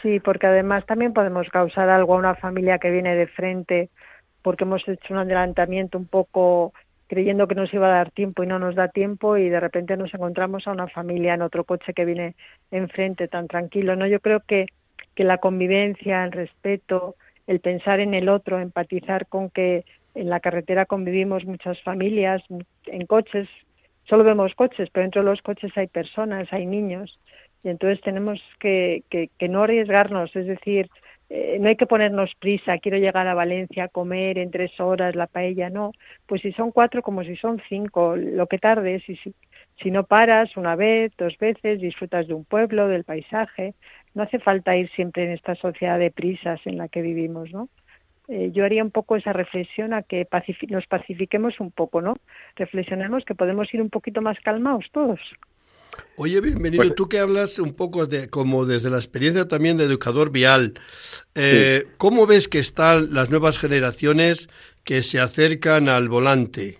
Sí, 0.00 0.18
porque 0.18 0.46
además 0.46 0.86
también 0.86 1.12
podemos 1.12 1.46
causar 1.50 1.90
algo 1.90 2.14
a 2.14 2.18
una 2.20 2.36
familia 2.36 2.78
que 2.78 2.90
viene 2.90 3.14
de 3.14 3.26
frente 3.26 3.90
porque 4.40 4.64
hemos 4.64 4.80
hecho 4.88 5.12
un 5.12 5.18
adelantamiento 5.18 5.98
un 5.98 6.06
poco 6.06 6.72
creyendo 7.08 7.48
que 7.48 7.56
nos 7.56 7.72
iba 7.74 7.88
a 7.88 7.96
dar 7.96 8.10
tiempo 8.12 8.44
y 8.44 8.46
no 8.46 8.58
nos 8.58 8.76
da 8.76 8.88
tiempo 8.88 9.36
y 9.36 9.48
de 9.48 9.60
repente 9.60 9.96
nos 9.96 10.14
encontramos 10.14 10.68
a 10.68 10.72
una 10.72 10.86
familia 10.88 11.34
en 11.34 11.42
otro 11.42 11.64
coche 11.64 11.92
que 11.92 12.04
viene 12.04 12.36
enfrente 12.70 13.26
tan 13.26 13.48
tranquilo. 13.48 13.96
No, 13.96 14.06
yo 14.06 14.20
creo 14.20 14.40
que 14.40 14.66
que 15.18 15.24
la 15.24 15.38
convivencia, 15.38 16.22
el 16.22 16.30
respeto, 16.30 17.16
el 17.48 17.58
pensar 17.58 17.98
en 17.98 18.14
el 18.14 18.28
otro, 18.28 18.60
empatizar 18.60 19.26
con 19.26 19.50
que 19.50 19.84
en 20.14 20.30
la 20.30 20.38
carretera 20.38 20.86
convivimos 20.86 21.44
muchas 21.44 21.82
familias, 21.82 22.40
en 22.86 23.04
coches, 23.04 23.48
solo 24.08 24.22
vemos 24.22 24.54
coches, 24.54 24.88
pero 24.92 25.02
dentro 25.02 25.22
de 25.22 25.30
los 25.30 25.42
coches 25.42 25.72
hay 25.76 25.88
personas, 25.88 26.46
hay 26.52 26.66
niños, 26.66 27.18
y 27.64 27.68
entonces 27.68 28.00
tenemos 28.02 28.40
que, 28.60 29.02
que, 29.10 29.28
que 29.36 29.48
no 29.48 29.64
arriesgarnos, 29.64 30.36
es 30.36 30.46
decir, 30.46 30.88
eh, 31.30 31.58
no 31.60 31.68
hay 31.68 31.76
que 31.76 31.86
ponernos 31.86 32.34
prisa, 32.38 32.78
quiero 32.78 32.96
llegar 32.96 33.26
a 33.26 33.34
Valencia 33.34 33.84
a 33.84 33.88
comer 33.88 34.38
en 34.38 34.50
tres 34.50 34.78
horas 34.80 35.14
la 35.14 35.26
paella, 35.26 35.68
no, 35.68 35.92
pues 36.26 36.40
si 36.42 36.52
son 36.52 36.70
cuatro 36.72 37.02
como 37.02 37.22
si 37.22 37.36
son 37.36 37.60
cinco, 37.68 38.16
lo 38.16 38.46
que 38.46 38.58
tardes, 38.58 39.06
y 39.08 39.16
si, 39.16 39.34
si 39.82 39.90
no 39.90 40.04
paras 40.04 40.56
una 40.56 40.74
vez, 40.74 41.12
dos 41.18 41.36
veces, 41.38 41.80
disfrutas 41.80 42.26
de 42.28 42.34
un 42.34 42.44
pueblo, 42.44 42.88
del 42.88 43.04
paisaje, 43.04 43.74
no 44.14 44.22
hace 44.22 44.38
falta 44.38 44.76
ir 44.76 44.90
siempre 44.92 45.24
en 45.24 45.32
esta 45.32 45.54
sociedad 45.54 45.98
de 45.98 46.10
prisas 46.10 46.60
en 46.64 46.78
la 46.78 46.88
que 46.88 47.02
vivimos, 47.02 47.52
¿no? 47.52 47.68
Eh, 48.28 48.50
yo 48.52 48.64
haría 48.64 48.84
un 48.84 48.90
poco 48.90 49.16
esa 49.16 49.32
reflexión 49.32 49.94
a 49.94 50.02
que 50.02 50.26
nos 50.68 50.86
pacifiquemos 50.86 51.60
un 51.60 51.70
poco, 51.70 52.02
¿no? 52.02 52.16
Reflexionemos 52.56 53.24
que 53.24 53.34
podemos 53.34 53.72
ir 53.72 53.80
un 53.80 53.88
poquito 53.90 54.20
más 54.20 54.38
calmados 54.40 54.86
todos. 54.92 55.20
Oye, 56.16 56.40
bienvenido. 56.40 56.82
Bueno. 56.82 56.94
Tú 56.94 57.08
que 57.08 57.18
hablas 57.18 57.58
un 57.58 57.74
poco 57.74 58.06
de, 58.06 58.28
como 58.28 58.64
desde 58.64 58.90
la 58.90 58.96
experiencia 58.96 59.48
también 59.48 59.76
de 59.76 59.84
educador 59.84 60.30
vial, 60.30 60.74
eh, 61.34 61.82
sí. 61.84 61.92
¿cómo 61.96 62.26
ves 62.26 62.48
que 62.48 62.58
están 62.58 63.14
las 63.14 63.30
nuevas 63.30 63.58
generaciones 63.58 64.48
que 64.84 65.02
se 65.02 65.20
acercan 65.20 65.88
al 65.88 66.08
volante? 66.08 66.78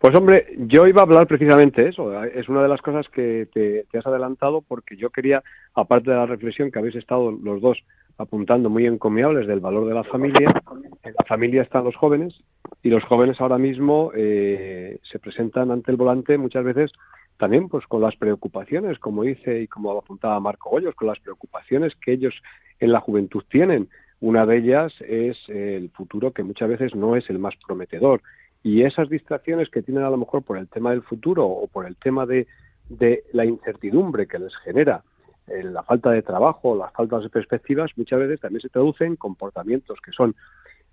Pues 0.00 0.14
hombre, 0.14 0.46
yo 0.56 0.86
iba 0.86 1.02
a 1.02 1.04
hablar 1.04 1.26
precisamente 1.26 1.86
eso. 1.86 2.24
Es 2.24 2.48
una 2.48 2.62
de 2.62 2.68
las 2.68 2.80
cosas 2.80 3.06
que 3.10 3.46
te, 3.52 3.84
has 3.98 4.06
adelantado 4.06 4.62
porque 4.62 4.96
yo 4.96 5.10
quería, 5.10 5.42
aparte 5.74 6.10
de 6.10 6.16
la 6.16 6.24
reflexión 6.24 6.70
que 6.70 6.78
habéis 6.78 6.96
estado 6.96 7.30
los 7.30 7.60
dos 7.60 7.78
apuntando 8.16 8.70
muy 8.70 8.86
encomiables 8.86 9.46
del 9.46 9.60
valor 9.60 9.86
de 9.86 9.94
la 9.94 10.04
familia, 10.04 10.54
en 11.02 11.14
la 11.18 11.24
familia 11.26 11.60
están 11.60 11.84
los 11.84 11.96
jóvenes 11.96 12.34
y 12.82 12.88
los 12.88 13.04
jóvenes 13.04 13.38
ahora 13.42 13.58
mismo 13.58 14.10
eh, 14.14 14.98
se 15.02 15.18
presentan 15.18 15.70
ante 15.70 15.90
el 15.90 15.98
volante 15.98 16.38
muchas 16.38 16.64
veces 16.64 16.92
también 17.40 17.70
pues 17.70 17.86
con 17.86 18.02
las 18.02 18.14
preocupaciones, 18.16 18.98
como 18.98 19.22
dice 19.22 19.62
y 19.62 19.66
como 19.66 19.96
apuntaba 19.96 20.38
Marco 20.40 20.68
Hoyos, 20.68 20.94
con 20.94 21.08
las 21.08 21.18
preocupaciones 21.20 21.94
que 21.96 22.12
ellos 22.12 22.34
en 22.80 22.92
la 22.92 23.00
juventud 23.00 23.42
tienen. 23.50 23.88
Una 24.20 24.44
de 24.44 24.58
ellas 24.58 24.92
es 25.00 25.38
el 25.48 25.88
futuro 25.88 26.32
que 26.32 26.42
muchas 26.42 26.68
veces 26.68 26.94
no 26.94 27.16
es 27.16 27.30
el 27.30 27.38
más 27.38 27.54
prometedor 27.66 28.20
y 28.62 28.82
esas 28.82 29.08
distracciones 29.08 29.70
que 29.70 29.80
tienen 29.80 30.04
a 30.04 30.10
lo 30.10 30.18
mejor 30.18 30.42
por 30.42 30.58
el 30.58 30.68
tema 30.68 30.90
del 30.90 31.00
futuro 31.00 31.46
o 31.46 31.66
por 31.66 31.86
el 31.86 31.96
tema 31.96 32.26
de, 32.26 32.46
la 33.32 33.46
incertidumbre 33.46 34.26
que 34.26 34.38
les 34.38 34.54
genera 34.58 35.02
eh, 35.46 35.62
la 35.62 35.82
falta 35.82 36.10
de 36.10 36.20
trabajo, 36.20 36.76
las 36.76 36.92
faltas 36.92 37.22
de 37.22 37.30
perspectivas, 37.30 37.90
muchas 37.96 38.18
veces 38.18 38.40
también 38.40 38.60
se 38.60 38.68
traducen 38.68 39.06
en 39.06 39.16
comportamientos 39.16 39.98
que 40.04 40.12
son 40.12 40.36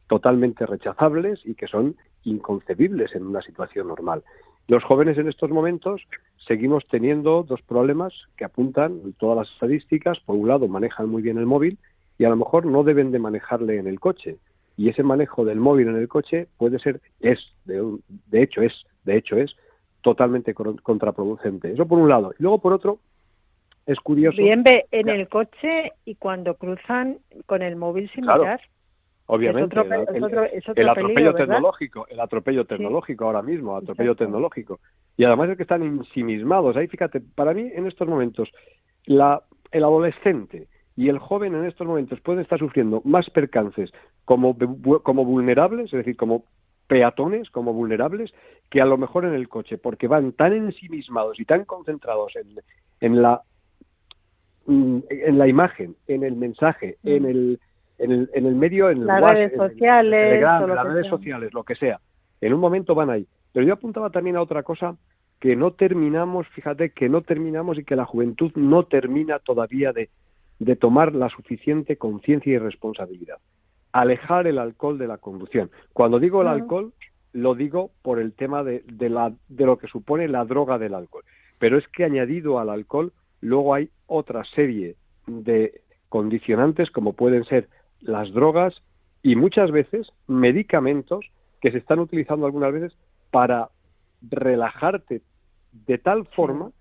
totalmente 0.07 0.65
rechazables 0.65 1.41
y 1.43 1.55
que 1.55 1.67
son 1.67 1.97
inconcebibles 2.23 3.13
en 3.15 3.25
una 3.25 3.41
situación 3.41 3.89
normal. 3.89 4.23
Los 4.67 4.83
jóvenes 4.83 5.17
en 5.17 5.27
estos 5.27 5.49
momentos 5.49 6.01
seguimos 6.45 6.85
teniendo 6.87 7.43
dos 7.43 7.61
problemas 7.61 8.13
que 8.35 8.45
apuntan 8.45 9.13
todas 9.17 9.37
las 9.37 9.53
estadísticas. 9.53 10.19
Por 10.19 10.35
un 10.35 10.47
lado, 10.47 10.67
manejan 10.67 11.09
muy 11.09 11.21
bien 11.21 11.37
el 11.37 11.45
móvil 11.45 11.77
y 12.17 12.25
a 12.25 12.29
lo 12.29 12.35
mejor 12.35 12.65
no 12.65 12.83
deben 12.83 13.11
de 13.11 13.19
manejarle 13.19 13.77
en 13.77 13.87
el 13.87 13.99
coche 13.99 14.37
y 14.77 14.89
ese 14.89 15.03
manejo 15.03 15.43
del 15.43 15.59
móvil 15.59 15.87
en 15.87 15.95
el 15.95 16.07
coche 16.07 16.47
puede 16.57 16.79
ser, 16.79 17.01
es, 17.19 17.39
de, 17.65 17.97
de 18.27 18.43
hecho 18.43 18.61
es, 18.61 18.73
de 19.05 19.17
hecho 19.17 19.35
es 19.35 19.55
totalmente 20.01 20.53
contraproducente. 20.53 21.71
Eso 21.73 21.87
por 21.87 21.97
un 21.97 22.07
lado. 22.07 22.33
Y 22.37 22.43
luego 22.43 22.59
por 22.59 22.73
otro, 22.73 22.99
es 23.87 23.99
curioso. 23.99 24.37
Bien 24.37 24.63
ve 24.63 24.85
en 24.91 25.09
el 25.09 25.27
coche 25.27 25.93
y 26.05 26.15
cuando 26.15 26.55
cruzan 26.55 27.17
con 27.45 27.63
el 27.63 27.75
móvil 27.75 28.09
sin 28.13 28.25
mirar. 28.25 28.61
Obviamente, 29.29 29.75
el, 29.75 30.89
atropello 30.89 31.33
tecnológico, 31.35 32.07
el 32.09 32.19
atropello 32.21 32.65
tecnológico 32.65 33.25
ahora 33.25 33.41
mismo, 33.41 33.75
atropello 33.75 34.15
tecnológico. 34.15 34.79
Y 35.17 35.25
además 35.25 35.49
es 35.49 35.57
que 35.57 35.63
están 35.63 35.83
ensimismados. 35.83 36.77
Ahí 36.77 36.87
fíjate, 36.87 37.19
para 37.19 37.53
mí 37.53 37.69
en 37.73 37.87
estos 37.87 38.07
momentos, 38.07 38.49
la, 39.05 39.43
el 39.71 39.83
adolescente 39.83 40.69
y 40.95 41.09
el 41.09 41.19
joven 41.19 41.55
en 41.55 41.65
estos 41.65 41.85
momentos 41.85 42.21
puede 42.21 42.41
estar 42.41 42.57
sufriendo 42.57 43.01
más 43.03 43.29
percances 43.29 43.91
como, 44.23 44.55
como 45.03 45.25
vulnerables, 45.25 45.85
es 45.87 45.97
decir, 45.99 46.15
como 46.15 46.45
peatones, 46.87 47.49
como 47.49 47.73
vulnerables, 47.73 48.33
que 48.69 48.81
a 48.81 48.85
lo 48.85 48.97
mejor 48.97 49.25
en 49.25 49.33
el 49.33 49.49
coche, 49.49 49.77
porque 49.77 50.07
van 50.07 50.31
tan 50.31 50.53
ensimismados 50.53 51.37
y 51.37 51.43
tan 51.43 51.65
concentrados 51.65 52.33
en, 52.37 52.61
en 53.01 53.21
la 53.21 53.41
mm, 54.67 54.99
en 55.09 55.37
la 55.37 55.47
imagen, 55.49 55.97
en 56.07 56.23
el 56.23 56.37
mensaje, 56.37 56.95
en 57.03 57.23
mm. 57.23 57.25
el 57.25 57.59
en 57.97 58.11
el, 58.11 58.29
en 58.33 58.45
el 58.45 58.55
medio, 58.55 58.89
en 58.89 59.05
las 59.05 59.21
redes 59.21 59.53
sociales, 59.55 60.41
las 60.41 60.83
redes 60.83 61.07
sociales, 61.07 61.53
lo 61.53 61.63
que 61.63 61.75
sea. 61.75 61.99
En 62.41 62.53
un 62.53 62.59
momento 62.59 62.95
van 62.95 63.09
ahí. 63.09 63.27
Pero 63.53 63.65
yo 63.65 63.73
apuntaba 63.73 64.09
también 64.09 64.35
a 64.35 64.41
otra 64.41 64.63
cosa 64.63 64.95
que 65.39 65.55
no 65.55 65.71
terminamos, 65.71 66.47
fíjate, 66.49 66.91
que 66.91 67.09
no 67.09 67.21
terminamos 67.21 67.77
y 67.77 67.83
que 67.83 67.95
la 67.95 68.05
juventud 68.05 68.51
no 68.55 68.83
termina 68.83 69.39
todavía 69.39 69.91
de, 69.93 70.09
de 70.59 70.75
tomar 70.75 71.13
la 71.13 71.29
suficiente 71.29 71.97
conciencia 71.97 72.53
y 72.53 72.57
responsabilidad. 72.57 73.37
Alejar 73.91 74.47
el 74.47 74.57
alcohol 74.57 74.97
de 74.97 75.07
la 75.07 75.17
conducción. 75.17 75.71
Cuando 75.93 76.19
digo 76.19 76.41
el 76.41 76.47
alcohol, 76.47 76.93
lo 77.33 77.55
digo 77.55 77.91
por 78.01 78.19
el 78.19 78.33
tema 78.33 78.63
de, 78.63 78.83
de, 78.85 79.09
la, 79.09 79.33
de 79.47 79.65
lo 79.65 79.77
que 79.77 79.87
supone 79.87 80.27
la 80.27 80.45
droga 80.45 80.77
del 80.77 80.93
alcohol. 80.93 81.23
Pero 81.59 81.77
es 81.77 81.87
que 81.87 82.03
añadido 82.03 82.59
al 82.59 82.69
alcohol, 82.69 83.11
luego 83.41 83.73
hay 83.73 83.89
otra 84.07 84.43
serie 84.43 84.95
de 85.27 85.81
condicionantes 86.09 86.89
como 86.89 87.13
pueden 87.13 87.43
ser 87.45 87.67
las 88.01 88.31
drogas 88.31 88.81
y 89.23 89.35
muchas 89.35 89.71
veces 89.71 90.11
medicamentos 90.27 91.25
que 91.61 91.71
se 91.71 91.77
están 91.77 91.99
utilizando 91.99 92.45
algunas 92.45 92.71
veces 92.71 92.97
para 93.31 93.69
relajarte 94.21 95.21
de 95.85 95.97
tal 95.97 96.25
forma 96.27 96.71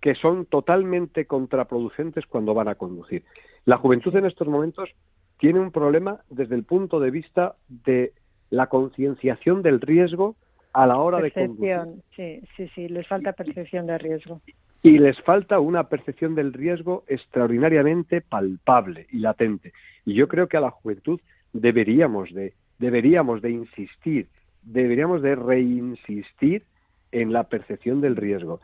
que 0.00 0.14
son 0.14 0.44
totalmente 0.46 1.26
contraproducentes 1.26 2.26
cuando 2.26 2.52
van 2.52 2.68
a 2.68 2.74
conducir. 2.74 3.24
La 3.64 3.78
juventud 3.78 4.14
en 4.16 4.26
estos 4.26 4.48
momentos 4.48 4.90
tiene 5.38 5.60
un 5.60 5.70
problema 5.70 6.20
desde 6.28 6.54
el 6.54 6.64
punto 6.64 7.00
de 7.00 7.10
vista 7.10 7.54
de 7.68 8.12
la 8.50 8.66
concienciación 8.66 9.62
del 9.62 9.80
riesgo 9.80 10.36
a 10.72 10.86
la 10.86 10.98
hora 10.98 11.20
de 11.20 11.30
conducir. 11.30 11.78
Sí, 12.14 12.40
sí, 12.56 12.68
sí, 12.74 12.88
les 12.88 13.06
falta 13.06 13.32
percepción 13.32 13.86
de 13.86 13.96
riesgo. 13.98 14.40
Y 14.84 14.98
les 14.98 15.18
falta 15.22 15.60
una 15.60 15.88
percepción 15.88 16.34
del 16.34 16.52
riesgo 16.52 17.04
extraordinariamente 17.06 18.20
palpable 18.20 19.06
y 19.10 19.20
latente. 19.20 19.72
Y 20.04 20.12
yo 20.12 20.28
creo 20.28 20.46
que 20.46 20.58
a 20.58 20.60
la 20.60 20.70
juventud 20.70 21.18
deberíamos 21.54 22.34
de, 22.34 22.52
deberíamos 22.78 23.40
de 23.40 23.50
insistir, 23.52 24.28
deberíamos 24.62 25.22
de 25.22 25.36
reinsistir 25.36 26.64
en 27.12 27.32
la 27.32 27.44
percepción 27.44 28.02
del 28.02 28.14
riesgo. 28.14 28.60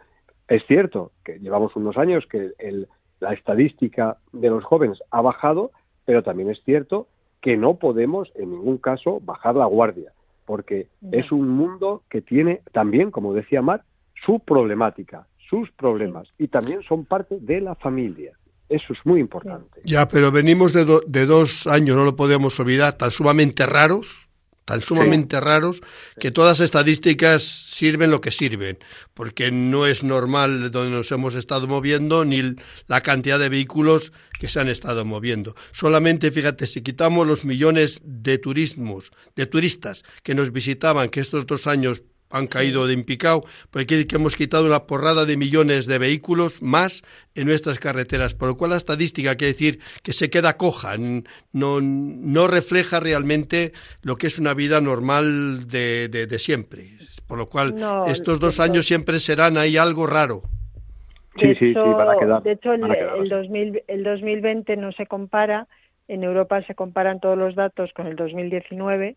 Es 0.47 0.63
cierto 0.67 1.13
que 1.25 1.39
llevamos 1.39 1.75
unos 1.75 1.97
años 1.97 2.27
que 2.27 2.51
la 3.19 3.33
estadística 3.33 4.19
de 4.31 4.51
los 4.51 4.63
jóvenes 4.63 4.99
ha 5.11 5.23
bajado, 5.23 5.71
pero 6.05 6.23
también 6.23 6.51
es 6.51 6.63
cierto 6.65 7.09
que 7.41 7.57
no 7.57 7.77
podemos 7.77 8.31
en 8.35 8.51
ningún 8.51 8.77
caso 8.77 9.21
bajar 9.21 9.57
la 9.57 9.65
guardia, 9.65 10.13
porque 10.45 10.89
es 11.13 11.33
un 11.33 11.49
mundo 11.49 12.03
que 12.11 12.21
tiene 12.21 12.61
también, 12.73 13.11
como 13.11 13.33
decía 13.33 13.63
Mar, 13.63 13.85
su 14.27 14.41
problemática, 14.41 15.27
sus 15.51 15.71
problemas, 15.73 16.29
y 16.39 16.49
también 16.49 16.81
son 16.89 17.05
parte 17.05 17.39
de 17.41 17.61
la 17.61 17.75
familia. 17.75 18.33
Eso 18.69 18.93
es 18.93 19.01
muy 19.05 19.19
importante. 19.19 19.81
Ya, 19.85 20.07
pero 20.07 20.31
venimos 20.31 20.73
de, 20.73 21.01
de 21.07 21.27
dos 21.27 21.67
años, 21.67 21.97
no 21.97 22.05
lo 22.05 22.15
podemos 22.15 22.59
olvidar, 22.61 22.93
tan 22.93 23.11
sumamente 23.11 23.67
raros, 23.67 24.31
tan 24.71 24.81
sumamente 24.81 25.41
raros 25.41 25.83
que 26.21 26.31
todas 26.31 26.61
las 26.61 26.65
estadísticas 26.65 27.43
sirven 27.43 28.13
lo 28.13 28.21
que 28.21 28.31
sirven, 28.31 28.79
porque 29.15 29.51
no 29.51 29.87
es 29.87 30.05
normal 30.05 30.71
donde 30.71 30.93
nos 30.97 31.11
hemos 31.11 31.35
estado 31.35 31.67
moviendo 31.67 32.25
ni 32.25 32.55
la 32.87 33.01
cantidad 33.01 33.41
de 33.41 33.49
vehículos 33.49 34.13
que 34.39 34.49
se 34.49 34.61
han 34.61 34.69
estado 34.69 35.05
moviendo. 35.05 35.57
Solamente, 35.73 36.31
fíjate, 36.31 36.69
si 36.69 36.83
quitamos 36.83 37.27
los 37.27 37.45
millones 37.45 38.01
de 38.05 38.39
turismos, 38.39 39.11
de 39.35 39.47
turistas 39.47 40.05
que 40.23 40.37
nos 40.37 40.53
visitaban, 40.53 41.09
que 41.09 41.19
estos 41.19 41.47
dos 41.47 41.67
años 41.67 42.05
han 42.31 42.47
caído 42.47 42.87
de 42.87 42.95
impicado, 42.95 43.45
porque 43.71 44.07
que 44.07 44.17
hemos 44.17 44.37
quitado 44.37 44.67
una 44.67 44.87
porrada 44.87 45.27
de 45.27 45.37
millones 45.37 45.87
de 45.87 45.99
vehículos 45.99 46.63
más 46.63 47.03
en 47.35 47.47
nuestras 47.47 47.79
carreteras, 47.79 48.35
por 48.35 48.49
lo 48.49 48.57
cual 48.57 48.71
la 48.71 48.77
estadística 48.77 49.37
quiere 49.37 49.53
decir 49.53 49.81
que 50.03 50.13
se 50.13 50.31
queda 50.31 50.57
coja, 50.57 50.97
no, 51.53 51.81
no 51.81 52.49
refleja 52.49 53.01
realmente 53.01 53.73
lo 54.03 54.17
que 54.17 54.29
es 54.29 54.39
una 54.39 54.55
vida 54.55 54.81
normal 54.81 55.69
de, 55.69 56.09
de, 56.09 56.39
siempre, 56.39 56.87
por 57.27 57.39
lo 57.39 57.49
cual 57.49 57.75
estos 58.07 58.41
dos 58.41 58.61
años 58.61 58.87
siempre 58.87 59.21
serán 59.21 59.59
ahí 59.59 59.77
algo 59.77 60.07
raro. 60.07 60.43
Sí, 61.39 61.55
sí, 61.55 61.69
sí, 61.69 61.75
para 61.75 62.19
quedar. 62.19 62.43
De 62.43 62.53
hecho, 62.53 62.73
el, 62.73 62.83
el, 62.85 63.83
el 63.87 64.05
2020 64.05 64.77
no 64.77 64.93
se 64.93 65.07
compara, 65.07 65.69
en 66.09 66.25
Europa 66.25 66.61
se 66.63 66.75
comparan 66.75 67.21
todos 67.21 67.39
los 67.39 67.55
datos 67.55 67.93
con 67.93 68.09
el 68.09 68.17
2019 68.17 69.17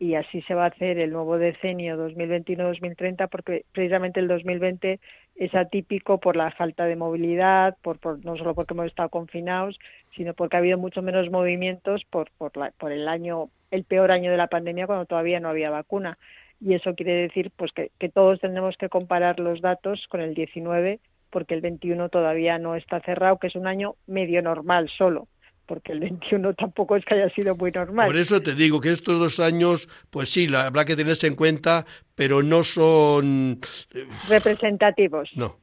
y 0.00 0.14
así 0.14 0.40
se 0.42 0.54
va 0.54 0.64
a 0.64 0.68
hacer 0.68 0.98
el 0.98 1.12
nuevo 1.12 1.36
decenio 1.36 1.94
2021-2030 2.08 3.28
porque 3.28 3.66
precisamente 3.70 4.18
el 4.18 4.28
2020 4.28 4.98
es 5.36 5.54
atípico 5.54 6.18
por 6.18 6.36
la 6.36 6.50
falta 6.52 6.86
de 6.86 6.96
movilidad, 6.96 7.76
por, 7.82 7.98
no 8.24 8.36
solo 8.38 8.54
porque 8.54 8.72
hemos 8.72 8.86
estado 8.86 9.10
confinados, 9.10 9.78
sino 10.16 10.32
porque 10.32 10.56
ha 10.56 10.60
habido 10.60 10.78
mucho 10.78 11.02
menos 11.02 11.30
movimientos 11.30 12.02
por, 12.08 12.30
por, 12.38 12.52
por 12.78 12.92
el 12.92 13.08
año, 13.08 13.50
el 13.70 13.84
peor 13.84 14.10
año 14.10 14.30
de 14.30 14.38
la 14.38 14.46
pandemia 14.46 14.86
cuando 14.86 15.04
todavía 15.04 15.38
no 15.38 15.50
había 15.50 15.68
vacuna. 15.68 16.16
Y 16.62 16.72
eso 16.72 16.94
quiere 16.94 17.12
decir 17.12 17.52
pues 17.54 17.70
que, 17.72 17.90
que 17.98 18.08
todos 18.08 18.40
tenemos 18.40 18.78
que 18.78 18.88
comparar 18.88 19.38
los 19.38 19.60
datos 19.60 20.06
con 20.08 20.22
el 20.22 20.34
19 20.34 20.98
porque 21.28 21.54
el 21.54 21.60
21 21.60 22.08
todavía 22.08 22.58
no 22.58 22.74
está 22.74 23.00
cerrado, 23.00 23.38
que 23.38 23.48
es 23.48 23.54
un 23.54 23.66
año 23.66 23.96
medio 24.06 24.40
normal 24.40 24.88
solo 24.88 25.28
porque 25.70 25.92
el 25.92 26.00
21 26.00 26.54
tampoco 26.54 26.96
es 26.96 27.04
que 27.04 27.14
haya 27.14 27.30
sido 27.30 27.54
muy 27.54 27.70
normal. 27.70 28.08
Por 28.08 28.16
eso 28.16 28.42
te 28.42 28.56
digo 28.56 28.80
que 28.80 28.90
estos 28.90 29.20
dos 29.20 29.38
años, 29.38 29.86
pues 30.10 30.28
sí, 30.28 30.48
la, 30.48 30.66
habrá 30.66 30.84
que 30.84 30.96
tenerse 30.96 31.28
en 31.28 31.36
cuenta, 31.36 31.86
pero 32.16 32.42
no 32.42 32.64
son... 32.64 33.60
Eh, 33.94 34.04
representativos. 34.28 35.30
No, 35.36 35.54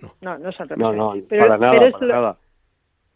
no. 0.00 0.14
No, 0.20 0.38
no 0.38 0.52
son 0.52 0.68
representativos. 0.68 0.96
No, 0.96 1.14
no, 1.16 1.26
para 1.26 1.58
nada, 1.58 1.90
para 1.90 2.06
nada. 2.06 2.38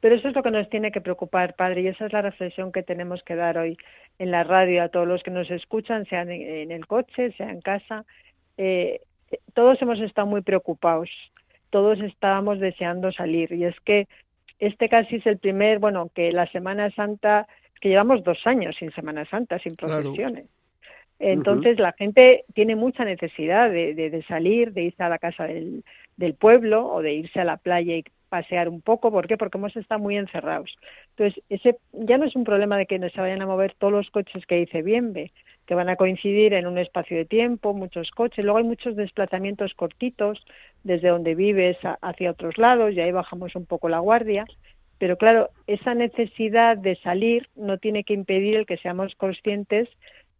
Pero 0.00 0.16
eso 0.16 0.26
es 0.26 0.34
lo 0.34 0.42
que 0.42 0.50
nos 0.50 0.68
tiene 0.70 0.90
que 0.90 1.00
preocupar, 1.00 1.54
padre, 1.54 1.82
y 1.82 1.86
esa 1.86 2.06
es 2.06 2.12
la 2.12 2.22
reflexión 2.22 2.72
que 2.72 2.82
tenemos 2.82 3.22
que 3.22 3.36
dar 3.36 3.56
hoy 3.56 3.76
en 4.18 4.32
la 4.32 4.42
radio 4.42 4.82
a 4.82 4.88
todos 4.88 5.06
los 5.06 5.22
que 5.22 5.30
nos 5.30 5.48
escuchan, 5.52 6.04
sean 6.06 6.32
en 6.32 6.72
el 6.72 6.88
coche, 6.88 7.30
sea 7.36 7.50
en 7.50 7.60
casa. 7.60 8.04
Eh, 8.56 9.02
todos 9.54 9.80
hemos 9.82 10.00
estado 10.00 10.26
muy 10.26 10.40
preocupados, 10.40 11.10
todos 11.70 12.00
estábamos 12.00 12.58
deseando 12.58 13.12
salir, 13.12 13.52
y 13.52 13.66
es 13.66 13.78
que 13.84 14.08
este 14.60 14.88
casi 14.88 15.16
es 15.16 15.26
el 15.26 15.38
primer, 15.38 15.78
bueno, 15.78 16.10
que 16.14 16.32
la 16.32 16.46
Semana 16.52 16.90
Santa, 16.90 17.48
que 17.80 17.88
llevamos 17.88 18.22
dos 18.22 18.38
años 18.46 18.76
sin 18.78 18.92
Semana 18.92 19.24
Santa, 19.24 19.58
sin 19.58 19.74
procesiones. 19.74 20.46
Entonces 21.18 21.78
la 21.78 21.92
gente 21.92 22.44
tiene 22.54 22.76
mucha 22.76 23.04
necesidad 23.04 23.70
de, 23.70 23.94
de, 23.94 24.22
salir, 24.22 24.72
de 24.72 24.84
irse 24.84 25.02
a 25.02 25.10
la 25.10 25.18
casa 25.18 25.44
del, 25.44 25.84
del, 26.16 26.32
pueblo 26.32 26.86
o 26.86 27.02
de 27.02 27.12
irse 27.12 27.40
a 27.40 27.44
la 27.44 27.58
playa 27.58 27.94
y 27.94 28.04
pasear 28.30 28.70
un 28.70 28.80
poco. 28.80 29.10
¿Por 29.10 29.28
qué? 29.28 29.36
Porque 29.36 29.58
hemos 29.58 29.76
estado 29.76 30.00
muy 30.00 30.16
encerrados. 30.16 30.74
Entonces 31.10 31.42
ese 31.50 31.76
ya 31.92 32.16
no 32.16 32.24
es 32.24 32.34
un 32.34 32.44
problema 32.44 32.78
de 32.78 32.86
que 32.86 32.98
no 32.98 33.10
se 33.10 33.20
vayan 33.20 33.42
a 33.42 33.46
mover 33.46 33.74
todos 33.74 33.92
los 33.92 34.10
coches 34.10 34.46
que 34.46 34.56
dice 34.56 34.80
Bienve, 34.80 35.30
que 35.70 35.76
van 35.76 35.88
a 35.88 35.94
coincidir 35.94 36.52
en 36.54 36.66
un 36.66 36.78
espacio 36.78 37.16
de 37.16 37.24
tiempo, 37.24 37.72
muchos 37.72 38.10
coches. 38.10 38.44
Luego 38.44 38.58
hay 38.58 38.64
muchos 38.64 38.96
desplazamientos 38.96 39.72
cortitos 39.74 40.44
desde 40.82 41.10
donde 41.10 41.36
vives 41.36 41.76
hacia 42.02 42.32
otros 42.32 42.58
lados 42.58 42.92
y 42.92 43.00
ahí 43.00 43.12
bajamos 43.12 43.54
un 43.54 43.66
poco 43.66 43.88
la 43.88 44.00
guardia. 44.00 44.46
Pero 44.98 45.16
claro, 45.16 45.50
esa 45.68 45.94
necesidad 45.94 46.76
de 46.76 46.96
salir 46.96 47.48
no 47.54 47.78
tiene 47.78 48.02
que 48.02 48.14
impedir 48.14 48.56
el 48.56 48.66
que 48.66 48.78
seamos 48.78 49.14
conscientes 49.14 49.88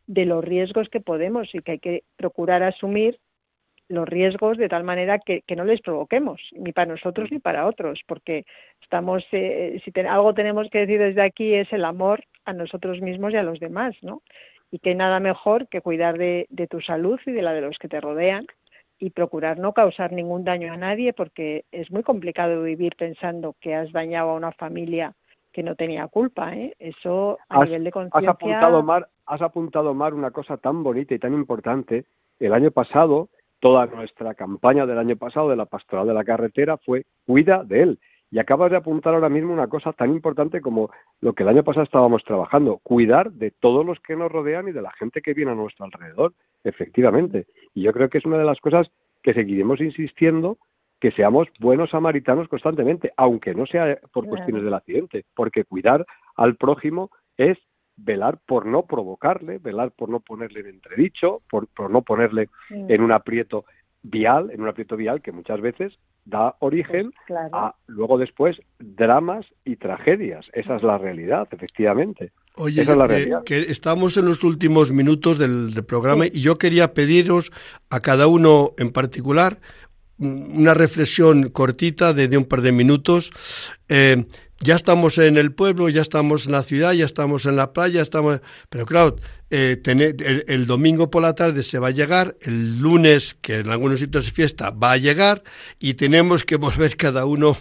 de 0.09 0.25
los 0.25 0.45
riesgos 0.45 0.89
que 0.89 0.99
podemos 0.99 1.55
y 1.55 1.61
que 1.61 1.71
hay 1.71 1.79
que 1.79 2.03
procurar 2.17 2.65
asumir 2.65 3.21
los 3.87 4.09
riesgos 4.09 4.59
de 4.59 4.69
tal 4.69 4.83
manera 4.83 5.21
que, 5.21 5.45
no 5.55 5.65
les 5.65 5.81
provoquemos, 5.81 6.41
ni 6.57 6.73
para 6.73 6.91
nosotros 6.91 7.31
ni 7.31 7.39
para 7.39 7.69
otros, 7.69 8.01
porque 8.05 8.47
estamos, 8.83 9.23
eh, 9.31 9.81
si 9.85 10.01
algo 10.01 10.35
tenemos 10.35 10.69
que 10.71 10.81
decir 10.81 10.99
desde 10.99 11.23
aquí 11.23 11.55
es 11.55 11.73
el 11.73 11.85
amor 11.85 12.25
a 12.47 12.53
nosotros 12.53 13.01
mismos 13.01 13.33
y 13.33 13.37
a 13.37 13.45
los 13.45 13.61
demás, 13.61 13.95
¿no? 14.03 14.23
Y 14.71 14.79
que 14.79 14.95
nada 14.95 15.21
mejor 15.21 15.69
que 15.69 15.81
cuidar 15.81 16.17
de, 16.19 16.47
de 16.51 16.67
tu 16.67 16.81
salud 16.81 17.19
y 17.27 17.33
de 17.33 17.43
la 17.43 17.53
de 17.53 17.61
los 17.61 17.79
que 17.79 17.89
te 17.89 18.01
rodean 18.01 18.47
y 18.99 19.11
procurar 19.11 19.59
no 19.59 19.73
causar 19.73 20.13
ningún 20.13 20.45
daño 20.45 20.73
a 20.73 20.77
nadie, 20.77 21.13
porque 21.13 21.65
es 21.73 21.91
muy 21.91 22.03
complicado 22.03 22.63
vivir 22.63 22.95
pensando 22.97 23.57
que 23.61 23.75
has 23.75 23.91
dañado 23.93 24.31
a 24.31 24.35
una 24.35 24.53
familia 24.53 25.15
que 25.53 25.63
no 25.63 25.75
tenía 25.75 26.07
culpa, 26.09 26.55
¿eh? 26.55 26.75
Eso 26.79 27.39
a 27.49 27.65
nivel 27.65 27.83
de 27.85 27.91
conciencia... 27.91 28.31
Has 28.31 28.37
apuntado, 28.37 28.83
Mar, 28.83 29.09
has 29.27 29.43
apuntado, 29.43 29.95
Mar, 29.95 30.15
una 30.15 30.31
cosa 30.31 30.59
tan 30.59 30.83
bonita 30.83 31.15
y 31.15 31.19
tan 31.19 31.35
importante. 31.35 32.05
El 32.39 32.53
año 32.53 32.71
pasado, 32.71 33.31
toda 33.59 33.87
nuestra 33.87 34.35
campaña 34.35 34.87
del 34.87 34.99
año 34.99 35.17
pasado 35.17 35.49
de 35.49 35.57
la 35.57 35.65
Pastoral 35.65 36.07
de 36.07 36.15
la 36.15 36.25
Carretera 36.25 36.77
fue 36.77 37.05
cuida 37.27 37.65
de 37.65 37.83
él. 37.83 37.99
Y 38.31 38.39
acabas 38.39 38.71
de 38.71 38.77
apuntar 38.77 39.15
ahora 39.15 39.29
mismo 39.29 39.53
una 39.53 39.67
cosa 39.67 39.93
tan 39.93 40.11
importante 40.11 40.61
como 40.61 40.91
lo 41.21 41.33
que 41.33 41.43
el 41.43 41.49
año 41.49 41.65
pasado 41.65 41.85
estábamos 41.85 42.23
trabajando, 42.25 42.79
cuidar 42.83 43.33
de 43.33 43.51
todos 43.51 43.85
los 43.85 43.99
que 44.01 44.15
nos 44.15 44.31
rodean 44.31 44.69
y 44.69 44.73
de 44.73 44.83
la 44.83 44.93
gente 44.93 45.21
que 45.21 45.35
viene 45.35 45.51
a 45.51 45.57
nuestro 45.57 45.85
alrededor, 45.85 46.33
efectivamente. 46.63 47.47
Y 47.75 47.83
yo 47.83 47.93
creo 47.93 48.09
que 48.09 48.19
es 48.19 48.25
una 48.25 48.39
de 48.39 48.45
las 48.45 48.61
cosas 48.61 48.89
que 49.23 49.35
seguiremos 49.35 49.81
insistiendo 49.81 50.59
que 51.01 51.11
seamos 51.13 51.49
buenos 51.59 51.91
samaritanos 51.91 52.47
constantemente, 52.49 53.13
aunque 53.17 53.55
no 53.55 53.67
sea 53.67 53.99
por 54.13 54.29
cuestiones 54.29 54.63
del 54.63 54.75
accidente, 54.75 55.25
porque 55.35 55.65
cuidar 55.65 56.05
al 56.37 56.57
prójimo 56.57 57.11
es 57.39 57.59
velar 57.97 58.39
por 58.47 58.67
no 58.67 58.85
provocarle, 58.85 59.59
velar 59.59 59.93
por 59.93 60.11
no 60.11 60.21
ponerle 60.21 60.61
en 60.61 60.67
entredicho, 60.67 61.41
por, 61.51 61.69
no 61.91 62.03
ponerle 62.03 62.49
en 62.71 63.03
un 63.03 63.13
aprieto 63.13 63.65
vial, 64.03 64.51
en 64.51 64.61
un 64.61 64.69
aprieto 64.69 64.97
vial 64.97 65.23
que 65.23 65.33
muchas 65.33 65.61
veces 65.61 65.99
da 66.31 66.57
origen 66.61 67.13
pues, 67.29 67.41
a 67.53 67.75
luego 67.87 68.17
después 68.19 68.57
dramas 68.79 69.45
y 69.65 69.77
tragedias. 69.77 70.47
Esa 70.53 70.77
es 70.77 70.83
la 70.83 70.97
realidad, 70.97 71.49
efectivamente. 71.51 72.33
Oye, 72.57 72.83
eh, 72.83 73.31
que 73.45 73.59
estamos 73.59 74.17
en 74.17 74.27
los 74.27 74.45
últimos 74.45 74.93
minutos 74.93 75.39
del, 75.39 75.73
programa 75.87 76.27
y 76.27 76.41
yo 76.41 76.57
quería 76.57 76.95
pediros 76.95 77.53
a 77.91 78.01
cada 78.01 78.27
uno 78.27 78.73
en 78.79 78.93
particular 78.93 79.59
una 80.19 80.75
reflexión 80.75 81.49
cortita 81.49 82.13
de, 82.13 82.37
un 82.37 82.45
par 82.45 82.61
de 82.61 82.73
minutos. 82.73 83.33
Eh, 83.89 84.27
ya 84.61 84.75
estamos 84.75 85.17
en 85.17 85.39
el 85.39 85.53
pueblo, 85.53 85.89
ya 85.89 86.03
estamos 86.03 86.47
en 86.47 86.53
la 86.53 86.63
ciudad, 86.63 86.93
ya 86.93 87.07
estamos 87.07 87.47
en 87.47 87.57
la 87.57 87.73
playa, 87.73 88.03
estamos... 88.03 88.41
Pero 88.69 88.85
claro, 88.85 89.17
eh, 89.49 89.81
el, 90.49 90.67
domingo 90.67 91.11
por 91.11 91.23
la 91.23 91.35
tarde 91.35 91.63
se 91.63 91.79
va 91.79 91.89
a 91.89 91.93
llegar, 91.93 92.37
el 92.43 92.79
lunes, 92.79 93.35
que 93.41 93.57
en 93.57 93.71
algunos 93.71 94.01
sitios 94.01 94.27
es 94.27 94.33
fiesta, 94.33 94.71
va 94.71 94.93
a 94.93 94.97
llegar 94.99 95.43
y 95.79 95.95
tenemos 95.95 96.45
que 96.45 96.57
volver 96.57 96.99
cada 96.99 97.25
uno 97.25 97.57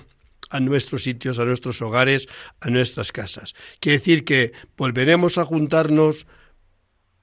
a 0.49 0.59
nuestros 0.59 1.03
sitios, 1.03 1.39
a 1.39 1.45
nuestros 1.45 1.81
hogares, 1.81 2.27
a 2.59 2.69
nuestras 2.69 3.13
casas. 3.13 3.53
Quiere 3.79 3.99
decir 3.99 4.25
que 4.25 4.51
volveremos 4.75 5.37
a 5.37 5.45
juntarnos 5.45 6.27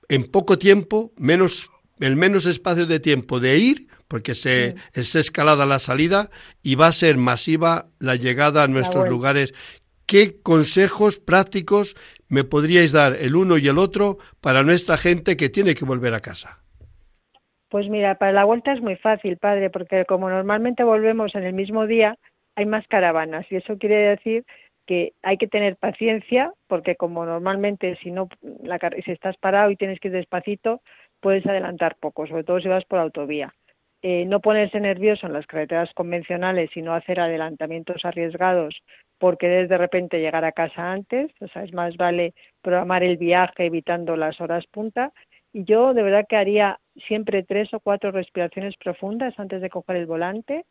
en 0.09 0.25
poco 0.31 0.59
tiempo, 0.59 1.13
menos, 1.19 1.71
el 2.01 2.17
menos 2.17 2.47
espacio 2.47 2.87
de 2.87 3.01
tiempo 3.01 3.41
de 3.41 3.59
ir 3.59 3.89
porque 4.09 4.35
se, 4.35 4.77
es 4.93 5.15
escalada 5.15 5.67
la 5.67 5.79
salida 5.79 6.31
y 6.63 6.75
va 6.75 6.89
a 6.89 6.93
ser 6.93 7.17
masiva 7.17 7.87
la 7.99 8.17
llegada 8.17 8.63
a 8.63 8.69
nuestros 8.69 9.09
lugares. 9.09 9.55
¿Qué 10.07 10.41
consejos 10.41 11.19
prácticos 11.19 11.97
me 12.29 12.45
podríais 12.45 12.93
dar 12.93 13.15
el 13.15 13.35
uno 13.35 13.59
y 13.59 13.67
el 13.67 13.79
otro 13.79 14.19
para 14.41 14.63
nuestra 14.63 14.97
gente 14.97 15.37
que 15.37 15.49
tiene 15.49 15.75
que 15.75 15.85
volver 15.85 16.15
a 16.15 16.21
casa? 16.21 16.61
Pues 17.69 17.89
mira, 17.89 18.15
para 18.15 18.33
la 18.33 18.45
vuelta 18.45 18.73
es 18.73 18.81
muy 18.81 18.97
fácil, 18.97 19.37
padre, 19.39 19.71
porque 19.71 20.05
como 20.05 20.31
normalmente 20.31 20.85
volvemos 20.85 21.35
en 21.35 21.43
el 21.43 21.53
mismo 21.53 21.87
día, 21.87 22.17
hay 22.55 22.67
más 22.67 22.87
caravanas 22.87 23.45
y 23.51 23.57
eso 23.57 23.77
quiere 23.79 23.97
decir 23.97 24.45
que 24.87 25.13
hay 25.23 25.37
que 25.37 25.49
tener 25.49 25.77
paciencia 25.77 26.53
porque 26.69 26.95
como 26.95 27.27
normalmente 27.27 27.99
si 28.03 28.13
no 28.13 28.29
la, 28.63 28.79
si 29.05 29.11
estás 29.11 29.37
parado 29.37 29.71
y 29.71 29.77
tienes 29.77 29.99
que 29.99 30.09
ir 30.09 30.15
despacito 30.15 30.81
puedes 31.21 31.45
adelantar 31.47 31.97
poco, 31.97 32.27
sobre 32.27 32.45
todo 32.45 32.61
si 32.61 32.69
vas 32.69 32.85
por 32.85 33.01
autovía. 33.01 33.53
Eh, 34.09 34.25
no 34.25 34.39
ponerse 34.39 34.79
nervioso 34.79 35.27
en 35.27 35.33
las 35.33 35.49
carreteras 35.49 35.93
convencionales 35.93 36.71
y 36.77 36.81
no 36.81 36.95
hacer 36.95 37.19
adelantamientos 37.19 38.05
arriesgados 38.05 38.81
porque 39.19 39.49
querer 39.49 39.67
de 39.67 39.79
repente 39.79 40.21
llegar 40.21 40.45
a 40.45 40.53
casa 40.53 40.93
antes, 40.93 41.33
o 41.41 41.49
sea, 41.49 41.65
es 41.65 41.73
más 41.73 41.97
vale 41.97 42.33
programar 42.63 43.03
el 43.03 43.17
viaje 43.17 43.67
evitando 43.67 44.17
las 44.17 44.41
horas 44.41 44.65
punta. 44.69 45.13
Y 45.53 45.65
yo 45.65 45.93
de 45.93 46.05
verdad 46.05 46.25
que 46.29 46.37
haría 46.37 46.79
siempre 47.09 47.43
tres 47.43 47.75
o 47.75 47.81
cuatro 47.81 48.13
respiraciones 48.13 48.77
profundas 48.77 49.35
antes 49.41 49.61
de 49.61 49.71
coger 49.71 49.97
el 49.97 50.07
volante, 50.07 50.67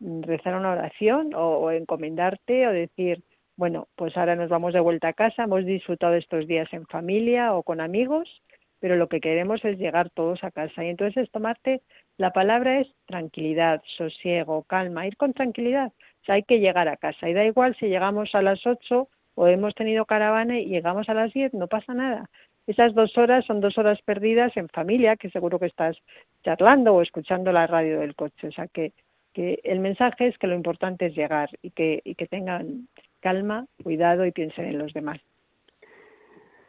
rezar 0.00 0.54
una 0.54 0.72
oración 0.72 1.34
o, 1.34 1.58
o 1.58 1.70
encomendarte 1.70 2.66
o 2.66 2.72
decir, 2.72 3.22
bueno, 3.58 3.88
pues 3.94 4.16
ahora 4.16 4.36
nos 4.36 4.48
vamos 4.48 4.72
de 4.72 4.80
vuelta 4.80 5.08
a 5.08 5.12
casa, 5.12 5.44
hemos 5.44 5.66
disfrutado 5.66 6.14
estos 6.14 6.46
días 6.46 6.72
en 6.72 6.86
familia 6.86 7.52
o 7.52 7.62
con 7.62 7.82
amigos, 7.82 8.40
pero 8.80 8.96
lo 8.96 9.08
que 9.08 9.20
queremos 9.20 9.62
es 9.66 9.78
llegar 9.78 10.08
todos 10.08 10.42
a 10.44 10.50
casa. 10.50 10.82
Y 10.82 10.88
entonces 10.88 11.30
tomarte 11.30 11.82
la 12.16 12.32
palabra 12.32 12.80
es 12.80 12.88
tranquilidad, 13.06 13.82
sosiego, 13.96 14.62
calma, 14.64 15.06
ir 15.06 15.16
con 15.16 15.32
tranquilidad. 15.32 15.92
O 16.28 16.32
hay 16.32 16.42
que 16.44 16.60
llegar 16.60 16.88
a 16.88 16.96
casa. 16.96 17.28
Y 17.28 17.34
da 17.34 17.44
igual 17.44 17.76
si 17.76 17.86
llegamos 17.86 18.34
a 18.34 18.42
las 18.42 18.66
8 18.66 19.08
o 19.34 19.46
hemos 19.48 19.74
tenido 19.74 20.04
caravana 20.04 20.58
y 20.58 20.66
llegamos 20.66 21.08
a 21.08 21.14
las 21.14 21.32
10, 21.32 21.54
no 21.54 21.66
pasa 21.66 21.92
nada. 21.92 22.30
Esas 22.66 22.94
dos 22.94 23.18
horas 23.18 23.44
son 23.44 23.60
dos 23.60 23.76
horas 23.76 24.00
perdidas 24.02 24.56
en 24.56 24.68
familia, 24.68 25.16
que 25.16 25.28
seguro 25.30 25.58
que 25.58 25.66
estás 25.66 25.96
charlando 26.44 26.94
o 26.94 27.02
escuchando 27.02 27.52
la 27.52 27.66
radio 27.66 28.00
del 28.00 28.14
coche. 28.14 28.48
O 28.48 28.52
sea, 28.52 28.68
que, 28.68 28.92
que 29.34 29.60
el 29.64 29.80
mensaje 29.80 30.28
es 30.28 30.38
que 30.38 30.46
lo 30.46 30.54
importante 30.54 31.06
es 31.06 31.14
llegar 31.14 31.50
y 31.60 31.70
que, 31.70 32.00
y 32.04 32.14
que 32.14 32.26
tengan 32.26 32.88
calma, 33.20 33.66
cuidado 33.82 34.24
y 34.24 34.32
piensen 34.32 34.66
en 34.66 34.78
los 34.78 34.94
demás. 34.94 35.20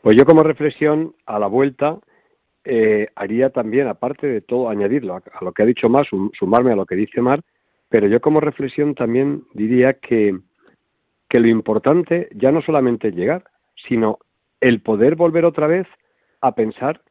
Pues 0.01 0.17
yo 0.17 0.25
como 0.25 0.43
reflexión 0.43 1.15
a 1.25 1.39
la 1.39 1.47
vuelta 1.47 1.99
eh, 2.65 3.09
haría 3.15 3.51
también, 3.51 3.87
aparte 3.87 4.27
de 4.27 4.41
todo, 4.41 4.69
añadirlo 4.69 5.15
a, 5.15 5.43
lo 5.43 5.53
que 5.53 5.63
ha 5.63 5.65
dicho 5.65 5.87
Mar, 5.87 6.07
sumarme 6.33 6.71
a 6.71 6.75
lo 6.75 6.85
que 6.85 6.95
dice 6.95 7.21
Mar, 7.21 7.41
pero 7.89 8.07
yo 8.07 8.19
como 8.19 8.39
reflexión 8.39 8.95
también 8.95 9.43
diría 9.53 9.93
que, 9.93 10.37
que 11.29 11.39
lo 11.39 11.47
importante 11.47 12.27
ya 12.33 12.51
no 12.51 12.61
solamente 12.61 13.09
es 13.09 13.15
llegar, 13.15 13.45
sino 13.87 14.17
el 14.61 14.81
poder 14.81 15.15
volver 15.15 15.45
otra 15.45 15.67
vez 15.67 15.87
a 16.41 16.55
pensar 16.55 17.01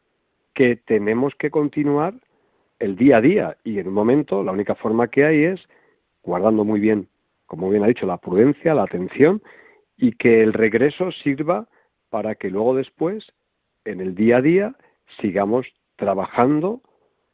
que 0.54 0.76
tenemos 0.76 1.34
que 1.36 1.50
continuar 1.50 2.14
el 2.80 2.96
día 2.96 3.18
a 3.18 3.20
día. 3.20 3.56
Y 3.64 3.78
en 3.78 3.88
un 3.88 3.94
momento 3.94 4.42
la 4.42 4.52
única 4.52 4.74
forma 4.74 5.08
que 5.08 5.24
hay 5.24 5.44
es 5.44 5.60
guardando 6.22 6.64
muy 6.64 6.80
bien, 6.80 7.08
como 7.46 7.70
bien 7.70 7.84
ha 7.84 7.88
dicho, 7.88 8.06
la 8.06 8.16
prudencia, 8.16 8.74
la 8.74 8.84
atención 8.84 9.42
y 9.96 10.12
que 10.12 10.42
el 10.42 10.52
regreso 10.52 11.12
sirva 11.12 11.68
para 12.10 12.34
que 12.34 12.50
luego 12.50 12.74
después, 12.74 13.24
en 13.84 14.00
el 14.00 14.14
día 14.14 14.38
a 14.38 14.42
día, 14.42 14.76
sigamos 15.20 15.66
trabajando 15.96 16.82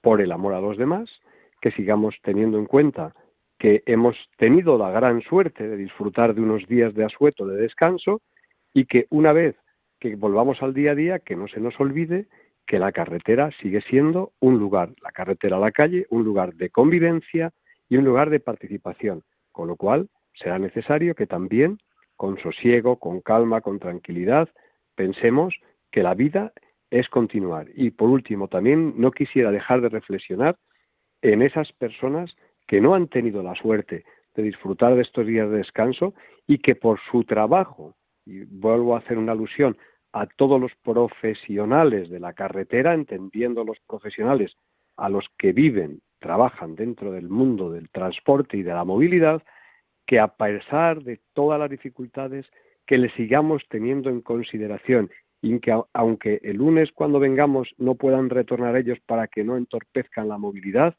por 0.01 0.21
el 0.21 0.33
amor 0.33 0.55
a 0.55 0.61
los 0.61 0.77
demás, 0.77 1.11
que 1.61 1.71
sigamos 1.73 2.17
teniendo 2.23 2.59
en 2.59 2.67
cuenta 2.67 3.15
que 3.59 3.83
hemos 3.87 4.17
tenido 4.39 4.79
la 4.79 4.91
gran 4.91 5.21
suerte 5.23 5.69
de 5.69 5.77
disfrutar 5.77 6.35
de 6.35 6.41
unos 6.41 6.67
días 6.67 6.95
de 6.95 7.05
asueto, 7.05 7.47
de 7.47 7.61
descanso, 7.61 8.23
y 8.73 8.87
que 8.87 9.07
una 9.11 9.33
vez 9.33 9.57
que 9.99 10.17
volvamos 10.17 10.63
al 10.63 10.73
día 10.73 10.93
a 10.93 10.95
día, 10.95 11.19
que 11.19 11.37
no 11.37 11.47
se 11.49 11.61
nos 11.61 11.79
olvide 11.79 12.27
que 12.67 12.79
la 12.79 12.93
carretera 12.93 13.51
sigue 13.61 13.83
siendo 13.83 14.33
un 14.41 14.59
lugar, 14.59 14.91
la 15.03 15.11
carretera 15.11 15.57
a 15.57 15.61
la 15.61 15.73
calle, 15.73 16.07
un 16.09 16.25
lugar 16.25 16.55
de 16.55 16.71
convivencia 16.71 17.53
y 17.89 17.97
un 17.97 18.05
lugar 18.05 18.31
de 18.31 18.41
participación, 18.41 19.25
con 19.53 19.69
lo 19.69 19.77
cual 19.77 20.09
será 20.35 20.59
necesario 20.59 21.15
que 21.15 21.27
también, 21.27 21.79
con 22.17 22.39
sosiego, 22.39 22.99
con 22.99 23.21
calma, 23.21 23.61
con 23.61 23.79
tranquilidad, 23.79 24.49
pensemos 24.95 25.55
que 25.91 26.03
la 26.03 26.15
vida 26.15 26.53
es 26.91 27.09
continuar. 27.09 27.69
Y 27.75 27.91
por 27.91 28.09
último, 28.09 28.49
también 28.49 28.95
no 28.97 29.11
quisiera 29.11 29.51
dejar 29.51 29.81
de 29.81 29.89
reflexionar 29.89 30.57
en 31.23 31.43
esas 31.43 31.73
personas 31.73 32.35
que 32.67 32.81
no 32.81 32.95
han 32.95 33.09
tenido 33.09 33.43
la 33.43 33.55
suerte 33.55 34.05
de 34.35 34.43
disfrutar 34.43 34.95
de 34.95 35.03
estos 35.03 35.27
días 35.27 35.51
de 35.51 35.59
descanso 35.59 36.15
y 36.47 36.59
que 36.59 36.75
por 36.75 37.01
su 37.11 37.25
trabajo, 37.25 37.95
y 38.25 38.45
vuelvo 38.45 38.95
a 38.95 38.99
hacer 38.99 39.19
una 39.19 39.33
alusión 39.33 39.77
a 40.13 40.27
todos 40.27 40.61
los 40.61 40.73
profesionales 40.83 42.11
de 42.11 42.21
la 42.21 42.33
carretera, 42.33 42.95
entendiendo 42.95 43.65
los 43.65 43.79
profesionales 43.87 44.57
a 44.97 45.09
los 45.09 45.27
que 45.39 45.53
viven, 45.53 46.01
trabajan 46.19 46.75
dentro 46.75 47.13
del 47.13 47.29
mundo 47.29 47.71
del 47.71 47.89
transporte 47.91 48.57
y 48.57 48.63
de 48.63 48.73
la 48.73 48.85
movilidad, 48.85 49.43
que 50.07 50.19
a 50.19 50.29
pesar 50.29 51.03
de 51.03 51.21
todas 51.33 51.59
las 51.59 51.71
dificultades, 51.71 52.47
que 52.87 52.99
le 52.99 53.11
sigamos 53.11 53.63
teniendo 53.69 54.11
en 54.11 54.21
consideración 54.21 55.11
y 55.43 55.59
que 55.61 55.79
aunque 55.93 56.41
el 56.43 56.57
lunes 56.57 56.91
cuando 56.93 57.19
vengamos 57.19 57.69
no 57.79 57.95
puedan 57.95 58.31
retornar 58.31 58.77
ellos 58.77 58.99
para 59.07 59.27
que 59.29 59.45
no 59.45 59.57
entorpezcan 59.57 60.29
la 60.29 60.39
movilidad, 60.39 60.95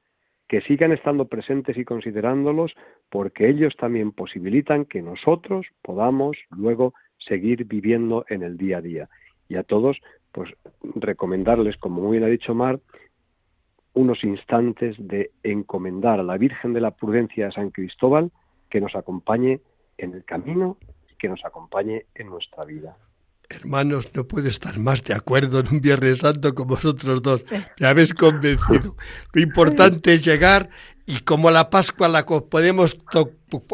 que 0.47 0.61
sigan 0.61 0.91
estando 0.91 1.25
presentes 1.25 1.77
y 1.77 1.85
considerándolos 1.85 2.73
porque 3.09 3.47
ellos 3.47 3.75
también 3.77 4.11
posibilitan 4.11 4.85
que 4.85 5.01
nosotros 5.01 5.65
podamos 5.81 6.37
luego 6.49 6.93
seguir 7.17 7.65
viviendo 7.65 8.25
en 8.29 8.43
el 8.43 8.57
día 8.57 8.77
a 8.77 8.81
día. 8.81 9.09
Y 9.47 9.55
a 9.55 9.63
todos, 9.63 9.97
pues 10.31 10.49
recomendarles, 10.95 11.77
como 11.77 12.01
muy 12.01 12.17
bien 12.17 12.23
ha 12.23 12.31
dicho 12.31 12.55
Mar, 12.55 12.79
unos 13.93 14.23
instantes 14.23 14.95
de 14.99 15.31
encomendar 15.43 16.19
a 16.19 16.23
la 16.23 16.37
Virgen 16.37 16.73
de 16.73 16.81
la 16.81 16.91
Prudencia 16.91 17.45
de 17.45 17.51
San 17.51 17.69
Cristóbal 17.69 18.31
que 18.69 18.81
nos 18.81 18.95
acompañe 18.95 19.61
en 19.97 20.13
el 20.13 20.23
camino 20.23 20.77
y 21.11 21.15
que 21.15 21.29
nos 21.29 21.43
acompañe 21.45 22.05
en 22.15 22.27
nuestra 22.27 22.65
vida. 22.65 22.97
Hermanos, 23.51 24.07
no 24.13 24.25
puedo 24.25 24.47
estar 24.47 24.79
más 24.79 25.03
de 25.03 25.13
acuerdo 25.13 25.59
en 25.59 25.67
un 25.67 25.81
Viernes 25.81 26.19
Santo 26.19 26.55
con 26.55 26.67
vosotros 26.67 27.21
dos. 27.21 27.43
Me 27.79 27.87
habéis 27.87 28.13
convencido. 28.13 28.95
Lo 29.33 29.41
importante 29.41 30.13
es 30.13 30.23
llegar 30.23 30.69
y 31.05 31.19
como 31.19 31.51
la 31.51 31.69
Pascua 31.69 32.07
la 32.07 32.25
podemos... 32.25 32.97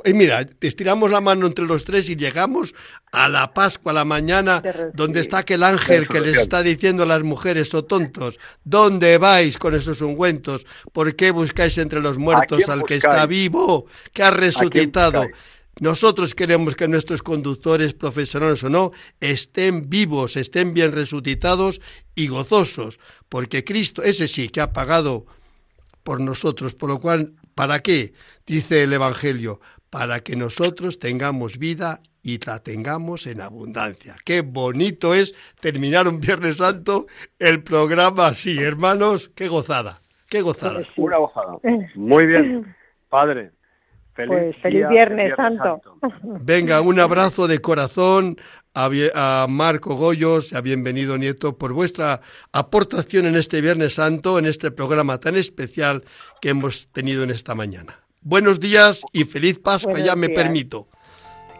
Y 0.05 0.13
mira, 0.13 0.47
estiramos 0.61 1.11
la 1.11 1.21
mano 1.21 1.45
entre 1.45 1.65
los 1.65 1.85
tres 1.85 2.09
y 2.09 2.15
llegamos 2.15 2.73
a 3.11 3.29
la 3.29 3.53
Pascua, 3.53 3.91
a 3.91 3.95
la 3.95 4.05
mañana, 4.05 4.63
donde 4.95 5.19
está 5.19 5.39
aquel 5.39 5.61
ángel 5.61 6.07
que 6.07 6.19
les 6.19 6.39
está 6.39 6.63
diciendo 6.63 7.03
a 7.03 7.05
las 7.05 7.21
mujeres, 7.21 7.71
o 7.75 7.79
oh 7.79 7.85
tontos, 7.85 8.39
¿dónde 8.63 9.19
vais 9.19 9.57
con 9.59 9.75
esos 9.75 10.01
ungüentos? 10.01 10.65
¿Por 10.93 11.15
qué 11.15 11.29
buscáis 11.29 11.77
entre 11.77 11.99
los 11.99 12.17
muertos 12.17 12.67
al 12.69 12.83
que 12.83 12.95
está 12.95 13.27
vivo, 13.27 13.85
que 14.13 14.23
ha 14.23 14.31
resucitado? 14.31 15.27
Nosotros 15.79 16.33
queremos 16.33 16.75
que 16.75 16.87
nuestros 16.87 17.21
conductores, 17.21 17.93
profesionales 17.93 18.63
o 18.63 18.69
no, 18.69 18.91
estén 19.19 19.89
vivos, 19.89 20.35
estén 20.35 20.73
bien 20.73 20.91
resucitados 20.91 21.81
y 22.15 22.27
gozosos, 22.27 22.99
porque 23.29 23.63
Cristo, 23.63 24.01
ese 24.03 24.27
sí, 24.27 24.49
que 24.49 24.61
ha 24.61 24.73
pagado 24.73 25.25
por 26.03 26.19
nosotros, 26.21 26.73
por 26.73 26.89
lo 26.89 26.99
cual, 26.99 27.33
¿para 27.53 27.79
qué? 27.79 28.13
Dice 28.45 28.83
el 28.83 28.93
Evangelio, 28.93 29.59
para 29.89 30.21
que 30.21 30.35
nosotros 30.35 30.99
tengamos 30.99 31.57
vida 31.57 32.01
y 32.23 32.39
la 32.45 32.59
tengamos 32.59 33.27
en 33.27 33.41
abundancia. 33.41 34.15
Qué 34.25 34.41
bonito 34.41 35.13
es 35.13 35.35
terminar 35.61 36.07
un 36.07 36.19
Viernes 36.19 36.57
Santo 36.57 37.05
el 37.39 37.63
programa 37.63 38.27
así, 38.27 38.57
hermanos, 38.57 39.29
qué 39.35 39.47
gozada, 39.47 40.01
qué 40.29 40.41
gozada. 40.41 40.81
Una 40.97 41.17
gozada. 41.17 41.57
Muy 41.95 42.25
bien, 42.25 42.75
Padre. 43.09 43.51
Feliz, 44.17 44.55
pues 44.63 44.89
viernes, 44.89 45.35
Santo. 45.35 45.79
Venga, 46.23 46.81
un 46.81 46.99
abrazo 46.99 47.47
de 47.47 47.59
corazón 47.59 48.37
a, 48.73 49.45
Marco 49.47 49.93
Goyos 49.93 50.51
y 50.51 50.55
a 50.55 50.61
Bienvenido 50.61 51.19
Nieto 51.19 51.55
por 51.55 51.71
vuestra 51.71 52.21
aportación 52.51 53.27
en 53.27 53.35
este 53.35 53.61
Viernes 53.61 53.93
Santo, 53.93 54.39
en 54.39 54.47
este 54.47 54.71
programa 54.71 55.19
tan 55.19 55.35
especial 55.35 56.03
que 56.41 56.49
hemos 56.49 56.91
tenido 56.91 57.23
en 57.23 57.29
esta 57.29 57.53
mañana. 57.53 57.99
Buenos 58.21 58.59
días 58.59 59.03
y 59.13 59.23
feliz 59.23 59.59
Pascua, 59.59 59.99
ya 59.99 60.15
me 60.15 60.29
permito. 60.29 60.87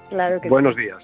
Claro 0.09 0.41
que 0.41 0.49
Buenos 0.49 0.75
días. 0.75 1.03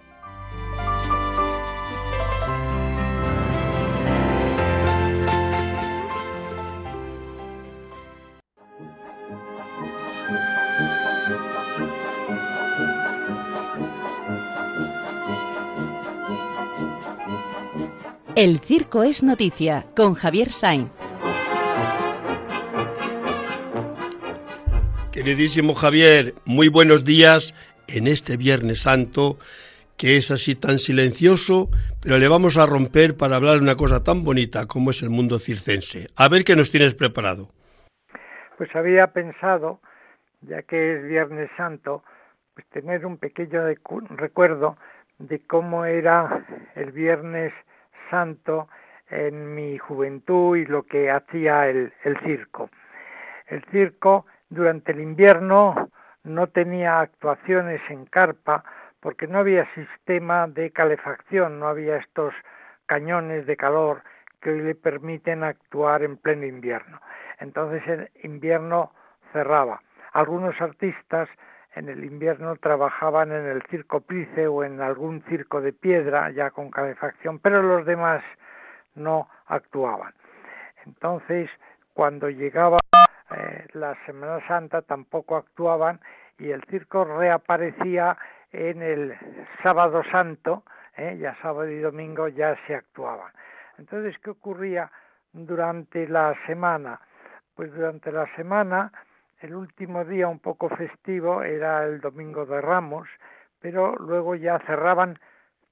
El 18.43 18.57
Circo 18.57 19.03
es 19.03 19.21
Noticia 19.23 19.85
con 19.95 20.15
Javier 20.15 20.49
Sainz. 20.49 20.91
Queridísimo 25.11 25.75
Javier, 25.75 26.33
muy 26.47 26.67
buenos 26.67 27.05
días 27.05 27.53
en 27.87 28.07
este 28.07 28.37
Viernes 28.37 28.81
Santo 28.81 29.37
que 29.95 30.17
es 30.17 30.31
así 30.31 30.55
tan 30.55 30.79
silencioso, 30.79 31.69
pero 32.01 32.17
le 32.17 32.27
vamos 32.27 32.57
a 32.57 32.65
romper 32.65 33.15
para 33.15 33.35
hablar 33.35 33.57
de 33.57 33.61
una 33.61 33.75
cosa 33.75 34.03
tan 34.03 34.23
bonita 34.23 34.65
como 34.65 34.89
es 34.89 35.03
el 35.03 35.11
mundo 35.11 35.37
circense. 35.37 36.07
A 36.17 36.27
ver 36.27 36.43
qué 36.43 36.55
nos 36.55 36.71
tienes 36.71 36.95
preparado. 36.95 37.49
Pues 38.57 38.75
había 38.75 39.05
pensado, 39.13 39.81
ya 40.41 40.63
que 40.63 40.95
es 40.95 41.03
Viernes 41.07 41.51
Santo, 41.55 42.03
pues 42.55 42.65
tener 42.69 43.05
un 43.05 43.17
pequeño 43.17 43.67
recuerdo 44.17 44.77
de 45.19 45.45
cómo 45.45 45.85
era 45.85 46.43
el 46.73 46.91
Viernes 46.91 47.53
santo 48.11 48.67
en 49.09 49.55
mi 49.55 49.79
juventud 49.79 50.57
y 50.57 50.65
lo 50.65 50.83
que 50.83 51.09
hacía 51.09 51.67
el, 51.67 51.91
el 52.03 52.19
circo. 52.19 52.69
El 53.47 53.63
circo 53.71 54.27
durante 54.49 54.91
el 54.91 55.01
invierno 55.01 55.89
no 56.23 56.47
tenía 56.47 56.99
actuaciones 56.99 57.81
en 57.89 58.05
carpa 58.05 58.63
porque 58.99 59.25
no 59.25 59.39
había 59.39 59.67
sistema 59.73 60.47
de 60.47 60.69
calefacción, 60.71 61.59
no 61.59 61.67
había 61.67 61.97
estos 61.97 62.33
cañones 62.85 63.47
de 63.47 63.57
calor 63.57 64.03
que 64.41 64.51
hoy 64.51 64.61
le 64.61 64.75
permiten 64.75 65.43
actuar 65.43 66.03
en 66.03 66.17
pleno 66.17 66.45
invierno. 66.45 67.01
Entonces 67.39 67.81
el 67.87 68.11
invierno 68.23 68.91
cerraba. 69.33 69.81
Algunos 70.13 70.59
artistas 70.61 71.29
en 71.75 71.89
el 71.89 72.03
invierno 72.03 72.55
trabajaban 72.57 73.31
en 73.31 73.45
el 73.45 73.63
circo 73.63 74.01
Plice 74.01 74.47
o 74.47 74.63
en 74.63 74.81
algún 74.81 75.23
circo 75.23 75.61
de 75.61 75.73
piedra 75.73 76.29
ya 76.31 76.51
con 76.51 76.69
calefacción, 76.69 77.39
pero 77.39 77.61
los 77.61 77.85
demás 77.85 78.23
no 78.95 79.29
actuaban. 79.47 80.13
Entonces, 80.85 81.49
cuando 81.93 82.29
llegaba 82.29 82.79
eh, 83.31 83.67
la 83.73 83.95
Semana 84.05 84.45
Santa 84.47 84.81
tampoco 84.81 85.37
actuaban 85.37 85.99
y 86.37 86.51
el 86.51 86.63
circo 86.63 87.05
reaparecía 87.05 88.17
en 88.51 88.81
el 88.81 89.17
sábado 89.63 90.03
santo, 90.11 90.63
eh, 90.97 91.17
ya 91.19 91.35
sábado 91.41 91.69
y 91.69 91.79
domingo 91.79 92.27
ya 92.27 92.57
se 92.67 92.75
actuaban. 92.75 93.31
Entonces, 93.77 94.17
¿qué 94.19 94.31
ocurría 94.31 94.91
durante 95.31 96.07
la 96.07 96.35
semana? 96.45 96.99
Pues 97.55 97.73
durante 97.73 98.11
la 98.11 98.27
semana 98.35 98.91
el 99.41 99.55
último 99.55 100.05
día 100.05 100.27
un 100.27 100.39
poco 100.39 100.69
festivo 100.69 101.41
era 101.43 101.83
el 101.83 101.99
Domingo 101.99 102.45
de 102.45 102.61
Ramos, 102.61 103.07
pero 103.59 103.95
luego 103.95 104.35
ya 104.35 104.59
cerraban 104.59 105.19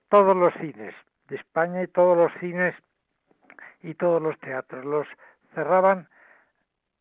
todos 0.09 0.35
los 0.35 0.53
cines 0.55 0.93
de 1.27 1.35
España 1.35 1.83
y 1.83 1.87
todos 1.87 2.17
los 2.17 2.31
cines 2.39 2.75
y 3.81 3.93
todos 3.93 4.21
los 4.21 4.37
teatros. 4.39 4.83
Los 4.85 5.07
cerraban 5.53 6.09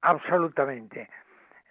absolutamente. 0.03 1.09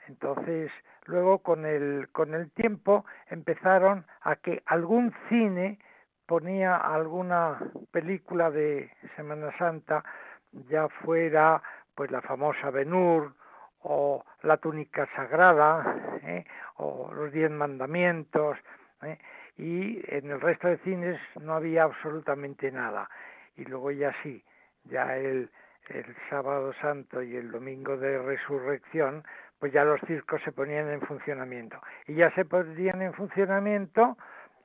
Entonces, 0.07 0.71
luego 1.05 1.39
con 1.39 1.65
el, 1.65 2.09
con 2.11 2.33
el 2.33 2.49
tiempo 2.51 3.05
empezaron 3.29 4.05
a 4.21 4.35
que 4.35 4.63
algún 4.65 5.13
cine 5.29 5.79
ponía 6.25 6.75
alguna 6.75 7.59
película 7.91 8.49
de 8.49 8.91
Semana 9.15 9.55
Santa, 9.57 10.03
ya 10.69 10.89
fuera 10.89 11.61
pues 11.93 12.09
la 12.11 12.21
famosa 12.21 12.71
Benur 12.71 13.33
o 13.83 14.23
la 14.43 14.57
túnica 14.57 15.07
sagrada 15.15 16.19
¿eh? 16.23 16.45
o 16.77 17.11
los 17.13 17.31
diez 17.31 17.51
mandamientos 17.51 18.57
¿eh? 19.03 19.17
y 19.57 20.01
en 20.07 20.31
el 20.31 20.41
resto 20.41 20.67
de 20.67 20.77
cines 20.79 21.19
no 21.41 21.53
había 21.53 21.83
absolutamente 21.83 22.71
nada 22.71 23.09
y 23.55 23.65
luego 23.65 23.91
ya 23.91 24.13
sí 24.23 24.43
ya 24.85 25.17
el, 25.17 25.49
el 25.89 26.15
sábado 26.29 26.73
santo 26.81 27.21
y 27.21 27.35
el 27.35 27.51
domingo 27.51 27.97
de 27.97 28.19
resurrección 28.19 29.23
pues 29.59 29.73
ya 29.73 29.83
los 29.83 29.99
circos 30.01 30.41
se 30.43 30.51
ponían 30.51 30.89
en 30.89 31.01
funcionamiento 31.01 31.81
y 32.07 32.15
ya 32.15 32.33
se 32.35 32.45
ponían 32.45 33.01
en 33.01 33.13
funcionamiento 33.13 34.17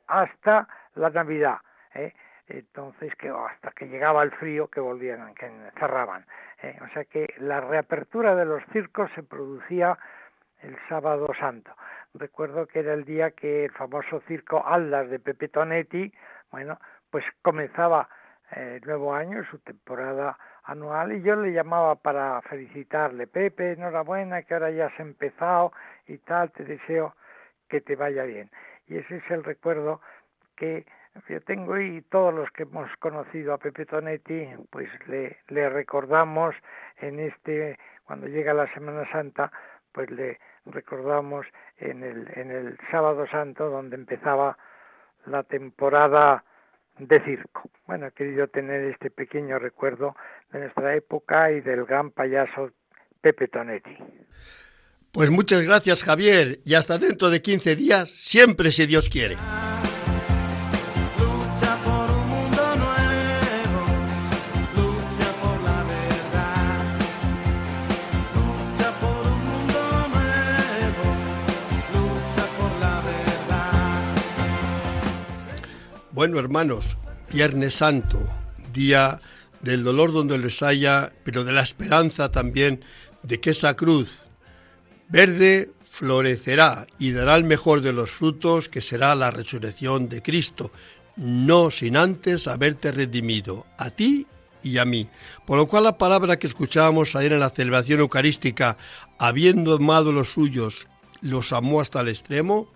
hasta 0.06 0.68
la 0.94 1.10
Navidad 1.10 1.58
¿eh? 1.94 2.12
Entonces 2.48 3.14
que 3.16 3.28
hasta 3.28 3.70
que 3.72 3.86
llegaba 3.86 4.22
el 4.22 4.32
frío 4.32 4.68
que 4.68 4.80
volvían 4.80 5.34
que 5.34 5.50
cerraban 5.78 6.24
¿eh? 6.62 6.76
o 6.82 6.88
sea 6.92 7.04
que 7.04 7.32
la 7.38 7.60
reapertura 7.60 8.34
de 8.34 8.44
los 8.44 8.62
circos 8.72 9.10
se 9.14 9.22
producía 9.22 9.96
el 10.62 10.76
sábado 10.88 11.28
santo 11.38 11.72
recuerdo 12.14 12.66
que 12.66 12.80
era 12.80 12.94
el 12.94 13.04
día 13.04 13.30
que 13.30 13.66
el 13.66 13.72
famoso 13.72 14.20
circo 14.26 14.66
Aldas 14.66 15.08
de 15.08 15.18
Pepe 15.18 15.48
Tonetti 15.48 16.12
bueno 16.50 16.78
pues 17.10 17.24
comenzaba 17.42 18.08
eh, 18.56 18.80
el 18.82 18.86
nuevo 18.86 19.14
año 19.14 19.44
su 19.44 19.58
temporada 19.60 20.36
anual 20.64 21.12
y 21.12 21.22
yo 21.22 21.36
le 21.36 21.52
llamaba 21.52 21.94
para 21.94 22.42
felicitarle 22.42 23.28
Pepe 23.28 23.72
enhorabuena 23.72 24.42
que 24.42 24.54
ahora 24.54 24.70
ya 24.70 24.86
has 24.86 25.00
empezado 25.00 25.72
y 26.06 26.18
tal 26.18 26.50
te 26.50 26.64
deseo 26.64 27.14
que 27.68 27.80
te 27.80 27.94
vaya 27.94 28.24
bien 28.24 28.50
y 28.88 28.96
ese 28.96 29.16
es 29.16 29.30
el 29.30 29.44
recuerdo 29.44 30.00
que 30.56 30.84
yo 31.28 31.40
tengo 31.42 31.78
y 31.78 32.02
todos 32.02 32.34
los 32.34 32.50
que 32.50 32.64
hemos 32.64 32.88
conocido 32.98 33.52
a 33.52 33.58
Pepe 33.58 33.86
Tonetti, 33.86 34.48
pues 34.70 34.88
le, 35.06 35.36
recordamos 35.68 36.54
en 37.00 37.20
este, 37.20 37.78
cuando 38.04 38.26
llega 38.26 38.54
la 38.54 38.72
Semana 38.74 39.10
Santa, 39.10 39.52
pues 39.92 40.10
le 40.10 40.38
recordamos 40.66 41.46
en 41.78 42.02
el, 42.02 42.28
en 42.34 42.50
el 42.50 42.78
Sábado 42.90 43.26
Santo, 43.30 43.68
donde 43.68 43.96
empezaba 43.96 44.56
la 45.26 45.42
temporada 45.42 46.44
de 46.98 47.20
circo. 47.24 47.70
Bueno, 47.86 48.06
he 48.06 48.12
querido 48.12 48.48
tener 48.48 48.82
este 48.84 49.10
pequeño 49.10 49.58
recuerdo 49.58 50.16
de 50.52 50.60
nuestra 50.60 50.94
época 50.94 51.50
y 51.50 51.60
del 51.60 51.84
gran 51.84 52.10
payaso 52.10 52.70
Pepe 53.20 53.48
Tonetti. 53.48 53.96
Pues 55.12 55.30
muchas 55.30 55.62
gracias 55.62 56.02
Javier 56.02 56.60
y 56.64 56.74
hasta 56.74 56.98
dentro 56.98 57.28
de 57.28 57.42
15 57.42 57.76
días, 57.76 58.10
siempre 58.10 58.70
si 58.70 58.86
Dios 58.86 59.08
quiere. 59.10 59.36
Bueno, 76.22 76.38
hermanos, 76.38 76.96
Viernes 77.32 77.74
Santo, 77.74 78.22
día 78.72 79.20
del 79.60 79.82
dolor 79.82 80.12
donde 80.12 80.38
les 80.38 80.62
haya, 80.62 81.12
pero 81.24 81.42
de 81.42 81.50
la 81.50 81.62
esperanza 81.62 82.30
también 82.30 82.84
de 83.24 83.40
que 83.40 83.50
esa 83.50 83.74
cruz 83.74 84.20
verde 85.08 85.72
florecerá 85.84 86.86
y 86.96 87.10
dará 87.10 87.34
el 87.34 87.42
mejor 87.42 87.80
de 87.80 87.92
los 87.92 88.12
frutos, 88.12 88.68
que 88.68 88.80
será 88.80 89.16
la 89.16 89.32
resurrección 89.32 90.08
de 90.08 90.22
Cristo, 90.22 90.70
no 91.16 91.72
sin 91.72 91.96
antes 91.96 92.46
haberte 92.46 92.92
redimido 92.92 93.66
a 93.76 93.90
ti 93.90 94.28
y 94.62 94.78
a 94.78 94.84
mí. 94.84 95.08
Por 95.44 95.56
lo 95.56 95.66
cual 95.66 95.82
la 95.82 95.98
palabra 95.98 96.38
que 96.38 96.46
escuchábamos 96.46 97.16
ayer 97.16 97.32
en 97.32 97.40
la 97.40 97.50
celebración 97.50 97.98
eucarística, 97.98 98.78
habiendo 99.18 99.74
amado 99.74 100.12
los 100.12 100.28
suyos, 100.28 100.86
los 101.20 101.52
amó 101.52 101.80
hasta 101.80 102.00
el 102.00 102.10
extremo, 102.10 102.68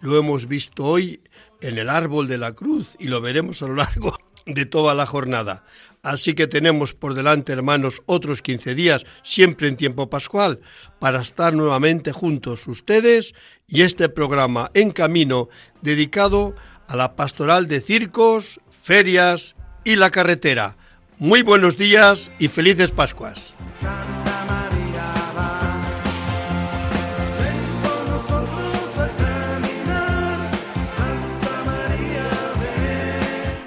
lo 0.00 0.18
hemos 0.18 0.46
visto 0.46 0.84
hoy 0.84 1.20
en 1.60 1.78
el 1.78 1.88
árbol 1.88 2.28
de 2.28 2.38
la 2.38 2.52
cruz 2.52 2.96
y 2.98 3.08
lo 3.08 3.20
veremos 3.20 3.62
a 3.62 3.68
lo 3.68 3.74
largo 3.74 4.16
de 4.46 4.66
toda 4.66 4.94
la 4.94 5.06
jornada. 5.06 5.64
Así 6.02 6.34
que 6.34 6.46
tenemos 6.46 6.94
por 6.94 7.14
delante, 7.14 7.52
hermanos, 7.52 8.02
otros 8.06 8.40
15 8.40 8.74
días, 8.74 9.04
siempre 9.22 9.68
en 9.68 9.76
tiempo 9.76 10.08
pascual, 10.08 10.60
para 11.00 11.20
estar 11.20 11.54
nuevamente 11.54 12.12
juntos 12.12 12.66
ustedes 12.68 13.34
y 13.66 13.82
este 13.82 14.08
programa 14.08 14.70
en 14.74 14.92
camino 14.92 15.48
dedicado 15.82 16.54
a 16.86 16.96
la 16.96 17.16
pastoral 17.16 17.68
de 17.68 17.80
circos, 17.80 18.60
ferias 18.70 19.56
y 19.84 19.96
la 19.96 20.10
carretera. 20.10 20.76
Muy 21.18 21.42
buenos 21.42 21.76
días 21.76 22.30
y 22.38 22.48
felices 22.48 22.92
Pascuas. 22.92 23.56